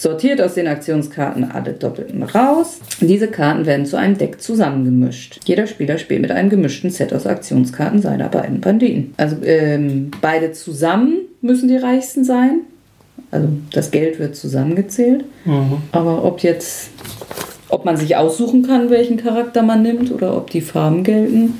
Sortiert 0.01 0.41
aus 0.41 0.55
den 0.55 0.67
Aktionskarten 0.67 1.43
alle 1.51 1.73
Doppelten 1.73 2.23
raus. 2.23 2.79
Diese 3.01 3.27
Karten 3.27 3.67
werden 3.67 3.85
zu 3.85 3.97
einem 3.97 4.17
Deck 4.17 4.41
zusammengemischt. 4.41 5.41
Jeder 5.45 5.67
Spieler 5.67 5.99
spielt 5.99 6.23
mit 6.23 6.31
einem 6.31 6.49
gemischten 6.49 6.89
Set 6.89 7.13
aus 7.13 7.27
Aktionskarten 7.27 8.01
seiner 8.01 8.27
beiden 8.27 8.61
Banditen. 8.61 9.13
Also 9.17 9.35
ähm, 9.45 10.09
beide 10.19 10.53
zusammen 10.53 11.19
müssen 11.41 11.67
die 11.67 11.77
reichsten 11.77 12.23
sein. 12.23 12.61
Also 13.29 13.49
das 13.73 13.91
Geld 13.91 14.17
wird 14.17 14.35
zusammengezählt. 14.35 15.23
Aber 15.91 16.25
ob 16.25 16.39
jetzt, 16.39 16.89
ob 17.69 17.85
man 17.85 17.95
sich 17.95 18.15
aussuchen 18.15 18.63
kann, 18.63 18.89
welchen 18.89 19.17
Charakter 19.17 19.61
man 19.61 19.83
nimmt 19.83 20.11
oder 20.11 20.35
ob 20.35 20.49
die 20.49 20.61
Farben 20.61 21.03
gelten, 21.03 21.59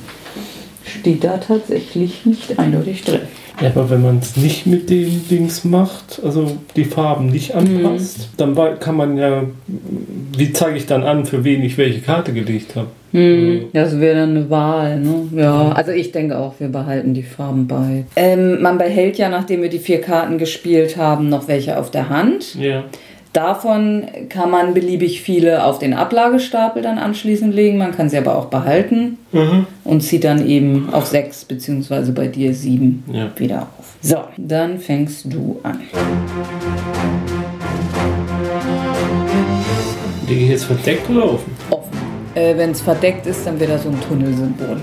steht 1.00 1.24
da 1.24 1.38
tatsächlich 1.38 2.26
nicht 2.26 2.58
eindeutig 2.60 3.04
drin. 3.04 3.22
Ja, 3.62 3.68
aber 3.70 3.90
wenn 3.90 4.02
man 4.02 4.20
es 4.20 4.38
nicht 4.38 4.66
mit 4.66 4.90
den 4.90 5.28
Dings 5.30 5.64
macht, 5.64 6.20
also 6.24 6.58
die 6.76 6.86
Farben 6.86 7.28
nicht 7.28 7.54
anpasst, 7.54 8.30
dann 8.38 8.56
wei- 8.56 8.74
kann 8.80 8.96
man 8.98 9.18
ja, 9.18 9.44
wie 10.38 10.52
zeige 10.54 10.78
ich 10.78 10.86
dann 10.88 11.04
an, 11.04 11.26
für 11.26 11.44
wen 11.44 11.62
ich 11.64 11.78
welche 11.78 12.00
Karte 12.02 12.34
gelegt 12.34 12.76
habe? 12.76 12.88
Das 13.74 14.00
wäre 14.00 14.22
dann 14.22 14.30
eine 14.32 14.50
Wahl, 14.50 15.00
ne? 15.02 15.28
Ja, 15.36 15.74
also 15.74 15.92
ich 15.92 16.14
denke 16.14 16.38
auch, 16.38 16.54
wir 16.60 16.70
behalten 16.70 17.14
die 17.14 17.24
Farben 17.24 17.68
bei. 17.68 18.06
Ähm, 18.16 18.62
man 18.62 18.78
behält 18.78 19.18
ja, 19.18 19.28
nachdem 19.28 19.62
wir 19.62 19.70
die 19.70 19.80
vier 19.80 20.00
Karten 20.00 20.38
gespielt 20.38 20.96
haben, 20.96 21.28
noch 21.28 21.50
welche 21.50 21.78
auf 21.78 21.92
der 21.92 22.08
Hand. 22.10 22.56
Ja. 22.56 22.86
Davon 23.34 24.04
kann 24.28 24.52
man 24.52 24.74
beliebig 24.74 25.22
viele 25.22 25.64
auf 25.64 25.80
den 25.80 25.94
Ablagestapel 25.94 26.82
dann 26.82 26.98
anschließend 26.98 27.54
legen. 27.56 27.78
Man 27.78 27.96
kann 27.96 28.10
sie 28.10 28.18
aber 28.18 28.36
auch 28.38 28.48
behalten 28.48 29.18
und 29.86 30.02
zieht 30.02 30.26
dann 30.26 30.46
eben 30.48 30.90
auf 30.92 31.06
sechs 31.06 31.46
beziehungsweise 31.46 32.12
bei 32.12 32.28
dir 32.28 32.54
sieben 32.54 33.06
Ja. 33.12 33.30
wieder 33.38 33.62
auf. 33.78 33.86
So, 34.02 34.18
dann 34.36 34.80
fängst 34.80 35.32
du 35.32 35.60
an. 35.64 35.80
Lege 40.28 40.44
ich 40.44 40.50
jetzt 40.50 40.66
verdeckt 40.66 41.10
oder 41.10 41.32
offen? 41.34 41.52
Offen. 41.70 41.98
Äh, 42.36 42.56
Wenn 42.58 42.72
es 42.72 42.82
verdeckt 42.82 43.26
ist, 43.28 43.46
dann 43.48 43.58
wird 43.60 43.70
da 43.70 43.78
so 43.78 43.90
ein 43.90 44.00
Tunnelsymbol. 44.02 44.82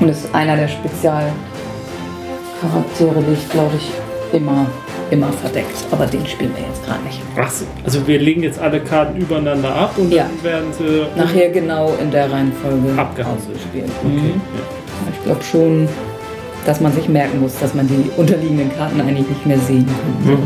Und 0.00 0.08
das 0.08 0.24
ist 0.24 0.34
einer 0.34 0.56
der 0.56 0.66
Spezialcharaktere, 0.68 3.20
liegt, 3.28 3.50
glaube 3.50 3.72
ich, 3.76 3.90
immer, 4.36 4.66
immer 5.10 5.32
verdeckt. 5.32 5.76
Aber 5.90 6.06
den 6.06 6.26
spielen 6.26 6.52
wir 6.56 6.64
jetzt 6.64 6.84
gerade 6.84 7.02
nicht. 7.04 7.20
Ach 7.40 7.50
so. 7.50 7.64
Also 7.84 8.06
wir 8.06 8.18
legen 8.18 8.42
jetzt 8.42 8.58
alle 8.58 8.80
Karten 8.80 9.20
übereinander 9.20 9.74
ab 9.74 9.94
und 9.96 10.12
Ja. 10.12 10.24
dann 10.24 10.42
werden 10.44 10.72
sie 10.76 11.02
Nachher 11.18 11.50
genau 11.50 11.94
in 12.00 12.10
der 12.10 12.30
Reihenfolge 12.30 12.98
Abgehandelt. 12.98 13.46
ausgespielt. 13.48 13.90
Okay. 14.04 14.08
Mhm. 14.08 14.40
Ich 15.12 15.24
glaube 15.24 15.42
schon, 15.42 15.88
dass 16.64 16.80
man 16.80 16.92
sich 16.92 17.08
merken 17.08 17.40
muss, 17.40 17.58
dass 17.60 17.74
man 17.74 17.86
die 17.88 18.10
unterliegenden 18.16 18.70
Karten 18.76 19.00
eigentlich 19.00 19.28
nicht 19.28 19.46
mehr 19.46 19.58
sehen 19.60 19.86
kann. 20.24 20.34
Mhm. 20.34 20.38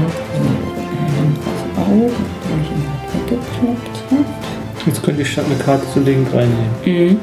Jetzt 4.86 5.02
könnte 5.02 5.22
ich 5.22 5.32
statt 5.32 5.44
eine 5.46 5.56
Karte 5.62 5.84
zu 5.92 6.00
legen 6.00 6.26
reinnehmen. 6.32 7.10
Mhm. 7.12 7.18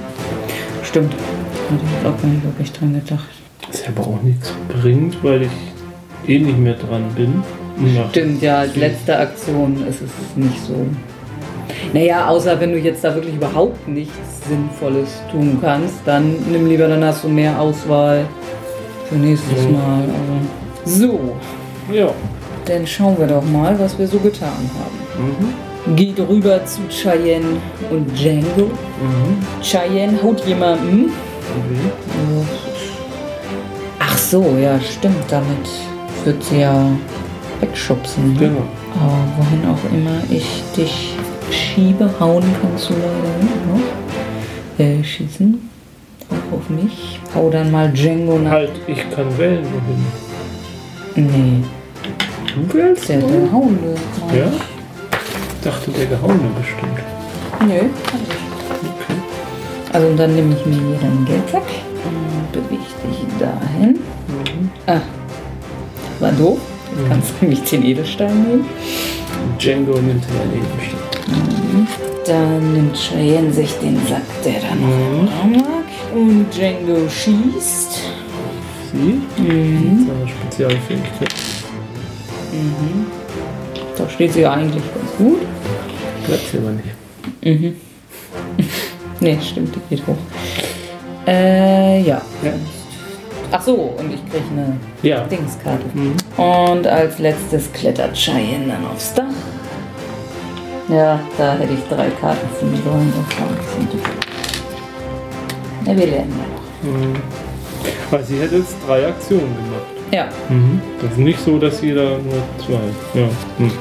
Stimmt. 0.84 1.14
Hatte 1.14 1.84
ich 1.84 1.92
jetzt 1.92 2.06
auch 2.06 2.22
gar 2.22 2.28
nicht 2.30 2.44
wirklich 2.44 2.72
dran 2.72 2.94
gedacht. 2.94 3.28
Was 3.70 3.82
ja 3.82 3.88
aber 3.90 4.02
auch 4.08 4.22
nichts 4.24 4.54
bringt, 4.70 5.22
weil 5.24 5.44
ich 5.44 5.50
eh 6.28 6.40
nicht 6.40 6.58
mehr 6.60 6.74
dran 6.76 7.04
bin. 7.16 7.44
Ja. 7.96 8.08
Stimmt, 8.10 8.42
ja, 8.42 8.60
als 8.60 8.76
letzte 8.76 9.18
Aktion 9.18 9.86
ist 9.88 10.02
es 10.02 10.36
nicht 10.36 10.60
so. 10.66 10.74
Naja, 11.94 12.28
außer 12.28 12.60
wenn 12.60 12.72
du 12.72 12.80
jetzt 12.80 13.04
da 13.04 13.14
wirklich 13.14 13.36
überhaupt 13.36 13.88
nichts 13.88 14.14
Sinnvolles 14.48 15.22
tun 15.32 15.58
kannst, 15.62 15.96
dann 16.06 16.36
nimm 16.52 16.68
lieber, 16.68 16.88
dann 16.88 17.04
hast 17.04 17.24
du 17.24 17.28
mehr 17.30 17.60
Auswahl 17.60 18.26
für 19.08 19.16
nächstes 19.16 19.64
Mhm. 19.66 19.72
Mal. 19.74 20.04
Aber 20.04 20.86
so, 20.86 21.20
Ja. 21.94 22.10
dann 22.66 22.88
schauen 22.88 23.16
wir 23.20 23.28
doch 23.28 23.44
mal, 23.44 23.78
was 23.80 23.98
wir 24.00 24.08
so 24.08 24.18
getan 24.20 24.50
haben. 24.50 25.28
Mhm. 25.88 25.96
Geht 25.96 26.20
rüber 26.20 26.66
zu 26.66 26.82
Cheyenne 26.90 27.58
und 27.92 28.10
Django. 28.18 28.66
Mhm. 28.66 29.62
Cheyenne 29.62 30.22
haut 30.24 30.44
jemanden. 30.46 31.12
Okay. 31.12 32.46
Ach 34.00 34.18
so, 34.18 34.56
ja, 34.62 34.80
stimmt. 34.82 35.16
Damit 35.30 35.70
wird 36.28 36.44
sie 36.44 36.60
ja 36.60 36.86
wegschubsen. 37.62 38.34
Ne? 38.34 38.40
Genau. 38.40 38.64
Aber 38.94 39.18
wohin 39.38 39.66
auch 39.66 39.92
immer 39.94 40.22
ich 40.30 40.62
dich 40.76 41.16
schiebe, 41.50 42.10
hauen 42.20 42.44
kannst 42.62 42.90
du 42.90 42.94
leider 42.94 43.38
nicht 43.42 43.66
noch. 43.68 44.86
Äh, 44.86 45.04
schießen. 45.04 45.70
Auch 46.30 46.58
auf 46.58 46.70
mich. 46.70 47.20
Hau 47.34 47.50
dann 47.50 47.72
mal 47.72 47.90
Django 47.92 48.38
nach. 48.38 48.52
Halt, 48.52 48.72
ich 48.88 49.10
kann 49.10 49.36
wählen, 49.38 49.66
wohin. 51.16 51.30
Nee, 51.30 51.64
Du 52.54 52.74
wählst? 52.78 53.08
der? 53.08 53.20
Gehauene. 53.20 53.96
Ja? 54.36 54.48
Ich 54.52 55.64
dachte, 55.64 55.92
der 55.92 56.06
Gehauene 56.08 56.50
bestimmt. 56.60 57.00
Nö, 57.62 57.80
kann 58.06 58.20
ich. 58.22 58.90
Okay. 58.90 59.20
Also 59.94 60.16
dann 60.16 60.36
nehme 60.36 60.56
ich 60.56 60.66
mir 60.66 60.76
hier 60.76 60.98
dein 61.02 61.26
Geld 61.26 61.50
zack. 61.50 61.64
Und 62.06 62.52
bewegt 62.52 62.96
dich 63.04 63.26
dahin. 63.40 64.00
Ah, 64.86 65.02
war 66.20 66.32
doof. 66.32 66.60
Jetzt 66.98 67.10
kannst 67.10 67.30
du 67.30 67.46
nämlich 67.46 67.62
den 67.70 67.84
Edelstein 67.84 68.44
nehmen. 68.44 68.66
Django 69.60 69.94
nimmt 70.00 70.24
den 70.26 70.62
Edelstein. 70.62 71.88
Dann 72.26 72.74
nimmt 72.74 72.98
Cheyenne 72.98 73.52
sich 73.54 73.72
den 73.80 73.96
Sack, 74.08 74.22
der 74.44 74.60
da 74.62 74.76
noch 74.76 75.46
mhm. 75.46 75.52
mag. 75.58 75.88
Und 76.14 76.46
Django 76.54 77.08
schießt. 77.10 78.02
Sie? 78.92 79.22
Mhm. 79.42 80.08
Seine 80.08 80.28
Spezialfähigkeit. 80.28 81.34
Da 83.98 84.10
steht 84.10 84.34
sie 84.34 84.42
ja 84.42 84.54
eigentlich 84.54 84.84
ganz 84.94 85.12
gut. 85.18 85.42
Bleibt 86.26 86.48
sie 86.52 86.58
aber 86.58 86.72
nicht. 86.72 87.78
Nee, 89.20 89.36
stimmt, 89.42 89.74
die 89.74 89.96
geht 89.96 90.06
hoch. 90.06 90.16
Äh, 91.26 92.02
ja. 92.02 92.22
Ja. 92.44 92.54
Ach 93.52 93.62
so, 93.62 93.74
und 93.98 94.14
ich 94.14 94.22
kriege 94.30 94.44
eine 94.52 94.78
Ja. 95.04 95.22
Dingskarte. 95.26 95.86
Und 96.38 96.86
als 96.88 97.18
letztes 97.20 97.72
klettert 97.72 98.14
Cheyenne 98.16 98.68
dann 98.68 98.86
aufs 98.92 99.14
Dach. 99.14 99.24
Ja, 100.90 101.20
da 101.38 101.54
hätte 101.54 101.74
ich 101.74 101.80
drei 101.90 102.10
Karten 102.22 102.48
ziehen 102.60 102.82
sollen. 102.84 103.14
Ja, 105.86 105.98
wir 105.98 106.08
lernen 106.08 106.34
ja 106.84 106.92
noch. 106.92 108.12
Weil 108.12 108.24
sie 108.24 108.40
hätte 108.40 108.58
jetzt 108.58 108.76
drei 108.88 109.08
Aktionen 109.08 109.56
gemacht. 109.56 109.82
Ja, 110.12 110.28
Das 111.02 111.12
ist 111.12 111.18
nicht 111.18 111.40
so, 111.44 111.58
dass 111.58 111.82
jeder 111.82 112.18
nur 112.20 112.42
zwei. 112.66 113.20
Ja. 113.20 113.28
Hm. 113.58 113.72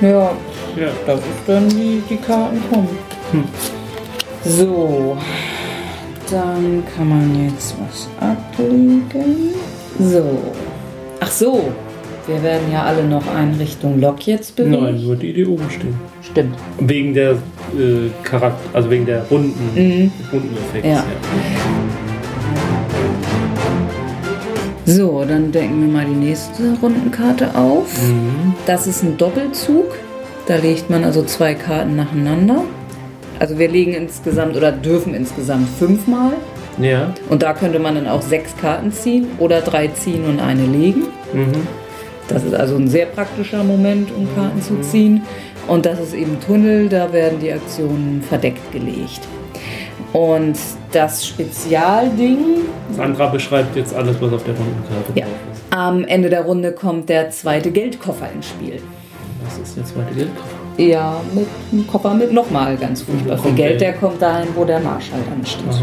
ja, 0.00 0.30
Ja. 0.76 0.88
das 1.06 1.20
ist 1.20 1.26
dann 1.46 1.70
wie 1.76 2.02
die 2.10 2.16
Karten 2.16 2.60
kommen. 2.72 2.98
Hm. 3.30 3.44
So, 4.44 5.16
dann 6.30 6.82
kann 6.96 7.08
man 7.08 7.44
jetzt 7.44 7.74
was 7.80 8.08
ablegen. 8.20 9.54
So. 9.98 10.38
Ach 11.20 11.30
so, 11.30 11.70
wir 12.26 12.42
werden 12.42 12.70
ja 12.72 12.84
alle 12.84 13.04
noch 13.04 13.26
ein 13.34 13.54
Richtung 13.58 14.00
Lok 14.00 14.26
jetzt 14.26 14.56
bewegen. 14.56 14.82
Nein, 14.82 15.02
nur 15.02 15.16
die, 15.16 15.32
die 15.32 15.44
oben 15.46 15.68
stehen. 15.70 15.94
Stimmt. 16.22 16.54
Wegen 16.78 17.12
der 17.14 17.32
äh, 17.32 17.36
Charakter, 18.22 18.58
also 18.72 18.90
wegen 18.90 19.06
der 19.06 19.24
Runden, 19.30 19.52
Mhm. 19.74 20.12
Rundeneffekts. 20.32 20.88
Ja. 20.88 21.04
So, 24.86 25.24
dann 25.24 25.52
decken 25.52 25.80
wir 25.82 25.88
mal 25.88 26.04
die 26.04 26.14
nächste 26.26 26.74
Rundenkarte 26.82 27.54
auf. 27.54 27.86
Mhm. 28.02 28.54
Das 28.66 28.86
ist 28.86 29.02
ein 29.02 29.16
Doppelzug. 29.16 29.86
Da 30.46 30.56
legt 30.56 30.90
man 30.90 31.04
also 31.04 31.22
zwei 31.22 31.54
Karten 31.54 31.96
nacheinander. 31.96 32.64
Also 33.40 33.58
wir 33.58 33.68
legen 33.68 33.94
insgesamt 33.94 34.54
oder 34.56 34.70
dürfen 34.70 35.14
insgesamt 35.14 35.68
fünfmal. 35.78 36.32
Ja. 36.78 37.12
Und 37.28 37.42
da 37.42 37.52
könnte 37.54 37.78
man 37.80 37.96
dann 37.96 38.06
auch 38.06 38.22
sechs 38.22 38.56
Karten 38.56 38.92
ziehen 38.92 39.26
oder 39.38 39.60
drei 39.62 39.88
ziehen 39.88 40.24
und 40.26 40.38
eine 40.40 40.64
legen. 40.66 41.06
Mhm. 41.32 41.66
Das 42.28 42.44
ist 42.44 42.54
also 42.54 42.76
ein 42.76 42.86
sehr 42.86 43.06
praktischer 43.06 43.64
Moment, 43.64 44.10
um 44.16 44.28
Karten 44.36 44.62
zu 44.62 44.78
ziehen. 44.82 45.22
Und 45.66 45.84
das 45.86 45.98
ist 46.00 46.14
eben 46.14 46.38
Tunnel, 46.46 46.88
da 46.88 47.12
werden 47.12 47.40
die 47.40 47.52
Aktionen 47.52 48.22
verdeckt 48.22 48.70
gelegt. 48.72 49.20
Und 50.12 50.56
das 50.92 51.26
Spezialding, 51.26 52.38
Sandra 52.96 53.26
beschreibt 53.28 53.76
jetzt 53.76 53.94
alles, 53.94 54.20
was 54.20 54.32
auf 54.32 54.44
der 54.44 54.54
Rundenkarte 54.54 55.12
Ja. 55.14 55.24
drauf 55.24 55.34
ist. 55.52 55.62
am 55.70 56.04
Ende 56.04 56.28
der 56.30 56.42
Runde 56.42 56.72
kommt 56.72 57.08
der 57.08 57.30
zweite 57.30 57.70
Geldkoffer 57.70 58.28
ins 58.34 58.48
Spiel. 58.48 58.80
Das 59.44 59.58
ist 59.58 59.76
der 59.76 59.84
zweite 59.84 60.14
Geldkoffer. 60.14 60.56
Ja, 60.82 61.20
mit 61.34 61.46
einem 61.72 61.86
Koffer 61.86 62.14
mit 62.14 62.32
nochmal 62.32 62.76
ganz 62.76 63.02
furchtbar 63.02 63.36
viel 63.38 63.52
Geld. 63.52 63.80
der? 63.80 63.92
Kommt 63.94 64.20
dahin, 64.22 64.48
wo 64.54 64.64
der 64.64 64.80
Marschall 64.80 65.18
dann 65.28 65.44
steht. 65.44 65.64
Aha. 65.68 65.82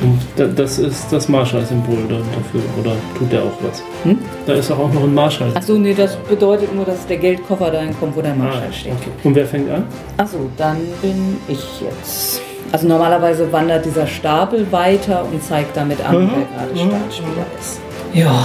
Und 0.00 0.20
da- 0.36 0.46
das 0.46 0.78
ist 0.78 1.10
das 1.12 1.28
Marshall-Symbol 1.28 1.96
da- 2.08 2.16
dafür, 2.16 2.60
oder 2.80 2.92
tut 3.16 3.32
der 3.32 3.40
auch 3.42 3.58
was? 3.62 3.82
Hm? 4.04 4.18
Da 4.46 4.52
ist 4.52 4.70
auch 4.70 4.92
noch 4.92 5.02
ein 5.02 5.14
Marshall. 5.14 5.50
Achso, 5.54 5.74
nee, 5.74 5.94
das 5.94 6.14
bedeutet 6.16 6.72
nur, 6.74 6.84
dass 6.84 7.04
der 7.06 7.16
Geldkoffer 7.16 7.70
dahin 7.70 7.98
kommt, 7.98 8.14
wo 8.16 8.20
der 8.22 8.34
Marschall 8.34 8.72
steht. 8.72 8.92
Ah, 8.92 8.96
okay. 9.00 9.10
Und 9.24 9.34
wer 9.34 9.46
fängt 9.46 9.70
an? 9.70 9.84
Achso, 10.18 10.38
dann 10.56 10.76
bin 11.02 11.38
ich 11.48 11.80
jetzt. 11.80 12.42
Also 12.70 12.86
normalerweise 12.86 13.50
wandert 13.50 13.86
dieser 13.86 14.06
Stapel 14.06 14.70
weiter 14.70 15.24
und 15.32 15.42
zeigt 15.42 15.74
damit 15.76 15.98
an, 16.06 16.24
Mhm. 16.24 16.30
wer 16.36 16.66
gerade 16.84 16.90
Startspieler 16.90 17.46
ist. 17.58 17.80
Ja. 18.12 18.44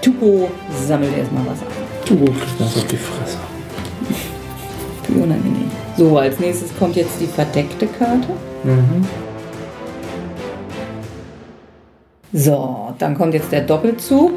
Tuko 0.00 0.48
sammelt 0.86 1.16
erstmal 1.16 1.42
was 1.46 1.60
ein. 1.60 2.16
Du 2.18 2.24
kriegst 2.24 2.58
das 2.58 2.76
auf 2.78 2.86
die 2.86 2.96
Fresse. 2.96 3.36
Unangenehm. 5.16 5.70
So, 5.96 6.18
als 6.18 6.38
nächstes 6.38 6.70
kommt 6.78 6.96
jetzt 6.96 7.20
die 7.20 7.26
verdeckte 7.26 7.86
Karte. 7.86 8.28
Mhm. 8.64 9.06
So, 12.32 12.94
dann 12.98 13.16
kommt 13.18 13.34
jetzt 13.34 13.50
der 13.50 13.62
Doppelzug 13.62 14.32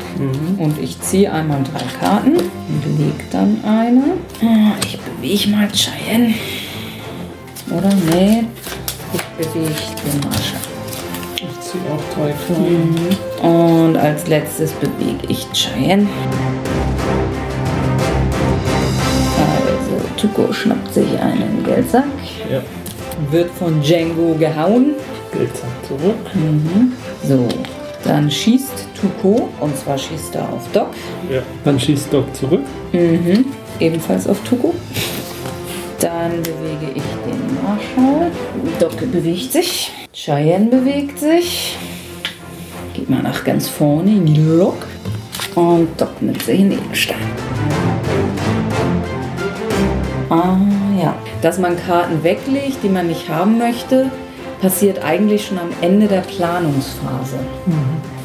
und 0.57 0.79
ich 0.81 0.99
ziehe 1.01 1.31
einmal 1.31 1.59
drei 1.63 1.83
Karten 2.03 2.37
und 2.37 2.97
lege 2.97 3.23
dann 3.31 3.59
eine. 3.63 4.01
Ah, 4.41 4.71
Ich 4.83 4.99
bewege 4.99 5.49
mal 5.49 5.67
Cheyenne. 5.71 6.33
Oder? 7.69 7.89
Nee, 8.11 8.45
ich 9.13 9.47
bewege 9.47 9.69
den 9.69 10.19
Marschall. 10.21 10.59
Ich 11.35 11.59
ziehe 11.61 11.83
auch 11.93 12.15
drei 12.15 12.33
Karten. 12.47 12.95
Und 13.87 13.95
als 13.97 14.27
letztes 14.27 14.71
bewege 14.71 15.27
ich 15.27 15.45
Cheyenne. 15.53 16.07
Tuko 20.23 20.53
schnappt 20.53 20.93
sich 20.93 21.19
einen 21.19 21.63
Geldsack, 21.65 22.05
Ja. 22.49 22.61
wird 23.29 23.51
von 23.51 23.81
Django 23.81 24.33
gehauen. 24.39 24.91
Geldsack 25.33 25.69
zurück. 25.85 26.15
So, 27.27 27.45
dann 28.05 28.31
schießt 28.31 28.87
Tuko, 28.99 29.49
und 29.59 29.77
zwar 29.77 29.97
schießt 29.97 30.35
er 30.35 30.43
auf 30.43 30.65
Doc, 30.71 30.87
Ja. 31.29 31.41
Dann 31.65 31.77
schießt 31.77 32.13
Doc 32.13 32.33
zurück. 32.33 32.61
ebenfalls 33.79 34.27
auf 34.27 34.39
Tuko. 34.47 34.73
Dann 35.99 36.31
bewege 36.41 36.93
ich 36.95 37.03
den 37.25 37.57
Marschall. 37.61 38.31
Doc 38.79 38.95
bewegt 39.11 39.51
sich. 39.51 39.91
Cheyenne 40.13 40.67
bewegt 40.67 41.19
sich. 41.19 41.77
Geht 42.93 43.09
mal 43.09 43.21
nach 43.23 43.43
ganz 43.43 43.67
vorne 43.67 44.11
in 44.11 44.25
die 44.25 44.39
Lok. 44.41 44.85
Und 45.55 45.89
Doc 45.99 46.21
nimmt 46.21 46.41
sich 46.43 46.59
einen 46.61 46.71
Edelstein. 46.71 47.17
Ah 50.33 50.57
ja. 51.01 51.13
Dass 51.41 51.59
man 51.59 51.77
Karten 51.77 52.23
weglegt, 52.23 52.77
die 52.83 52.89
man 52.89 53.07
nicht 53.07 53.29
haben 53.29 53.57
möchte, 53.57 54.09
passiert 54.61 55.03
eigentlich 55.03 55.45
schon 55.45 55.59
am 55.59 55.69
Ende 55.81 56.07
der 56.07 56.21
Planungsphase. 56.21 57.35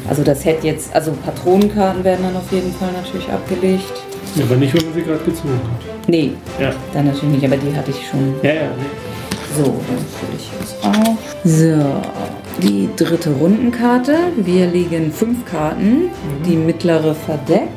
Also 0.09 0.23
das 0.23 0.43
hätte 0.45 0.65
jetzt, 0.67 0.93
also 0.95 1.11
Patronenkarten 1.23 2.03
werden 2.03 2.25
dann 2.25 2.35
auf 2.35 2.51
jeden 2.51 2.73
Fall 2.73 2.89
natürlich 2.93 3.29
abgelegt. 3.29 3.91
Ja, 4.35 4.45
aber 4.45 4.55
nicht, 4.55 4.73
wenn 4.73 4.85
man 4.85 4.93
sie 4.93 5.01
gerade 5.03 5.23
gezogen 5.23 5.53
hat. 5.53 6.07
Nee, 6.07 6.31
Ja. 6.59 6.71
dann 6.93 7.05
natürlich 7.07 7.35
nicht, 7.41 7.45
aber 7.45 7.57
die 7.57 7.75
hatte 7.75 7.91
ich 7.91 8.07
schon. 8.09 8.33
Ja, 8.41 8.53
ja, 8.53 8.61
nee. 8.77 9.57
So, 9.57 9.63
dann 9.63 10.05
fülle 10.17 10.37
ich 10.37 10.49
das 10.59 10.75
auf. 10.83 11.17
So, 11.43 12.01
die 12.61 12.89
dritte 12.95 13.31
Rundenkarte. 13.31 14.15
Wir 14.37 14.67
legen 14.67 15.11
fünf 15.11 15.45
Karten, 15.45 16.09
die 16.45 16.55
mittlere 16.55 17.15
verdeckt. 17.15 17.69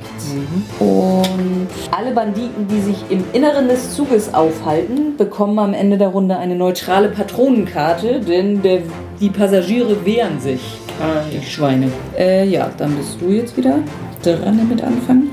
Und 0.79 1.69
alle 1.91 2.13
Banditen, 2.13 2.67
die 2.69 2.81
sich 2.81 2.97
im 3.11 3.25
Inneren 3.33 3.69
des 3.69 3.95
Zuges 3.95 4.33
aufhalten, 4.35 5.17
bekommen 5.17 5.59
am 5.59 5.75
Ende 5.75 5.99
der 5.99 6.09
Runde 6.09 6.37
eine 6.37 6.55
neutrale 6.57 7.09
Patronenkarte, 7.09 8.21
denn 8.21 8.63
der, 8.63 8.81
die 9.21 9.31
Passagiere 9.31 10.05
wehren 10.05 10.41
sich. 10.41 10.61
Ah, 11.01 11.23
Die 11.31 11.45
Schweine. 11.45 11.89
Äh, 12.19 12.47
ja, 12.49 12.71
dann 12.77 12.95
bist 12.97 13.21
du 13.21 13.31
jetzt 13.31 13.57
wieder 13.57 13.79
dran 14.23 14.59
damit 14.59 14.83
anfangen. 14.83 15.31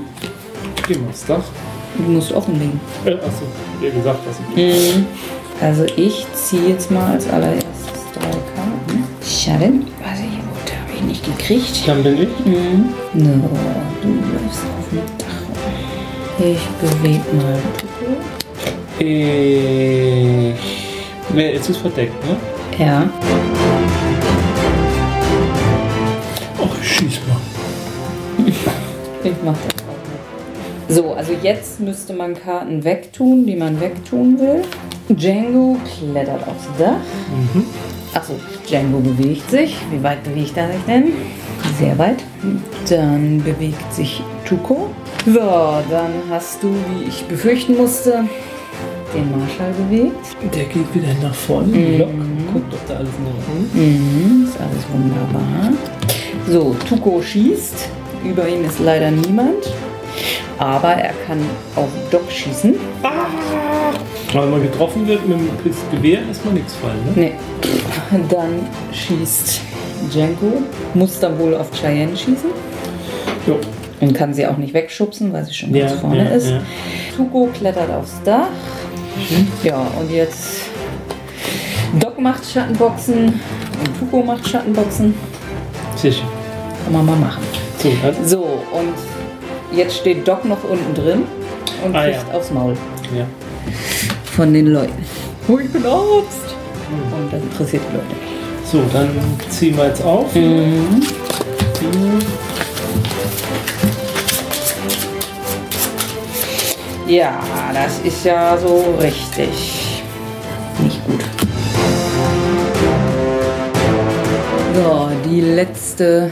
Mal 0.88 0.96
aufs 1.08 1.26
Dach. 1.26 1.44
Du 1.96 2.02
musst 2.04 2.32
offenlegen. 2.32 2.80
Äh, 3.04 3.12
achso, 3.14 3.44
ihr 3.82 3.90
gesagt, 3.90 4.18
was 4.26 4.36
ich. 4.56 4.94
Also 5.60 5.84
ich 5.96 6.26
ziehe 6.32 6.68
jetzt 6.68 6.90
mal 6.90 7.12
als 7.12 7.28
allererstes. 7.28 7.69
Schade. 9.42 9.72
Was 10.02 10.18
ich 10.18 10.26
gut 10.26 10.70
habe 10.70 10.92
ich 10.94 11.00
nicht 11.00 11.24
gekriegt. 11.24 11.88
Dann 11.88 12.02
bin 12.02 12.24
ich. 12.24 12.28
No, 12.44 13.48
du 14.02 14.08
läufst 14.34 14.64
auf 14.66 14.86
dem 14.90 15.00
Dach. 15.16 15.40
Ich 16.38 16.68
bewege 16.78 17.24
mal. 17.36 17.58
Ich. 18.98 20.60
Jetzt 21.34 21.70
ist 21.70 21.78
verdeckt, 21.78 22.22
ne? 22.26 22.36
Ja. 22.78 23.08
Ach, 26.58 26.76
ich 26.82 26.88
schieß 26.92 27.20
mal. 27.26 27.40
Ich 29.24 29.32
mach 29.42 29.54
das 29.54 29.72
auch 29.88 30.00
mit. 30.86 30.96
So, 30.96 31.14
also 31.14 31.32
jetzt 31.42 31.80
müsste 31.80 32.12
man 32.12 32.34
Karten 32.34 32.84
wegtun, 32.84 33.46
die 33.46 33.56
man 33.56 33.80
wegtun 33.80 34.38
will. 34.38 34.64
Django 35.08 35.78
klettert 35.98 36.46
aufs 36.46 36.68
Dach. 36.78 37.00
Achso, 38.12 38.34
Django 38.70 39.00
bewegt 39.00 39.50
sich. 39.50 39.76
Wie 39.90 40.02
weit 40.02 40.22
bewegt 40.22 40.56
er 40.56 40.68
sich 40.68 40.82
denn? 40.86 41.12
Sehr 41.78 41.98
weit. 41.98 42.22
Dann 42.88 43.42
bewegt 43.42 43.92
sich 43.92 44.22
Tuko. 44.44 44.90
So, 45.26 45.40
dann 45.90 46.12
hast 46.30 46.62
du, 46.62 46.68
wie 46.68 47.08
ich 47.08 47.24
befürchten 47.24 47.76
musste, 47.76 48.24
den 49.14 49.30
Marschall 49.32 49.72
bewegt. 49.72 50.54
Der 50.54 50.64
geht 50.64 50.94
wieder 50.94 51.08
nach 51.20 51.34
vorne. 51.34 51.76
Mhm. 51.76 51.98
Lock. 51.98 52.08
Guckt, 52.52 52.74
ob 52.74 52.86
da 52.86 52.94
alles 52.94 53.10
Ordnung 53.10 53.64
ist. 53.64 53.74
Mhm, 53.74 54.48
ist 54.48 54.60
alles 54.60 54.84
wunderbar. 54.92 55.72
So, 56.48 56.76
Tuko 56.88 57.20
schießt. 57.20 57.88
Über 58.24 58.48
ihn 58.48 58.64
ist 58.64 58.78
leider 58.78 59.10
niemand. 59.10 59.72
Aber 60.58 60.90
er 60.90 61.14
kann 61.26 61.40
auf 61.74 61.88
Doc 62.10 62.30
schießen. 62.30 62.74
Aber 63.02 64.42
wenn 64.44 64.50
man 64.50 64.62
getroffen 64.62 65.08
wird 65.08 65.26
mit 65.26 65.38
dem 65.38 65.48
Gewehr, 65.90 66.20
lässt 66.28 66.44
man 66.44 66.54
nichts 66.54 66.74
fallen. 66.74 67.04
Ne? 67.06 67.12
Nee. 67.16 67.32
Dann 68.28 68.66
schießt 68.92 69.60
Django. 70.12 70.62
Muss 70.94 71.18
dann 71.20 71.38
wohl 71.38 71.54
auf 71.54 71.70
Cheyenne 71.72 72.16
schießen. 72.16 72.50
Jo. 73.46 73.58
Und 74.00 74.14
kann 74.14 74.32
sie 74.32 74.46
auch 74.46 74.56
nicht 74.56 74.72
wegschubsen, 74.74 75.32
weil 75.32 75.44
sie 75.44 75.52
schon 75.54 75.72
ganz 75.72 75.92
Ja, 75.92 75.98
vorne 75.98 76.24
ja, 76.24 76.30
ist. 76.30 76.48
ja. 76.50 76.60
Tuko 77.16 77.48
klettert 77.52 77.90
aufs 77.90 78.14
Dach. 78.24 78.48
Ja, 79.62 79.86
und 80.00 80.10
jetzt 80.10 80.62
Doc 81.98 82.18
macht 82.18 82.44
Schattenboxen 82.50 83.24
und 83.26 83.98
Tuko 83.98 84.22
macht 84.22 84.48
Schattenboxen. 84.48 85.14
Schön. 86.00 86.14
Kann 86.84 86.92
man 86.94 87.04
mal 87.06 87.16
machen. 87.16 87.42
So, 88.24 88.38
und 88.72 89.76
jetzt 89.76 89.96
steht 89.96 90.26
Doc 90.26 90.44
noch 90.46 90.62
unten 90.64 90.94
drin 90.94 91.22
und 91.84 91.94
Ah, 91.94 92.04
kriegt 92.04 92.32
aufs 92.34 92.50
Maul 92.50 92.74
ja. 93.16 93.26
von 94.36 94.52
den 94.54 94.68
Leuten. 94.68 95.04
Oh, 95.48 95.58
ich 95.58 95.70
bin 95.70 95.84
Arzt! 95.84 96.39
Interessiert 97.50 97.82
die 97.90 97.96
Leute. 97.96 98.14
so, 98.64 98.82
dann 98.92 99.10
ziehen 99.48 99.76
wir 99.76 99.86
jetzt 99.86 100.02
auf. 100.02 100.34
Mhm. 100.34 101.02
Ja, 107.08 107.40
das 107.74 107.98
ist 108.04 108.24
ja 108.24 108.56
so 108.56 108.94
richtig 109.00 109.48
nicht 110.78 111.04
gut. 111.04 111.20
So, 114.74 115.10
die 115.28 115.40
letzte 115.40 116.30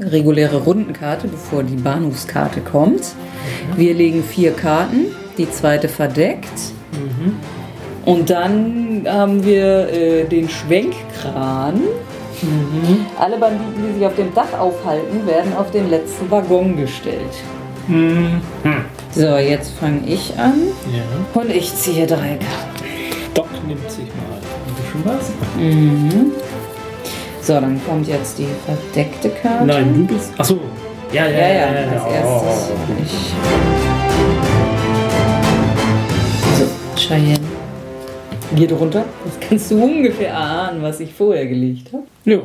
reguläre 0.00 0.56
Rundenkarte, 0.62 1.28
bevor 1.28 1.62
die 1.62 1.76
Bahnhofskarte 1.76 2.60
kommt. 2.60 3.02
Wir 3.76 3.94
legen 3.94 4.24
vier 4.24 4.52
Karten, 4.52 5.06
die 5.36 5.50
zweite 5.50 5.88
verdeckt. 5.88 6.72
Und 8.06 8.30
dann 8.30 9.04
haben 9.06 9.44
wir 9.44 9.88
äh, 9.92 10.24
den 10.24 10.48
Schwenkkran. 10.48 11.82
Alle 13.18 13.36
Banditen, 13.38 13.84
die 13.88 13.94
sich 13.98 14.06
auf 14.06 14.14
dem 14.14 14.32
Dach 14.34 14.58
aufhalten, 14.58 15.26
werden 15.26 15.54
auf 15.56 15.70
den 15.72 15.90
letzten 15.90 16.30
Waggon 16.30 16.76
gestellt. 16.76 17.32
Mhm. 17.88 18.40
So, 19.12 19.36
jetzt 19.36 19.72
fange 19.78 20.00
ich 20.06 20.32
an 20.38 20.54
Ja. 20.94 21.02
und 21.40 21.50
ich 21.50 21.74
ziehe 21.74 22.06
drei 22.06 22.38
Karten. 22.38 22.84
Doc 23.34 23.48
nimmt 23.66 23.90
sich 23.90 24.04
mal 24.06 24.38
ein 24.66 24.74
bisschen 24.76 25.04
was. 25.04 25.30
Mhm. 25.56 26.32
So, 27.42 27.54
dann 27.54 27.80
kommt 27.88 28.06
jetzt 28.08 28.38
die 28.38 28.46
verdeckte 28.66 29.30
Karte. 29.30 29.64
Nein, 29.66 30.06
du 30.06 30.14
bist. 30.14 30.32
Achso. 30.38 30.58
Ja, 31.12 31.26
ja, 31.26 31.38
Ja, 31.38 31.48
ja, 31.48 31.54
ja. 31.54 31.66
als 31.68 32.02
ja. 32.02 32.08
erstes. 32.10 32.70
Oh. 32.70 33.02
Ich. 33.02 33.32
So, 36.58 36.66
Cheyenne. 36.96 37.35
Geht 38.56 38.72
runter. 38.72 39.04
Jetzt 39.26 39.40
kannst 39.42 39.70
du 39.70 39.82
ungefähr 39.82 40.30
erahnen, 40.30 40.82
was 40.82 40.98
ich 41.00 41.12
vorher 41.12 41.46
gelegt 41.46 41.92
habe. 41.92 42.04
Jo. 42.24 42.42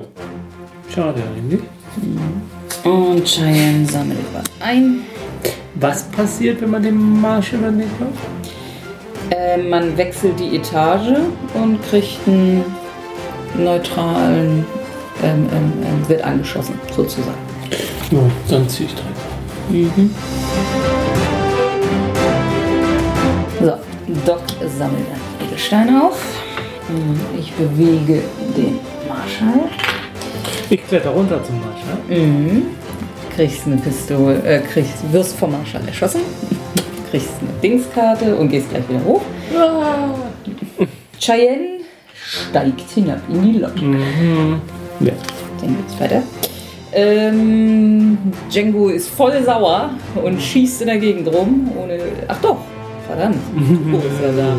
Schade 0.93 1.21
eigentlich. 1.35 1.61
Und 2.83 3.25
Cheyenne 3.25 3.85
sammelt 3.85 4.19
was 4.33 4.43
ein. 4.59 5.05
Was 5.75 6.03
passiert, 6.03 6.61
wenn 6.61 6.71
man 6.71 6.83
den 6.83 7.21
Marsch 7.21 7.53
übernimmt? 7.53 7.91
Äh, 9.29 9.57
man 9.57 9.95
wechselt 9.97 10.37
die 10.37 10.57
Etage 10.57 11.17
und 11.53 11.81
kriegt 11.83 12.19
einen 12.27 12.65
neutralen, 13.57 14.65
ähm, 15.23 15.47
ähm, 15.53 15.73
ähm, 15.85 16.09
wird 16.09 16.23
angeschossen, 16.25 16.75
sozusagen. 16.93 17.37
Jo, 18.11 18.29
dann 18.49 18.67
ziehe 18.67 18.89
ich 18.89 18.95
drei. 18.95 19.05
So, 23.61 23.73
Doc 24.25 24.41
sammelt 24.77 25.05
einen 25.09 25.20
Edelstein 25.55 25.95
auf. 26.01 26.17
Mhm, 26.89 27.19
Ich 27.39 27.51
bewege 27.53 28.21
den 28.55 28.79
Marschall. 29.07 29.69
Ich 30.69 30.87
kletter 30.87 31.09
runter 31.09 31.43
zum 31.43 31.59
Marsch. 31.59 31.81
Ja? 32.09 32.15
Mhm. 32.17 32.63
Kriegst 33.35 33.65
eine 33.65 33.77
Pistole, 33.77 34.41
äh, 34.43 34.59
kriegst, 34.59 35.11
wirst 35.11 35.37
vom 35.37 35.51
Marschall 35.51 35.81
erschossen. 35.87 36.21
kriegst 37.09 37.29
eine 37.41 37.51
Dingskarte 37.61 38.35
und 38.37 38.49
gehst 38.49 38.69
gleich 38.69 38.87
wieder 38.87 39.03
hoch. 39.03 39.21
Cheyenne 41.19 41.81
steigt 42.15 42.89
hinab 42.93 43.19
in 43.29 43.43
die 43.43 43.59
Lobby. 43.59 43.97
Ja. 45.01 45.11
Dann 45.59 45.75
geht's 45.77 45.99
weiter. 45.99 46.23
Ähm, 46.93 48.17
Django 48.49 48.89
ist 48.89 49.09
voll 49.09 49.43
sauer 49.43 49.91
und 50.23 50.41
schießt 50.41 50.81
in 50.81 50.87
der 50.87 50.97
Gegend 50.97 51.27
rum. 51.33 51.69
Ohne. 51.81 51.99
Ach 52.27 52.37
doch, 52.41 52.57
verdammt. 53.07 53.37
Tuko 53.55 53.97
ist 53.97 54.21
ja 54.21 54.31
da. 54.43 54.55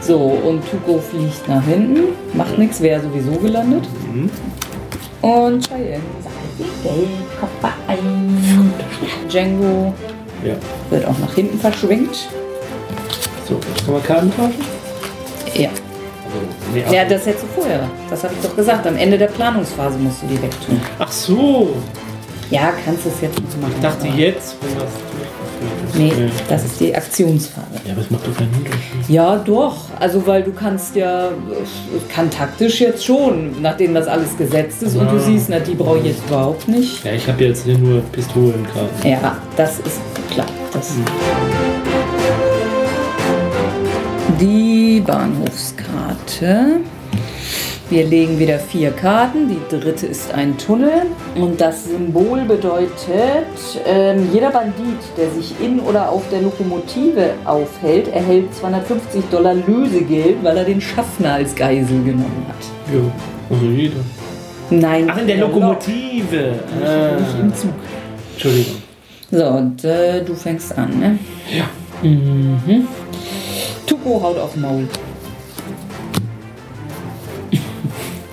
So, 0.00 0.16
und 0.16 0.62
Tuko 0.70 0.98
fliegt 0.98 1.46
nach 1.48 1.64
hinten. 1.64 2.14
Macht 2.34 2.58
nichts, 2.58 2.80
wäre 2.80 3.00
sowieso 3.00 3.32
gelandet. 3.32 3.84
Und 5.22 5.68
Cheyenne 5.68 6.02
Geldkoffer 6.82 7.74
ein. 7.86 8.72
Django 9.28 9.94
ja. 10.44 10.54
wird 10.90 11.06
auch 11.06 11.18
nach 11.18 11.34
hinten 11.34 11.58
verschwingt. 11.58 12.28
So, 13.48 13.54
jetzt 13.74 13.84
kann 13.84 13.94
man 13.94 14.02
Karten 14.02 14.32
tauschen? 14.36 14.54
Ja. 15.54 15.68
Also, 15.68 16.38
nee, 16.74 16.80
Ja, 16.94 17.02
also- 17.02 17.14
das 17.14 17.26
hättest 17.26 17.44
du 17.44 17.60
vorher. 17.60 17.88
Das 18.08 18.24
habe 18.24 18.34
ich 18.34 18.40
doch 18.46 18.56
gesagt. 18.56 18.86
Am 18.86 18.96
Ende 18.96 19.18
der 19.18 19.26
Planungsphase 19.26 19.98
musst 19.98 20.22
du 20.22 20.26
die 20.26 20.42
wegtun. 20.42 20.80
Ach 20.98 21.10
so. 21.12 21.74
Ja, 22.50 22.72
kannst 22.84 23.04
du 23.04 23.10
es 23.10 23.20
jetzt 23.20 23.38
noch 23.38 23.60
machen. 23.60 23.72
Ich 23.76 23.80
dachte 23.82 24.06
jetzt, 24.08 24.56
wenn 24.62 24.78
das. 24.78 25.09
Nee, 25.96 26.12
Okay. 26.12 26.30
das 26.48 26.64
ist 26.64 26.80
die 26.80 26.94
Aktionsphase. 26.94 27.66
Ja, 27.84 27.92
aber 27.92 28.00
es 28.02 28.10
macht 28.10 28.26
doch 28.26 28.36
keinen 28.36 28.54
Unterschied. 28.54 29.08
Ja, 29.08 29.36
doch. 29.36 29.76
Also, 29.98 30.26
weil 30.26 30.42
du 30.42 30.52
kannst 30.52 30.94
ja, 30.96 31.28
kann 32.14 32.30
taktisch 32.30 32.80
jetzt 32.80 33.04
schon, 33.04 33.60
nachdem 33.62 33.94
das 33.94 34.06
alles 34.06 34.36
gesetzt 34.36 34.82
ist 34.82 34.96
und 34.96 35.10
du 35.10 35.16
Ah. 35.16 35.20
siehst, 35.20 35.48
na, 35.48 35.58
die 35.58 35.74
brauche 35.74 35.98
ich 35.98 36.04
jetzt 36.06 36.22
überhaupt 36.26 36.68
nicht. 36.68 37.04
Ja, 37.04 37.12
ich 37.12 37.26
habe 37.28 37.44
jetzt 37.44 37.64
hier 37.64 37.78
nur 37.78 38.00
Pistolenkarten. 38.12 39.10
Ja, 39.10 39.36
das 39.56 39.78
ist 39.80 40.00
klar. 40.30 40.46
Das 40.72 40.90
die 44.40 45.02
Bahnhofskarte. 45.06 46.80
Wir 47.90 48.06
legen 48.06 48.38
wieder 48.38 48.60
vier 48.60 48.92
Karten. 48.92 49.48
Die 49.48 49.58
dritte 49.68 50.06
ist 50.06 50.32
ein 50.32 50.56
Tunnel. 50.56 51.06
Und 51.34 51.60
das 51.60 51.86
Symbol 51.86 52.42
bedeutet, 52.42 53.48
ähm, 53.84 54.28
jeder 54.32 54.50
Bandit, 54.50 55.00
der 55.16 55.28
sich 55.30 55.60
in 55.60 55.80
oder 55.80 56.08
auf 56.08 56.22
der 56.30 56.40
Lokomotive 56.40 57.30
aufhält, 57.44 58.06
erhält 58.14 58.54
250 58.54 59.24
Dollar 59.32 59.54
Lösegeld, 59.54 60.36
weil 60.44 60.58
er 60.58 60.64
den 60.64 60.80
Schaffner 60.80 61.32
als 61.32 61.52
Geisel 61.56 62.04
genommen 62.04 62.46
hat. 62.46 62.94
Jo, 62.94 63.10
also 63.50 63.66
jeder. 63.66 63.96
Nein. 64.70 65.08
Ach, 65.10 65.18
in 65.18 65.26
der 65.26 65.38
Lok, 65.38 65.54
Lokomotive. 65.54 66.54
Ah. 66.80 67.18
Nicht 67.18 67.40
im 67.40 67.54
Zug. 67.56 67.70
Entschuldigung. 68.34 68.76
So, 69.32 69.46
und 69.46 69.84
äh, 69.84 70.24
du 70.24 70.34
fängst 70.34 70.78
an, 70.78 70.96
ne? 70.96 71.18
Ja. 71.52 71.64
Mhm. 72.08 72.86
Tuko 73.84 74.22
haut 74.22 74.38
aufs 74.38 74.54
Maul. 74.54 74.86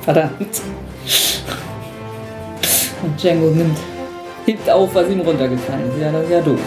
Verdammt. 0.08 0.62
Und 3.04 3.22
Django 3.22 3.48
nimmt, 3.48 3.78
hebt 4.46 4.70
auf, 4.70 4.96
was 4.96 5.10
ihm 5.10 5.20
runtergefallen 5.20 5.89
ist. 5.89 6.00
Ja, 6.02 6.12
das 6.13 6.24
ist 6.24 6.32
ja 6.32 6.39
doof. 6.39 6.60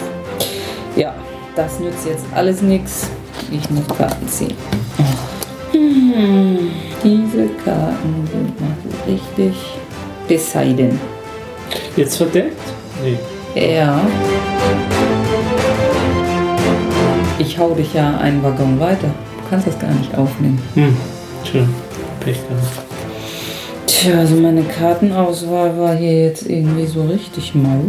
Ja, 0.95 1.15
das 1.55 1.79
nützt 1.79 2.05
jetzt 2.05 2.25
alles 2.35 2.61
nichts. 2.61 3.09
Ich 3.49 3.67
muss 3.71 3.87
Karten 3.97 4.27
ziehen. 4.27 4.53
Hm, 5.71 6.69
diese 7.03 7.47
Karten 7.65 8.29
sind 8.31 8.53
so 8.59 9.11
richtig 9.11 9.55
Poseidon. 10.27 10.99
Jetzt 11.95 12.17
verdeckt? 12.17 12.61
Nee. 13.03 13.79
Ja. 13.79 14.01
Ich 17.39 17.57
hau 17.57 17.71
dich 17.73 17.91
ja 17.95 18.19
einen 18.19 18.43
Waggon 18.43 18.79
weiter. 18.79 19.07
Du 19.07 19.49
kannst 19.49 19.65
das 19.65 19.79
gar 19.79 19.89
nicht 19.89 20.15
aufnehmen. 20.15 20.61
Hm. 20.75 20.95
Schön. 21.43 21.73
Pech 22.19 22.37
gehabt. 22.47 22.90
Tja, 24.01 24.17
also 24.17 24.35
meine 24.35 24.63
Kartenauswahl 24.63 25.77
war 25.77 25.93
hier 25.95 26.23
jetzt 26.25 26.49
irgendwie 26.49 26.87
so 26.87 27.03
richtig 27.03 27.53
mau. 27.53 27.83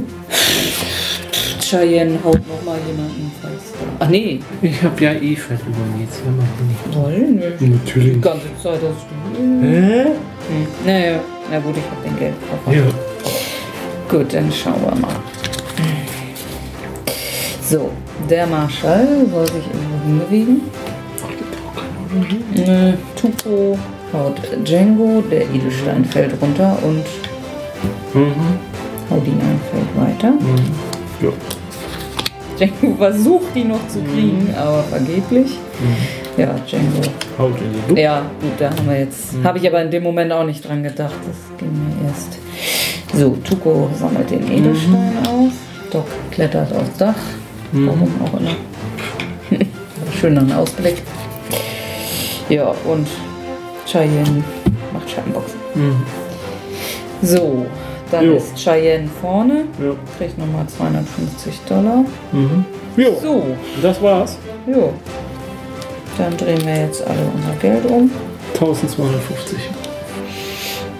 Cheyenne 1.63 2.19
haut 2.23 2.35
noch 2.47 2.63
mal 2.67 2.77
jemanden 2.87 3.33
fest. 3.41 3.75
Ach 3.99 4.09
nee, 4.09 4.41
Ich 4.61 4.83
habe 4.83 5.03
ja 5.03 5.13
eh 5.15 5.35
verloren. 5.35 5.95
Jetzt 6.01 6.21
haben 6.23 6.37
wir 6.37 6.67
nicht. 6.67 7.03
wollen 7.03 7.37
nicht. 7.37 7.61
Die 7.61 7.69
Natürlich. 7.69 8.21
ganze 8.21 8.47
Zeit 8.63 8.75
hast 8.75 9.07
du. 9.09 9.67
Hä? 9.67 10.03
Hm. 10.05 10.67
Naja, 10.85 11.21
na 11.51 11.59
gut, 11.61 11.77
ich 11.79 11.83
hab 11.91 12.05
den 12.05 12.19
Geldkoffer. 12.19 12.73
Ja. 12.73 12.83
Gut, 14.11 14.35
dann 14.35 14.53
schauen 14.53 14.83
wir 14.85 14.95
mal. 14.97 15.15
So, 17.67 17.89
Der 18.29 18.47
Marschall 18.49 19.07
soll 19.33 19.47
sich 19.47 19.65
irgendwo 19.73 20.05
hinbewegen. 20.29 20.61
Nö, 22.55 22.93
Tuko 23.17 23.79
haut 24.13 24.37
Django, 24.65 25.23
der 25.31 25.43
Edelstein 25.43 26.05
fällt 26.05 26.41
runter 26.41 26.79
und 26.83 27.05
Mhm. 28.15 28.35
Haudina 29.11 29.45
fällt 29.71 29.97
weiter. 29.97 30.33
Ja. 31.23 31.31
Django 32.59 32.95
versucht 32.97 33.47
die 33.55 33.65
noch 33.65 33.87
zu 33.89 34.01
kriegen, 34.03 34.55
aber 34.57 34.83
vergeblich. 34.85 35.59
Ja, 36.37 36.55
Django. 36.67 37.01
Haut 37.39 37.59
in 37.61 37.73
die 37.73 37.89
Luft. 37.89 37.99
Ja, 38.01 38.23
gut, 38.41 38.53
da 38.59 38.71
haben 38.71 38.87
wir 38.89 38.99
jetzt. 39.01 39.35
Habe 39.43 39.59
ich 39.59 39.67
aber 39.67 39.83
in 39.83 39.91
dem 39.91 40.03
Moment 40.03 40.31
auch 40.33 40.45
nicht 40.45 40.67
dran 40.67 40.83
gedacht. 40.83 41.15
Das 41.27 41.59
ging 41.59 41.71
mir 41.73 42.09
erst. 42.09 42.39
So, 43.15 43.37
Tuko 43.49 43.91
sammelt 43.99 44.31
den 44.31 44.51
Edelstein 44.51 45.13
auf. 45.27 45.53
Doc 45.91 46.07
klettert 46.31 46.73
aufs 46.75 46.97
Dach. 46.99 47.15
Warum 47.73 48.11
auch 48.25 48.39
immer. 48.41 48.51
Schöneren 50.21 50.53
Ausblick. 50.53 51.03
Ja, 52.49 52.75
und 52.85 53.07
Cheyenne 53.93 54.43
macht 54.93 55.11
Scheibenboxen. 55.11 55.59
Mhm. 55.75 56.03
So, 57.23 57.67
dann 58.11 58.25
Jo. 58.27 58.37
ist 58.37 58.57
Cheyenne 58.57 59.09
vorne. 59.21 59.65
Ja. 59.83 59.93
Kriegt 60.19 60.39
nochmal 60.39 60.67
250 60.67 61.61
Dollar. 61.69 62.05
Mhm. 62.33 62.65
Jo, 62.97 63.17
So, 63.23 63.47
das 63.83 64.01
war's. 64.03 64.39
jo. 64.67 64.93
Dann 66.19 66.37
drehen 66.37 66.65
wir 66.67 66.77
jetzt 66.87 67.07
alle 67.07 67.21
unser 67.35 67.55
Geld 67.61 67.85
um. 67.87 68.11
1250. 68.55 69.59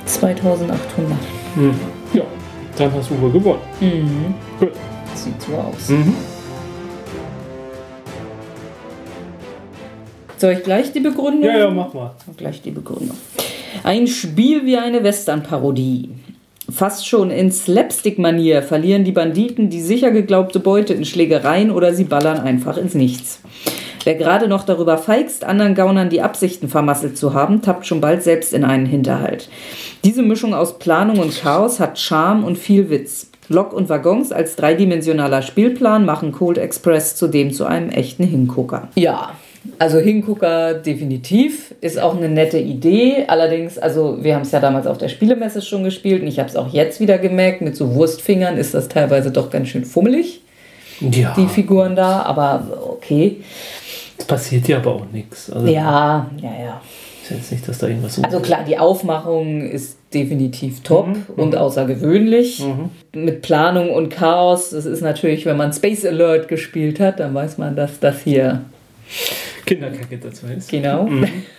2800. 0.07 1.19
Mhm. 1.57 1.75
Ja, 2.13 2.23
dann 2.79 2.93
hast 2.95 3.11
du 3.11 3.21
wohl 3.21 3.31
gewonnen. 3.31 3.59
Mhm. 3.81 4.35
Gut. 4.59 4.73
Sieht 5.15 5.41
so 5.43 5.53
aus. 5.55 5.89
Mhm. 5.89 6.15
Soll 10.43 10.55
ich 10.55 10.65
gleich 10.65 10.91
die 10.91 10.99
Begründung? 10.99 11.45
Ja, 11.45 11.57
ja, 11.57 11.71
mach 11.71 11.95
mal. 11.95 12.17
Gleich 12.37 12.61
die 12.63 12.73
Begründung. 12.73 13.17
Ein 13.85 14.09
Spiel 14.09 14.67
wie 14.67 14.77
eine 14.77 15.05
Western-Parodie. 15.05 16.11
Fast 16.69 17.07
schon 17.07 17.31
in 17.31 17.53
Slapstick-Manier 17.53 18.63
verlieren 18.63 19.05
die 19.05 19.13
Banditen 19.13 19.71
die 19.71 19.81
sicher 19.81 20.11
geglaubte 20.11 20.59
Beute 20.59 20.95
in 20.95 21.05
Schlägereien 21.05 21.71
oder 21.71 21.95
sie 21.95 22.03
ballern 22.03 22.41
einfach 22.41 22.77
ins 22.77 22.95
Nichts. 22.95 23.39
Wer 24.03 24.17
gerade 24.17 24.49
noch 24.49 24.65
darüber 24.65 24.99
feigst, 24.99 25.45
anderen 25.45 25.77
Gaunern 25.77 26.11
die 26.11 26.23
Absichten 26.23 26.69
vermasselt 26.69 27.17
zu 27.17 27.35
haben, 27.35 27.63
tappt 27.63 27.87
schon 27.87 28.01
bald 28.01 28.25
selbst 28.25 28.53
in 28.53 28.65
einen 28.65 28.87
Hinterhalt. 28.87 29.49
Diese 30.05 30.25
Mischung 30.25 30.55
aus 30.55 30.81
Planung 30.81 31.21
und 31.21 31.41
Chaos 31.41 31.79
hat 31.79 32.01
Charme 32.01 32.43
und 32.43 32.59
viel 32.59 32.91
Witz. 32.91 33.31
Lok 33.49 33.73
und 33.73 33.89
Waggons 33.89 34.33
als 34.33 34.57
dreidimensionaler 34.57 35.43
Spielplan 35.43 36.05
machen 36.05 36.33
Cold 36.33 36.59
Express 36.59 37.15
zudem 37.15 37.53
zu 37.53 37.65
einem 37.65 37.91
echten 37.91 38.25
Hingucker. 38.25 38.89
Ja, 38.97 39.35
also 39.83 39.99
Hingucker 39.99 40.75
definitiv 40.75 41.75
ist 41.81 41.99
auch 41.99 42.17
eine 42.17 42.29
nette 42.29 42.57
Idee. 42.57 43.25
Allerdings, 43.27 43.79
also 43.79 44.23
wir 44.23 44.37
haben 44.37 44.43
es 44.43 44.53
ja 44.53 44.61
damals 44.61 44.87
auf 44.87 44.97
der 44.97 45.09
Spielemesse 45.09 45.61
schon 45.61 45.83
gespielt 45.83 46.23
und 46.23 46.29
ich 46.29 46.39
habe 46.39 46.49
es 46.49 46.55
auch 46.55 46.69
jetzt 46.69 47.01
wieder 47.01 47.19
gemerkt, 47.19 47.63
mit 47.63 47.77
so 47.77 47.93
Wurstfingern 47.97 48.59
ist 48.59 48.75
das 48.75 48.87
teilweise 48.87 49.33
doch 49.33 49.51
ganz 49.51 49.71
schön 49.71 49.85
fummelig, 49.85 50.41
Ja, 51.01 51.35
die 51.37 51.49
Figuren 51.49 51.97
da, 51.97 52.23
aber 52.23 52.65
okay. 52.91 53.39
es 54.17 54.25
passiert 54.25 54.69
ja 54.69 54.77
aber 54.77 54.95
auch 54.95 55.07
nichts. 55.13 55.51
Also, 55.51 55.67
Ja, 55.67 56.31
ja, 56.41 56.53
ja. 56.63 56.81
ist 57.25 57.31
jetzt 57.33 57.51
nicht, 57.51 57.67
dass 57.67 57.79
da 57.79 57.89
irgendwas 57.89 58.15
so. 58.15 58.23
Also 58.23 58.39
klar, 58.39 58.61
die 58.65 58.79
Aufmachung 58.79 59.69
ist 59.69 59.97
definitiv 60.15 60.85
top 60.85 61.09
und 61.35 61.57
außergewöhnlich. 61.57 62.65
Mit 63.13 63.43
Planung 63.43 63.91
und 63.91 64.11
Chaos, 64.11 64.71
das 64.71 64.87
ist 64.87 65.01
natürlich, 65.01 65.45
wenn 65.45 65.57
man 65.57 65.73
Space 65.73 66.05
Alert 66.05 66.47
gespielt 66.47 67.01
hat, 67.01 67.19
dann 67.19 67.35
weiß 67.35 67.59
man, 67.59 67.75
dass 67.75 67.99
das 67.99 68.21
hier 68.21 68.61
Kinderkacke 69.67 70.19
dazu 70.19 70.47
ist. 70.47 70.71
Genau. 70.71 71.09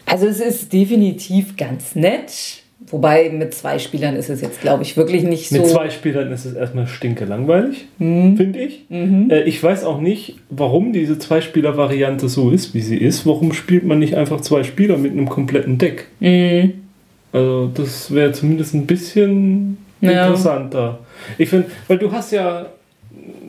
Also 0.06 0.28
es 0.28 0.40
ist 0.40 0.72
definitiv 0.74 1.56
ganz 1.58 1.96
nett. 1.96 2.60
Wobei 2.88 3.30
mit 3.30 3.54
zwei 3.54 3.80
Spielern 3.80 4.18
ist 4.18 4.30
es 4.30 4.42
jetzt, 4.42 4.60
glaube 4.60 4.84
ich, 4.84 4.98
wirklich 4.98 5.24
nicht 5.24 5.48
so. 5.48 5.56
Mit 5.60 5.68
zwei 5.68 5.90
Spielern 5.90 6.30
ist 6.34 6.44
es 6.44 6.54
erstmal 6.54 6.86
stinke 6.86 7.24
langweilig, 7.24 7.86
finde 7.98 8.60
ich. 8.60 8.82
Äh, 8.92 9.44
ich 9.44 9.64
weiß 9.64 9.86
auch 9.86 10.02
nicht, 10.02 10.36
warum 10.50 10.92
diese 10.92 11.18
Zwei-Spieler-Variante 11.18 12.28
so 12.28 12.52
ist, 12.52 12.74
wie 12.74 12.82
sie 12.82 12.98
ist. 12.98 13.26
Warum 13.26 13.54
spielt 13.54 13.86
man 13.86 14.00
nicht 14.00 14.16
einfach 14.16 14.42
zwei 14.42 14.64
Spieler 14.64 14.98
mit 14.98 15.14
einem 15.14 15.30
kompletten 15.30 15.78
Deck? 15.78 16.08
Also 17.32 17.72
das 17.74 18.14
wäre 18.14 18.34
zumindest 18.34 18.74
ein 18.74 18.86
bisschen 18.86 19.78
Ja. 20.02 20.26
interessanter. 20.26 21.00
Ich 21.38 21.48
finde, 21.50 21.68
weil 21.88 21.98
du 21.98 22.12
hast 22.12 22.34
ja, 22.34 22.66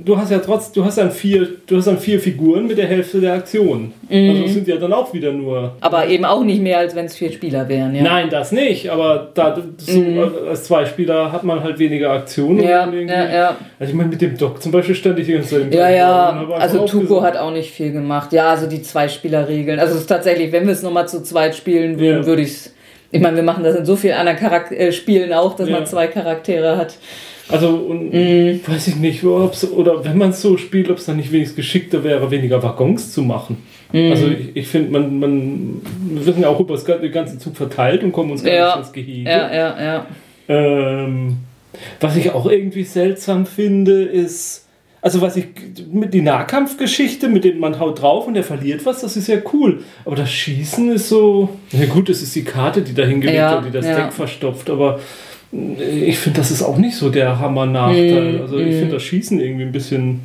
du 0.04 0.16
hast 0.18 0.30
ja 0.30 0.38
trotz, 0.38 0.70
du 0.72 0.84
hast 0.84 0.98
dann 0.98 1.10
vier, 1.10 1.48
du 1.66 1.76
hast 1.76 1.86
dann 1.86 1.98
vier 1.98 2.20
Figuren 2.20 2.66
mit 2.66 2.76
der 2.78 2.86
Hälfte 2.86 3.20
der 3.20 3.34
Aktion. 3.34 3.92
Also 4.10 4.44
es 4.44 4.52
sind 4.54 4.68
ja 4.68 4.76
dann 4.76 4.92
auch 4.92 5.12
wieder 5.14 5.32
nur 5.32 5.72
aber 5.80 6.06
eben 6.08 6.24
auch 6.24 6.44
nicht 6.44 6.60
mehr, 6.60 6.78
als 6.78 6.94
wenn 6.94 7.06
es 7.06 7.16
vier 7.16 7.32
Spieler 7.32 7.68
wären. 7.68 7.94
Ja. 7.94 8.02
Nein, 8.02 8.28
das 8.30 8.52
nicht, 8.52 8.90
aber 8.90 9.28
da, 9.34 9.56
so, 9.78 10.02
als 10.48 10.64
zwei 10.64 10.84
Spieler 10.86 11.32
hat 11.32 11.44
man 11.44 11.62
halt 11.62 11.78
weniger 11.78 12.10
Aktionen. 12.10 12.62
Ja, 12.62 12.84
irgendwie- 12.86 13.12
ja, 13.12 13.32
ja. 13.32 13.56
Also 13.78 13.90
ich 13.90 13.96
meine, 13.96 14.10
mit 14.10 14.20
dem 14.20 14.36
Doc 14.36 14.62
zum 14.62 14.72
Beispiel 14.72 14.94
stand 14.94 15.18
ich 15.18 15.28
ganze 15.28 15.48
Zeit 15.56 15.60
im 15.62 15.72
Ja, 15.72 15.88
ja, 15.88 16.46
also 16.58 16.86
Tuko 16.86 17.22
hat 17.22 17.36
auch 17.36 17.50
nicht 17.52 17.70
viel 17.70 17.92
gemacht. 17.92 18.32
Ja, 18.32 18.50
also 18.50 18.66
die 18.66 18.82
Zwei-Spieler-Regeln. 18.82 19.78
Also 19.78 19.94
es 19.94 20.02
ist 20.02 20.06
tatsächlich, 20.06 20.52
wenn 20.52 20.66
wir 20.66 20.72
es 20.72 20.82
nochmal 20.82 21.08
zu 21.08 21.22
zweit 21.22 21.54
spielen 21.54 21.98
würden, 21.98 22.20
Ja. 22.22 22.26
würde 22.26 22.42
ich 22.42 22.48
es. 22.50 22.74
Ich 23.10 23.20
meine, 23.20 23.36
wir 23.36 23.44
machen 23.44 23.62
das 23.62 23.76
in 23.76 23.84
so 23.84 23.94
vielen 23.94 24.14
anderen 24.14 24.38
Charak 24.38 24.72
äh, 24.72 24.90
Spielen 24.90 25.32
auch, 25.32 25.54
dass 25.54 25.68
Ja. 25.68 25.76
man 25.76 25.86
zwei 25.86 26.08
Charaktere 26.08 26.76
hat. 26.76 26.94
Also, 27.48 27.68
und 27.68 28.12
Mhm. 28.14 28.60
weiß 28.66 28.88
ich 28.88 28.96
nicht, 28.96 29.22
ob's, 29.24 29.64
oder 29.70 30.04
wenn 30.04 30.16
man 30.16 30.30
es 30.30 30.40
so 30.40 30.56
spielt, 30.56 30.90
ob 30.90 30.96
es 30.98 31.04
dann 31.04 31.16
nicht 31.18 31.30
wenigstens 31.30 31.56
geschickter 31.56 32.02
wäre, 32.02 32.30
weniger 32.30 32.62
Waggons 32.62 33.12
zu 33.12 33.22
machen. 33.22 33.58
Mhm. 33.92 34.10
Also 34.10 34.28
ich, 34.28 34.56
ich 34.56 34.66
finde, 34.66 34.90
man, 34.92 35.18
man, 35.18 35.82
wir 36.10 36.22
sind 36.22 36.38
ja 36.40 36.48
auch 36.48 36.58
über 36.60 36.76
den 36.76 37.12
ganzen 37.12 37.38
Zug 37.38 37.54
verteilt 37.56 38.02
und 38.02 38.12
kommen 38.12 38.30
uns 38.30 38.42
gar 38.42 38.52
Ja. 38.54 38.68
nicht 38.76 38.86
ins 38.86 38.92
Gehege. 38.92 39.28
Ja, 39.30 39.54
ja, 39.54 39.82
ja. 39.82 40.06
Ähm, 40.48 41.36
was 42.00 42.16
ich 42.16 42.30
auch 42.30 42.46
irgendwie 42.46 42.84
seltsam 42.84 43.46
finde, 43.46 44.02
ist, 44.04 44.66
also 45.02 45.20
was 45.20 45.36
ich 45.36 45.46
mit 45.92 46.14
die 46.14 46.22
Nahkampfgeschichte, 46.22 47.28
mit 47.28 47.44
dem 47.44 47.58
man 47.58 47.78
haut 47.78 48.00
drauf 48.00 48.26
und 48.26 48.34
der 48.34 48.44
verliert 48.44 48.86
was, 48.86 49.00
das 49.02 49.16
ist 49.16 49.28
ja 49.28 49.36
cool. 49.52 49.82
Aber 50.06 50.16
das 50.16 50.30
Schießen 50.30 50.90
ist 50.92 51.08
so, 51.08 51.50
na 51.72 51.84
gut, 51.86 52.08
es 52.08 52.22
ist 52.22 52.34
die 52.34 52.44
Karte, 52.44 52.80
die 52.82 52.94
da 52.94 53.04
hingelegt 53.04 53.36
Ja, 53.38 53.52
wird, 53.56 53.66
die 53.66 53.70
das 53.76 53.86
ja. 53.86 53.96
Deck 54.04 54.12
verstopft, 54.12 54.70
aber 54.70 55.00
ich 55.78 56.18
finde, 56.18 56.38
das 56.38 56.50
ist 56.50 56.62
auch 56.62 56.78
nicht 56.78 56.96
so 56.96 57.10
der 57.10 57.38
Hammer-Nachteil. 57.38 58.38
Mm, 58.38 58.42
also 58.42 58.58
ich 58.58 58.76
finde 58.76 58.94
das 58.94 59.02
Schießen 59.02 59.40
irgendwie 59.40 59.64
ein 59.64 59.72
bisschen 59.72 60.22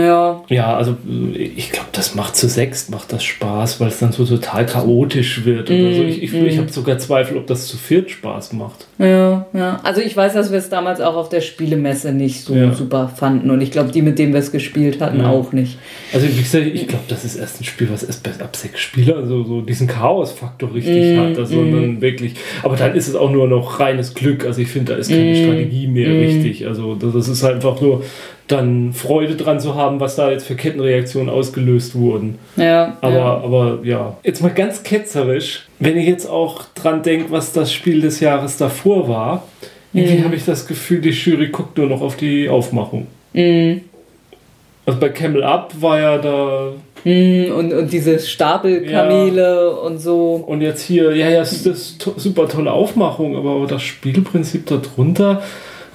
Ja, 0.00 0.42
ja, 0.48 0.76
also 0.76 0.96
ich 1.34 1.70
glaube, 1.72 1.88
das 1.92 2.14
macht 2.14 2.36
zu 2.36 2.48
sechst, 2.48 2.90
macht 2.90 3.12
das 3.12 3.24
Spaß, 3.24 3.80
weil 3.80 3.88
es 3.88 3.98
dann 3.98 4.12
so 4.12 4.24
total 4.24 4.66
chaotisch 4.66 5.44
wird. 5.44 5.70
Oder 5.70 5.94
so. 5.94 6.02
Ich, 6.02 6.22
ich, 6.22 6.34
ich 6.34 6.58
habe 6.58 6.68
sogar 6.70 6.98
Zweifel, 6.98 7.36
ob 7.36 7.46
das 7.46 7.66
zu 7.66 7.76
viert 7.76 8.10
Spaß 8.10 8.52
macht. 8.52 8.86
ja, 8.98 9.46
ja. 9.52 9.80
Also 9.82 10.00
ich 10.00 10.16
weiß, 10.16 10.34
dass 10.34 10.50
wir 10.50 10.58
es 10.58 10.68
damals 10.68 11.00
auch 11.00 11.16
auf 11.16 11.28
der 11.28 11.40
Spielemesse 11.40 12.12
nicht 12.12 12.42
so 12.44 12.54
Ja. 12.54 12.72
super 12.72 13.08
fanden. 13.14 13.50
Und 13.50 13.60
ich 13.60 13.70
glaube, 13.70 13.90
die, 13.92 14.02
mit 14.02 14.18
denen 14.18 14.32
wir 14.32 14.40
es 14.40 14.52
gespielt 14.52 15.00
hatten, 15.00 15.20
Ja. 15.20 15.30
auch 15.30 15.52
nicht. 15.52 15.78
Also 16.12 16.26
wie 16.28 16.42
gesagt, 16.42 16.66
ich 16.66 16.86
glaube, 16.88 17.04
das 17.08 17.24
ist 17.24 17.36
erst 17.36 17.60
ein 17.60 17.64
Spiel, 17.64 17.88
was 17.90 18.02
erst 18.02 18.22
bei- 18.22 18.30
ab 18.42 18.54
sechs 18.56 18.80
Spielern 18.80 19.26
so, 19.26 19.44
so 19.44 19.60
diesen 19.62 19.86
Chaos-Faktor 19.86 20.74
richtig 20.74 21.18
hat. 21.18 21.38
Also 21.38 21.56
dann 21.64 22.00
wirklich, 22.00 22.34
aber 22.62 22.76
dann 22.76 22.94
ist 22.94 23.08
es 23.08 23.14
auch 23.14 23.30
nur 23.30 23.46
noch 23.48 23.80
reines 23.80 24.14
Glück. 24.14 24.44
Also 24.44 24.60
ich 24.60 24.68
finde, 24.68 24.92
da 24.92 24.98
ist 24.98 25.08
keine 25.10 25.34
Strategie 25.34 25.86
mehr 25.86 26.08
richtig. 26.10 26.66
Also 26.66 26.94
das, 26.94 27.12
das 27.12 27.28
ist 27.28 27.44
einfach 27.44 27.80
nur 27.80 28.02
dann 28.48 28.92
Freude 28.92 29.34
dran 29.34 29.58
zu 29.60 29.74
haben, 29.74 30.00
was 30.00 30.16
da 30.16 30.30
jetzt 30.30 30.46
für 30.46 30.54
Kettenreaktionen 30.54 31.28
ausgelöst 31.28 31.94
wurden. 31.94 32.38
Ja, 32.56 32.96
Aber, 33.00 33.14
ja. 33.14 33.24
aber 33.24 33.78
ja, 33.82 34.16
jetzt 34.22 34.42
mal 34.42 34.52
ganz 34.52 34.82
ketzerisch, 34.82 35.66
wenn 35.78 35.96
ich 35.96 36.06
jetzt 36.06 36.28
auch 36.28 36.64
dran 36.74 37.02
denke, 37.02 37.30
was 37.30 37.52
das 37.52 37.72
Spiel 37.72 38.00
des 38.00 38.20
Jahres 38.20 38.56
davor 38.56 39.08
war, 39.08 39.44
irgendwie 39.92 40.22
habe 40.22 40.36
ich 40.36 40.44
das 40.44 40.66
Gefühl, 40.66 41.00
die 41.00 41.10
Jury 41.10 41.48
guckt 41.48 41.78
nur 41.78 41.86
noch 41.86 42.02
auf 42.02 42.16
die 42.16 42.48
Aufmachung. 42.48 43.06
Mhm. 43.32 43.82
Also 44.84 45.00
bei 45.00 45.08
Camel 45.08 45.42
Up 45.42 45.72
war 45.80 46.00
ja 46.00 46.18
da 46.18 46.72
Mm, 47.06 47.52
Und, 47.52 47.72
und 47.72 47.92
diese 47.92 48.18
Stapelkamele 48.18 49.70
und 49.76 49.98
so. 49.98 50.42
und 50.44 50.60
jetzt 50.60 50.82
hier, 50.82 51.14
ja, 51.14 51.28
ja, 51.28 51.42
es 51.42 51.52
ist 51.52 51.66
das 51.66 51.98
to 51.98 52.14
super 52.16 52.48
tolle 52.48 52.72
Aufmachung, 52.72 53.36
aber, 53.36 53.50
aber 53.50 53.66
das 53.68 53.82
Spielprinzip 53.82 54.66
darunter, 54.66 55.40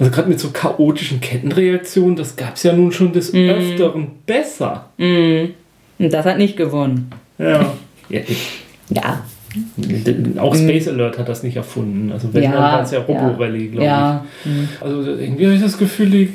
also 0.02 0.10
gerade 0.14 0.28
mit 0.28 0.40
so 0.40 0.50
chaotischen 0.50 1.20
Kettenreaktionen, 1.20 2.16
das 2.16 2.34
gab 2.36 2.56
es 2.56 2.62
ja 2.62 2.72
nun 2.72 2.92
schon 2.92 3.12
des 3.12 3.32
Öfteren 3.34 4.08
besser. 4.26 4.88
Mm. 4.98 5.46
Und 5.98 6.12
das 6.12 6.26
hat 6.26 6.38
nicht 6.38 6.56
gewonnen. 6.56 7.10
Ja. 7.38 7.72
ja 8.08 9.22
auch 10.38 10.54
Space 10.54 10.88
Alert 10.88 11.18
hat 11.18 11.28
das 11.28 11.42
nicht 11.42 11.56
erfunden. 11.56 12.10
Also 12.12 12.32
wenn, 12.32 12.42
Ja, 12.42 12.52
dann 12.52 12.62
war 12.62 12.82
es 12.82 12.90
ja. 12.90 13.00
Robo-Rally, 13.00 13.68
glaube 13.68 13.84
Ja. 13.84 14.24
ich. 14.44 14.82
Also 14.82 15.10
irgendwie 15.10 15.44
habe 15.44 15.54
ich 15.56 15.60
das 15.62 15.76
Gefühl, 15.76 16.08
die, 16.10 16.30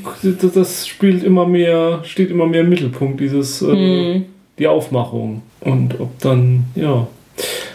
das- 0.54 0.88
spielt 0.88 1.24
immer 1.24 1.48
mehr, 1.48 2.02
steht 2.04 2.30
immer 2.30 2.46
mehr 2.46 2.62
im 2.62 2.70
Mittelpunkt, 2.70 3.20
dieses, 3.20 3.62
äh, 3.64 3.66
Mhm. 3.66 4.26
die 4.60 4.68
Aufmachung. 4.68 5.42
Und 5.62 6.00
ob 6.00 6.18
dann, 6.20 6.66
ja. 6.76 7.08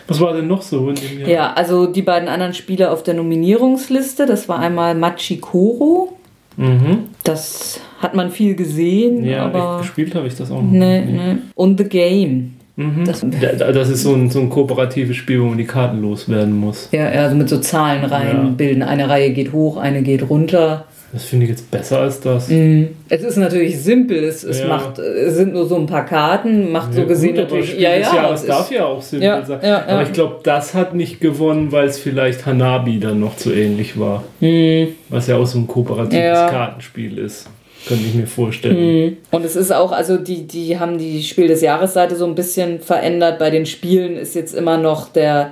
Was 0.09 0.21
war 0.21 0.33
denn 0.35 0.49
noch 0.49 0.63
so 0.63 0.89
in 0.89 0.95
dem 0.97 1.21
Jahr? 1.21 1.29
Ja, 1.29 1.53
also 1.55 1.87
die 1.87 2.03
beiden 2.03 2.29
anderen 2.29 2.55
Spiele 2.55 2.91
auf 2.91 3.03
der 3.03 3.15
Nominierungsliste, 3.15 4.27
das 4.27 4.49
war 4.49 4.59
einmal 4.59 4.95
Machikoro. 4.95 6.13
Mhm. 6.57 7.05
Das 7.25 7.81
hat 8.01 8.15
man 8.15 8.31
viel 8.31 8.55
gesehen, 8.55 9.25
Ja, 9.25 9.47
aber. 9.47 9.79
gespielt 9.79 10.15
habe 10.15 10.27
ich 10.27 10.35
das 10.37 10.51
auch 10.51 10.61
noch. 10.61 10.71
Nee, 10.71 11.01
nee. 11.01 11.37
Und 11.55 11.79
The 11.79 11.85
Game. 11.85 12.55
Mhm. 12.77 13.05
Das- 13.07 13.25
Da- 13.59 13.73
das 13.73 13.89
ist 13.91 14.03
so 14.03 14.15
ein, 14.15 14.31
so 14.31 14.41
ein 14.41 14.51
kooperatives 14.51 15.17
Spiel, 15.17 15.41
wo 15.43 15.47
man 15.47 15.59
die 15.59 15.65
Karten 15.65 16.01
loswerden 16.03 16.57
muss. 16.59 16.89
Ja, 16.93 17.07
also 17.07 17.37
mit 17.37 17.49
so 17.49 17.59
Zahlenreihen 17.59 18.45
Ja. 18.45 18.51
bilden. 18.51 18.83
Eine 18.83 19.09
Reihe 19.09 19.33
geht 19.33 19.53
hoch, 19.53 19.77
eine 19.77 20.03
geht 20.03 20.29
runter. 20.29 20.87
Das 21.13 21.25
finde 21.25 21.45
ich 21.45 21.51
jetzt 21.51 21.71
besser 21.71 21.99
als 22.01 22.21
das. 22.21 22.49
Mhm. 22.49 22.89
Es 23.11 23.23
ist 23.23 23.37
natürlich 23.37 23.79
simpel, 23.79 24.25
es, 24.25 24.45
es 24.45 24.61
Ja. 24.61 24.69
macht, 24.69 24.99
es 24.99 25.35
sind 25.37 25.53
nur 25.53 25.67
so 25.67 25.77
ein 25.77 25.85
paar 25.87 26.07
Karten, 26.07 26.73
macht 26.73 26.95
so 26.95 27.01
Ja, 27.03 27.07
gesehen 27.07 27.35
gut, 27.35 27.45
natürlich. 27.45 27.79
Ja, 27.79 27.95
ja, 27.95 28.15
Jahres 28.15 28.41
es 28.41 28.47
darf 28.47 28.71
ja 28.71 28.87
auch 28.87 29.03
simpel 29.03 29.27
Ja, 29.27 29.45
sein. 29.45 29.59
ja, 29.63 29.69
ja. 29.69 29.87
Aber 29.89 30.03
ich 30.05 30.13
glaube, 30.13 30.37
das 30.43 30.73
hat 30.73 30.95
nicht 30.95 31.21
gewonnen, 31.21 31.71
weil 31.71 31.87
es 31.89 31.99
vielleicht 31.99 32.47
Hanabi 32.47 32.99
dann 32.99 33.21
noch 33.21 33.37
zu 33.37 33.53
ähnlich 33.53 34.01
war. 34.01 34.25
Mhm. 34.41 34.89
Was 35.11 35.27
ja 35.27 35.37
auch 35.37 35.47
so 35.47 35.59
ein 35.59 35.67
kooperatives 35.67 36.17
Ja. 36.25 36.49
Kartenspiel 36.49 37.19
ist. 37.19 37.47
Könnte 37.87 38.05
ich 38.07 38.15
mir 38.15 38.27
vorstellen. 38.29 39.05
Mhm. 39.07 39.17
Und 39.33 39.45
es 39.45 39.55
ist 39.57 39.73
auch, 39.73 39.93
also 39.93 40.17
die, 40.17 40.47
die 40.47 40.79
haben 40.79 40.97
die 40.99 41.23
Spiel 41.23 41.49
des 41.49 41.61
Jahres-Seite 41.61 42.15
so 42.17 42.25
ein 42.27 42.35
bisschen 42.37 42.81
verändert. 42.81 43.39
Bei 43.39 43.51
den 43.51 43.67
Spielen 43.67 44.17
ist 44.17 44.35
jetzt 44.35 44.55
immer 44.55 44.79
noch 44.79 45.09
der 45.09 45.51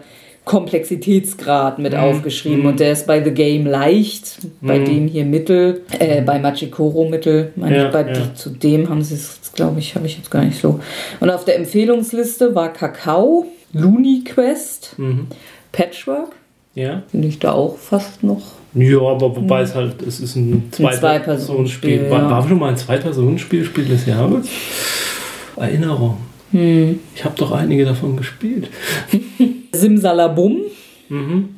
Komplexitätsgrad 0.50 1.78
mit 1.78 1.94
aufgeschrieben 1.94 2.66
und 2.66 2.80
der 2.80 2.90
ist 2.90 3.06
bei 3.06 3.22
The 3.22 3.30
Game 3.30 3.66
leicht, 3.66 4.38
bei 4.60 4.80
dem 4.80 5.06
hier 5.06 5.24
Mittel, 5.24 5.82
äh, 5.96 6.22
bei 6.22 6.40
Machikoro 6.40 7.08
Mittel. 7.08 7.52
Meine 7.54 7.76
Ja, 7.76 7.86
ich, 7.86 7.92
bei 7.92 8.12
ja. 8.12 8.34
zu 8.34 8.50
dem 8.50 8.88
haben 8.88 9.00
sie 9.00 9.14
es, 9.14 9.38
glaube 9.54 9.78
ich, 9.78 9.94
habe 9.94 10.06
ich 10.06 10.16
jetzt 10.16 10.28
gar 10.28 10.42
nicht 10.44 10.60
so. 10.60 10.80
Und 11.20 11.30
auf 11.30 11.44
der 11.44 11.56
Empfehlungsliste 11.56 12.52
war 12.56 12.72
Kakao, 12.72 13.46
Looney 13.72 14.24
Quest, 14.24 14.94
Mhm. 14.98 15.28
Patchwork. 15.70 16.32
Ja. 16.74 17.04
Finde 17.12 17.28
ich 17.28 17.38
da 17.38 17.52
auch 17.52 17.76
fast 17.78 18.24
noch. 18.24 18.42
Ja, 18.74 18.98
aber 18.98 19.36
wobei 19.36 19.60
es 19.62 19.76
halt, 19.76 20.02
es 20.02 20.18
ist 20.18 20.34
ein 20.34 20.64
Zwei-Personen-Spiel. 20.72 22.10
War, 22.10 22.22
ja. 22.22 22.30
war 22.30 22.48
schon 22.48 22.58
mal 22.58 22.70
ein 22.70 22.76
Zwei-Personen-Spiel, 22.76 23.64
Spiel 23.64 23.84
des 23.84 24.04
Jahres? 24.04 24.48
Erinnerung. 25.56 26.16
Hm. 26.50 26.98
Ich 27.14 27.24
habe 27.24 27.36
doch 27.38 27.52
einige 27.52 27.84
davon 27.84 28.16
gespielt. 28.16 28.68
Simsalabum. 29.72 30.58
Mhm. 31.08 31.48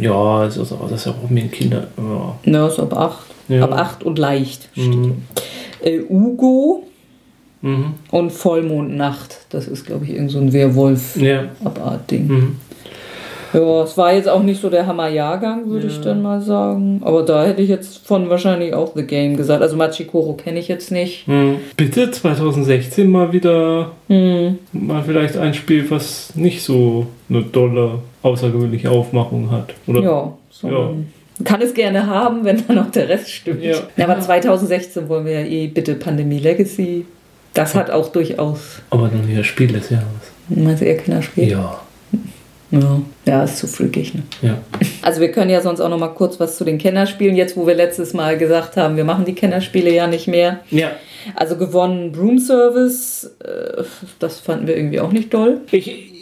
Ja, 0.00 0.44
das 0.44 0.56
ist, 0.56 0.72
auch, 0.72 0.88
das 0.90 1.00
ist 1.00 1.06
ja 1.06 1.12
auch 1.12 1.30
mit 1.30 1.44
den 1.44 1.50
Kindern. 1.50 1.86
Ja. 1.96 2.38
Ja, 2.44 2.66
ist 2.68 2.78
ab 2.78 2.94
8. 2.94 3.18
Ja. 3.48 3.62
Ab 3.64 3.72
8 3.72 4.02
und 4.04 4.18
leicht. 4.18 4.68
steht 4.72 4.94
Mhm. 4.94 5.22
Äh, 5.82 6.00
Ugo 6.08 6.82
Mhm. 7.62 7.94
und 8.10 8.30
Vollmondnacht. 8.32 9.46
Das 9.48 9.66
ist, 9.66 9.86
glaube 9.86 10.04
ich, 10.04 10.10
irgend 10.12 10.30
so 10.30 10.38
ein 10.38 10.52
Werwolf-Abart-Ding. 10.52 12.30
Ja. 12.30 12.36
Ja, 13.56 13.82
es 13.82 13.96
war 13.96 14.12
jetzt 14.12 14.28
auch 14.28 14.42
nicht 14.42 14.60
so 14.60 14.68
der 14.70 14.86
Hammerjahrgang, 14.86 15.68
würde 15.70 15.86
ich 15.86 16.00
dann 16.02 16.20
mal 16.22 16.40
sagen. 16.42 17.00
Aber 17.04 17.22
da 17.22 17.44
hätte 17.46 17.62
ich 17.62 17.68
jetzt 17.70 18.06
von 18.06 18.28
wahrscheinlich 18.28 18.74
auch 18.74 18.92
The 18.94 19.02
Game 19.04 19.36
gesagt. 19.36 19.62
Also 19.62 19.76
Machikoro 19.76 20.34
kenne 20.34 20.58
ich 20.60 20.68
jetzt 20.68 20.92
nicht. 20.92 21.26
Mhm. 21.26 21.56
Bitte 21.76 22.10
2016 22.10 23.10
mal 23.10 23.32
wieder 23.32 23.90
Hm. 24.08 24.58
mal 24.72 25.02
vielleicht 25.02 25.36
ein 25.38 25.54
Spiel, 25.54 25.90
was 25.90 26.34
nicht 26.36 26.62
so 26.62 27.06
eine 27.30 27.42
dolle, 27.42 28.00
außergewöhnliche 28.22 28.90
Aufmachung 28.90 29.50
hat. 29.50 29.72
Oder? 29.86 30.00
Ja, 30.02 30.32
so 30.50 30.68
ein- 30.68 31.12
kann 31.44 31.60
es 31.60 31.74
gerne 31.74 32.06
haben, 32.06 32.44
wenn 32.44 32.62
dann 32.66 32.78
auch 32.78 32.90
der 32.90 33.08
Rest 33.08 33.30
stimmt. 33.30 33.62
Ja. 33.62 33.76
aber 33.98 34.20
2016 34.20 35.08
wollen 35.08 35.24
wir 35.26 35.40
ja 35.40 35.46
eh 35.46 35.66
bitte 35.66 35.94
Pandemie 35.94 36.38
Legacy. 36.38 37.04
Das 37.54 37.74
hat 37.74 37.90
auch 37.90 38.08
durchaus, 38.08 38.80
Aber 38.90 39.08
dann 39.08 39.26
wieder 39.26 39.42
Spiel 39.44 39.68
des 39.68 39.88
Jahres. 39.88 40.04
meinst 40.48 40.82
du 40.82 40.86
eher 40.86 40.98
Kinderspiel? 40.98 41.48
Ja. 41.50 41.80
Ja, 42.70 43.00
ja 43.26 43.44
ist 43.44 43.58
zu 43.58 43.66
freakig. 43.66 44.14
Ne? 44.14 44.22
Ja. 44.42 44.58
Also 45.02 45.20
wir 45.20 45.30
können 45.30 45.50
ja 45.50 45.60
sonst 45.60 45.80
auch 45.80 45.88
noch 45.88 45.98
mal 45.98 46.08
kurz 46.08 46.40
was 46.40 46.56
zu 46.56 46.64
den 46.64 46.78
Kennerspielen, 46.78 47.36
jetzt 47.36 47.56
wo 47.56 47.66
wir 47.66 47.74
letztes 47.74 48.12
Mal 48.12 48.36
gesagt 48.38 48.76
haben, 48.76 48.96
wir 48.96 49.04
machen 49.04 49.24
die 49.24 49.34
Kennerspiele 49.34 49.92
ja 49.92 50.06
nicht 50.06 50.26
mehr. 50.26 50.60
Ja. 50.70 50.90
Also 51.34 51.56
gewonnen 51.56 52.12
Broom 52.12 52.38
Service, 52.38 53.36
äh, 53.44 53.82
das 54.18 54.40
fanden 54.40 54.66
wir 54.66 54.76
irgendwie 54.76 55.00
auch 55.00 55.12
nicht 55.12 55.32
doll. 55.32 55.60
Ich, 55.70 56.12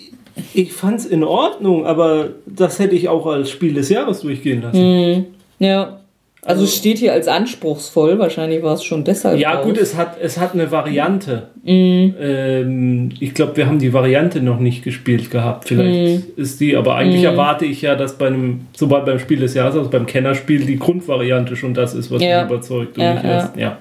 ich 0.52 0.72
fand 0.72 1.00
es 1.00 1.06
in 1.06 1.24
Ordnung, 1.24 1.86
aber 1.86 2.30
das 2.46 2.78
hätte 2.78 2.94
ich 2.94 3.08
auch 3.08 3.26
als 3.26 3.50
Spiel 3.50 3.74
des 3.74 3.88
Jahres 3.88 4.20
durchgehen 4.20 4.62
lassen. 4.62 5.26
Ja. 5.58 6.00
Also 6.46 6.64
es 6.64 6.76
steht 6.76 6.98
hier 6.98 7.12
als 7.14 7.26
anspruchsvoll, 7.26 8.18
wahrscheinlich 8.18 8.62
war 8.62 8.74
es 8.74 8.84
schon 8.84 9.02
deshalb. 9.04 9.38
Ja, 9.40 9.54
raus. 9.54 9.64
gut, 9.64 9.78
es 9.78 9.96
hat, 9.96 10.18
es 10.20 10.38
hat 10.38 10.52
eine 10.54 10.70
Variante. 10.70 11.48
Ähm, 11.64 13.08
ich 13.18 13.32
glaube, 13.34 13.56
wir 13.56 13.66
haben 13.66 13.78
die 13.78 13.92
Variante 13.92 14.40
noch 14.42 14.58
nicht 14.60 14.82
gespielt 14.84 15.30
gehabt. 15.30 15.68
Vielleicht 15.68 16.28
ist 16.36 16.60
die, 16.60 16.76
aber 16.76 16.96
eigentlich 16.96 17.22
erwarte 17.24 17.64
ich 17.64 17.80
ja, 17.82 17.94
dass 17.96 18.18
bei 18.18 18.26
einem, 18.26 18.66
sobald 18.76 19.06
beim 19.06 19.18
Spiel 19.18 19.40
des 19.40 19.54
Jahres, 19.54 19.74
also 19.76 19.88
beim 19.88 20.06
Kennerspiel, 20.06 20.64
die 20.66 20.78
Grundvariante 20.78 21.56
schon 21.56 21.72
das 21.74 21.94
ist, 21.94 22.10
was 22.10 22.22
Ja. 22.22 22.42
mich 22.42 22.50
überzeugt 22.52 22.98
und 22.98 23.02
Ja, 23.04 23.14
nicht 23.14 23.24
ja. 23.24 23.30
erst. 23.30 23.56
Ja. 23.56 23.78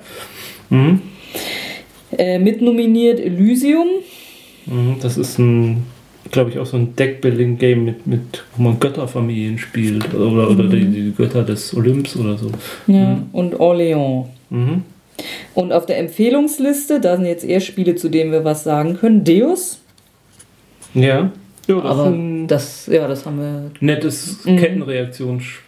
Mhm. 0.69 1.01
Äh, 2.17 2.39
mitnominiert 2.39 3.19
Elysium. 3.19 3.87
Mhm, 4.65 4.95
Das 5.01 5.17
ist 5.17 5.37
ein, 5.39 5.83
glaube 6.33 6.49
ich, 6.49 6.59
auch 6.59 6.65
so 6.65 6.75
ein 6.75 6.95
Deckbuilding-Game 6.95 7.85
mit, 7.85 8.05
mit, 8.05 8.43
wo 8.57 8.63
man 8.63 8.79
Götterfamilien 8.79 9.57
spielt. 9.57 10.13
Oder, 10.13 10.49
oder 10.49 10.63
die, 10.65 10.85
die 10.85 11.13
Götter 11.15 11.43
des 11.43 11.73
Olymps 11.73 12.17
oder 12.17 12.37
so. 12.37 12.51
Ja. 12.87 13.21
Und 13.31 13.55
Orléans. 13.55 14.25
Mhm. 14.49 14.81
Und 15.53 15.71
auf 15.71 15.85
der 15.85 15.99
Empfehlungsliste, 15.99 16.99
da 16.99 17.15
sind 17.15 17.27
jetzt 17.27 17.45
eher 17.45 17.61
Spiele, 17.61 17.95
zu 17.95 18.09
denen 18.09 18.31
wir 18.31 18.43
was 18.43 18.63
sagen 18.63 18.97
können. 18.97 19.23
Deus. 19.23 19.79
Ja. 20.93 21.31
Ja, 21.67 21.75
das 21.75 21.85
Aber 21.85 22.17
das, 22.47 22.87
ja, 22.87 23.07
das 23.07 23.25
haben 23.25 23.39
wir. 23.39 23.71
nettes 23.79 24.43
Kettenreaktionsspiel. 24.43 25.62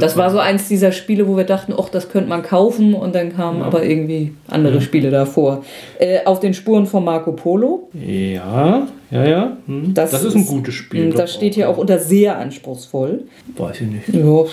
Das 0.00 0.16
war 0.16 0.30
so 0.30 0.38
eins 0.38 0.66
dieser 0.66 0.92
Spiele, 0.92 1.28
wo 1.28 1.36
wir 1.36 1.44
dachten, 1.44 1.74
ach, 1.78 1.90
das 1.90 2.08
könnte 2.08 2.30
man 2.30 2.42
kaufen 2.42 2.94
und 2.94 3.14
dann 3.14 3.36
kamen 3.36 3.62
aber 3.62 3.84
irgendwie 3.84 4.32
andere 4.48 4.80
Spiele 4.80 5.10
davor. 5.10 5.62
Äh, 5.98 6.24
auf 6.24 6.40
den 6.40 6.54
Spuren 6.54 6.86
von 6.86 7.04
Marco 7.04 7.32
Polo. 7.32 7.88
Ja, 7.92 8.86
ja, 9.10 9.24
ja. 9.24 9.56
Hm. 9.66 9.92
Das 9.92 10.10
Das, 10.10 10.24
ist 10.24 10.34
ein 10.34 10.46
gutes 10.46 10.74
Spiel. 10.74 11.10
Das 11.10 11.34
steht 11.34 11.54
hier 11.54 11.68
auch 11.68 11.76
unter 11.76 11.98
sehr 11.98 12.38
anspruchsvoll. 12.38 13.24
Weiß 13.56 13.82
ich 13.82 13.88
nicht. 13.88 14.08
Ja. 14.08 14.44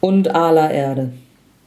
Und 0.00 0.34
Ala 0.34 0.70
Erde. 0.70 1.10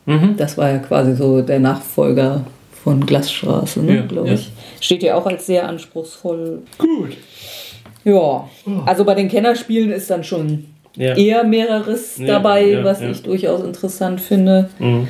Mhm. 0.05 0.35
Das 0.37 0.57
war 0.57 0.69
ja 0.69 0.79
quasi 0.79 1.15
so 1.15 1.41
der 1.41 1.59
Nachfolger 1.59 2.45
von 2.83 3.05
Glasstraße, 3.05 3.81
ne, 3.81 3.95
Ja, 3.97 4.01
glaube 4.05 4.27
ja. 4.29 4.33
ich. 4.33 4.51
Steht 4.81 5.03
ja 5.03 5.15
auch 5.15 5.25
als 5.25 5.45
sehr 5.45 5.67
anspruchsvoll. 5.67 6.63
Gut. 6.77 7.15
Ja. 8.03 8.47
Also 8.85 9.05
bei 9.05 9.15
den 9.15 9.29
Kennerspielen 9.29 9.91
ist 9.91 10.09
dann 10.09 10.23
schon 10.23 10.65
Ja. 10.95 11.15
eher 11.15 11.43
mehreres 11.43 12.17
Ja, 12.17 12.25
dabei, 12.27 12.65
ja, 12.65 12.83
was 12.83 13.01
ja. 13.01 13.09
ich 13.09 13.21
durchaus 13.23 13.63
interessant 13.63 14.19
finde. 14.21 14.69
Mhm. 14.79 15.07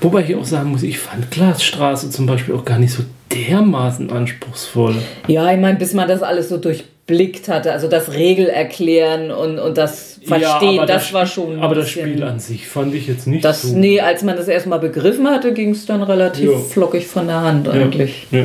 Wobei 0.00 0.22
ich 0.22 0.34
auch 0.36 0.44
sagen 0.44 0.70
muss, 0.70 0.82
ich 0.82 0.98
fand 0.98 1.30
Glasstraße 1.30 2.10
zum 2.10 2.26
Beispiel 2.26 2.54
auch 2.54 2.64
gar 2.64 2.78
nicht 2.78 2.92
so 2.92 3.02
dermaßen 3.32 4.10
anspruchsvoll. 4.10 4.96
Ja, 5.28 5.50
ich 5.52 5.58
meine, 5.60 5.78
bis 5.78 5.94
man 5.94 6.08
das 6.08 6.22
alles 6.22 6.48
so 6.50 6.58
durchblickt 6.58 7.48
hatte, 7.48 7.72
also 7.72 7.88
das 7.88 8.12
Regel 8.12 8.48
erklären 8.48 9.30
und, 9.30 9.58
und 9.58 9.78
das 9.78 10.20
Verstehen, 10.24 10.78
aber 10.78 10.86
das, 10.86 11.12
war 11.12 11.26
schon. 11.26 11.60
Aber 11.60 11.74
das 11.74 11.88
Spiel 11.88 12.22
an 12.22 12.38
sich 12.38 12.68
fand 12.68 12.94
ich 12.94 13.06
jetzt 13.08 13.26
nicht 13.26 13.44
Das, 13.44 13.62
so. 13.62 13.76
nee, 13.76 14.00
als 14.00 14.22
man 14.22 14.36
das 14.36 14.46
erstmal 14.48 14.78
begriffen 14.78 15.26
hatte, 15.28 15.52
ging 15.52 15.70
es 15.70 15.86
dann 15.86 16.02
relativ 16.02 16.50
Ja. 16.50 16.58
flockig 16.58 17.06
von 17.06 17.26
der 17.26 17.40
Hand 17.40 17.66
Ja. 17.66 17.72
eigentlich. 17.72 18.26
Ja. 18.30 18.44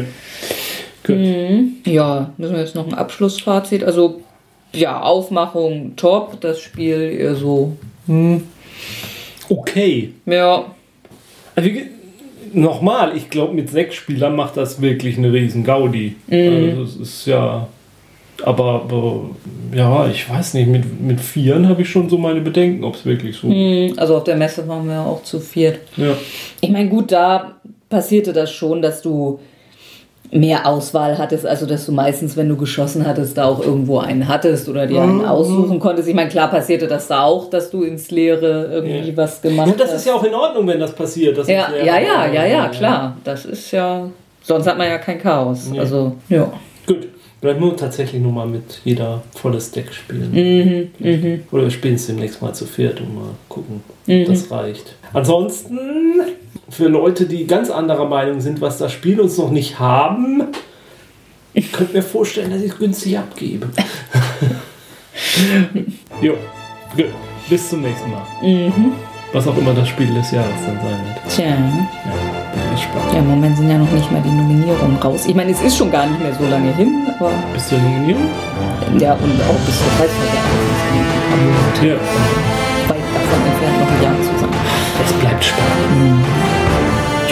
Gut. 1.05 1.18
Ja, 1.86 2.32
müssen 2.38 2.53
wir 2.53 2.61
jetzt 2.61 2.76
noch 2.76 2.88
ein 2.88 2.93
Abschlussfazit. 2.93 3.84
Also, 3.84 4.22
ja, 4.74 5.01
Aufmachung 5.01 5.95
top, 5.95 6.39
das 6.41 6.59
Spiel 6.61 7.18
eher 7.20 7.36
so. 7.36 7.76
Okay. 9.49 10.13
Ja, 10.26 10.65
Also, 11.55 11.70
nochmal, 12.53 13.15
ich 13.15 13.30
glaube, 13.30 13.53
mit 13.53 13.70
sechs 13.70 13.95
Spielern 13.95 14.36
macht 14.36 14.57
das 14.57 14.82
wirklich 14.82 15.18
eine 15.18 15.32
riesen 15.32 15.63
Gaudi. 15.63 16.15
Also, 16.30 16.82
es 16.84 16.95
ist 16.95 17.26
ja. 17.28 17.68
Aber, 18.43 18.84
aber 18.84 19.32
ja, 19.74 20.07
ich 20.09 20.30
weiß 20.30 20.53
nicht, 20.53 20.68
mit, 20.68 21.01
mit 21.01 21.20
Vieren 21.20 21.68
habe 21.68 21.82
ich 21.82 21.89
schon 21.89 22.07
so 22.07 22.20
meine 22.20 22.39
Bedenken, 22.39 22.84
ob 22.84 22.93
es 22.93 23.03
wirklich 23.03 23.36
so. 23.36 23.47
hm, 23.49 23.93
also 23.97 24.15
auf 24.18 24.26
der 24.26 24.36
Messe 24.36 24.68
waren 24.68 24.88
wir 24.88 24.99
auch 25.01 25.24
zu 25.24 25.39
viert. 25.39 25.80
Ja. 25.97 26.15
Ich 26.61 26.70
meine, 26.70 26.88
gut, 26.88 27.11
da 27.11 27.55
passierte 27.89 28.34
das 28.34 28.51
schon, 28.51 28.84
dass 28.84 29.01
du 29.01 29.39
mehr 30.32 30.65
Auswahl 30.67 31.17
hattest, 31.17 31.45
also 31.45 31.65
dass 31.65 31.86
du 31.86 31.91
meistens, 31.91 32.36
wenn 32.36 32.49
du 32.49 32.57
geschossen 32.57 33.05
hattest, 33.07 33.38
da 33.38 33.45
auch 33.45 33.61
irgendwo 33.63 33.99
einen 33.99 34.28
hattest 34.28 34.67
oder 34.67 34.86
dir 34.86 35.01
einen 35.01 35.23
aussuchen 35.25 35.80
konntest. 35.80 36.07
Ich 36.09 36.15
meine, 36.15 36.30
klar 36.30 36.49
passierte 36.49 36.88
das 36.88 37.07
da 37.07 37.23
auch, 37.23 37.49
dass 37.49 37.69
du 37.71 37.84
ins 37.84 38.11
Leere 38.11 38.69
irgendwie 38.71 39.09
Ja. 39.11 39.17
was 39.17 39.41
gemacht 39.41 39.69
ja, 39.69 39.75
das 39.78 39.89
hast. 39.91 39.97
ist 39.99 40.07
ja 40.07 40.13
auch 40.15 40.23
in 40.23 40.34
Ordnung, 40.34 40.67
wenn 40.67 40.80
das 40.80 40.91
passiert. 40.93 41.38
Das 41.38 41.47
ja, 41.47 41.67
ist 41.67 41.86
ja, 41.86 41.99
ja, 41.99 42.25
ja, 42.32 42.45
ja, 42.45 42.67
klar. 42.69 43.15
Das 43.23 43.45
ist 43.45 43.71
ja. 43.71 44.07
Sonst 44.43 44.67
hat 44.67 44.78
man 44.78 44.88
ja 44.88 44.97
kein 44.97 45.19
Chaos. 45.19 45.69
Nee. 45.71 45.80
Also, 45.80 46.15
ja. 46.30 46.51
Gut. 46.86 47.07
Vielleicht 47.39 47.59
nur 47.59 47.78
tatsächlich 47.78 48.19
nur 48.19 48.32
mal 48.32 48.47
mit 48.47 48.82
jeder 48.84 49.21
volles 49.36 49.69
Deck 49.69 49.93
spielen. 49.93 50.32
Mhm, 50.32 51.07
mhm. 51.07 51.43
Oder 51.51 51.63
wir 51.63 51.69
spielen 51.69 51.93
es 51.93 52.07
demnächst 52.07 52.41
mal 52.41 52.51
zu 52.51 52.65
viert 52.65 52.99
und 52.99 53.13
mal 53.13 53.30
gucken, 53.47 53.84
Mhm. 54.07 54.21
ob 54.23 54.28
das 54.30 54.49
reicht. 54.49 54.95
Ansonsten, 55.13 55.78
für 56.70 56.88
Leute, 56.88 57.26
die 57.26 57.47
ganz 57.47 57.70
anderer 57.70 58.07
Meinung 58.07 58.41
sind, 58.41 58.61
was 58.61 58.78
das 58.78 58.91
Spiel 58.91 59.20
uns 59.20 59.38
noch 59.38 59.51
nicht 59.51 59.80
haben, 59.80 60.43
ich 61.53 61.72
könnte 61.72 61.93
mir 61.93 62.03
vorstellen, 62.03 62.51
dass 62.51 62.61
ich 62.61 62.72
es 62.72 62.78
günstig 62.78 63.18
abgebe. 63.18 63.68
jo, 66.22 66.34
gut. 66.95 67.05
Bis 67.49 67.70
zum 67.70 67.82
nächsten 67.82 68.11
Mal. 68.11 68.22
Mhm. 68.41 68.91
Was 69.34 69.47
auch 69.47 69.57
immer 69.57 69.74
das 69.74 69.88
Spiel 69.88 70.13
des 70.13 70.32
Jahres 70.32 70.53
dann 70.65 70.76
sein 70.76 70.99
wird. 71.05 71.18
Tja. 71.34 71.45
Ja, 71.45 71.55
ist 72.74 72.84
spannend. 72.84 73.13
Ja, 73.13 73.20
im 73.20 73.30
Moment 73.30 73.55
sind 73.57 73.70
ja 73.70 73.78
noch 73.78 73.91
nicht 73.91 74.11
mal 74.11 74.22
die 74.22 74.30
Nominierungen 74.30 74.97
raus. 74.97 75.26
Ich 75.26 75.34
meine, 75.34 75.51
es 75.51 75.61
ist 75.61 75.78
schon 75.78 75.89
gar 75.89 76.05
nicht 76.05 76.22
mehr 76.22 76.36
so 76.36 76.45
lange 76.45 76.76
hin, 76.76 77.07
aber. 77.18 77.32
Bis 77.53 77.70
zur 77.70 77.80
Nominierung? 77.80 78.30
Ja, 78.99 79.13
und 79.13 79.41
auch 79.41 79.59
bis 79.65 79.80
zur 79.80 79.88
Preisvergabe. 79.97 81.88
Ja. 81.88 81.95
Weit 82.88 83.03
davon 83.15 83.41
entfernt 83.47 83.80
noch 83.80 83.91
ein 83.91 84.01
Jahr 84.03 84.22
zusammen. 84.22 84.57
Es 85.05 85.13
bleibt 85.13 85.43
spannend. 85.43 85.97
Mhm. 85.97 86.36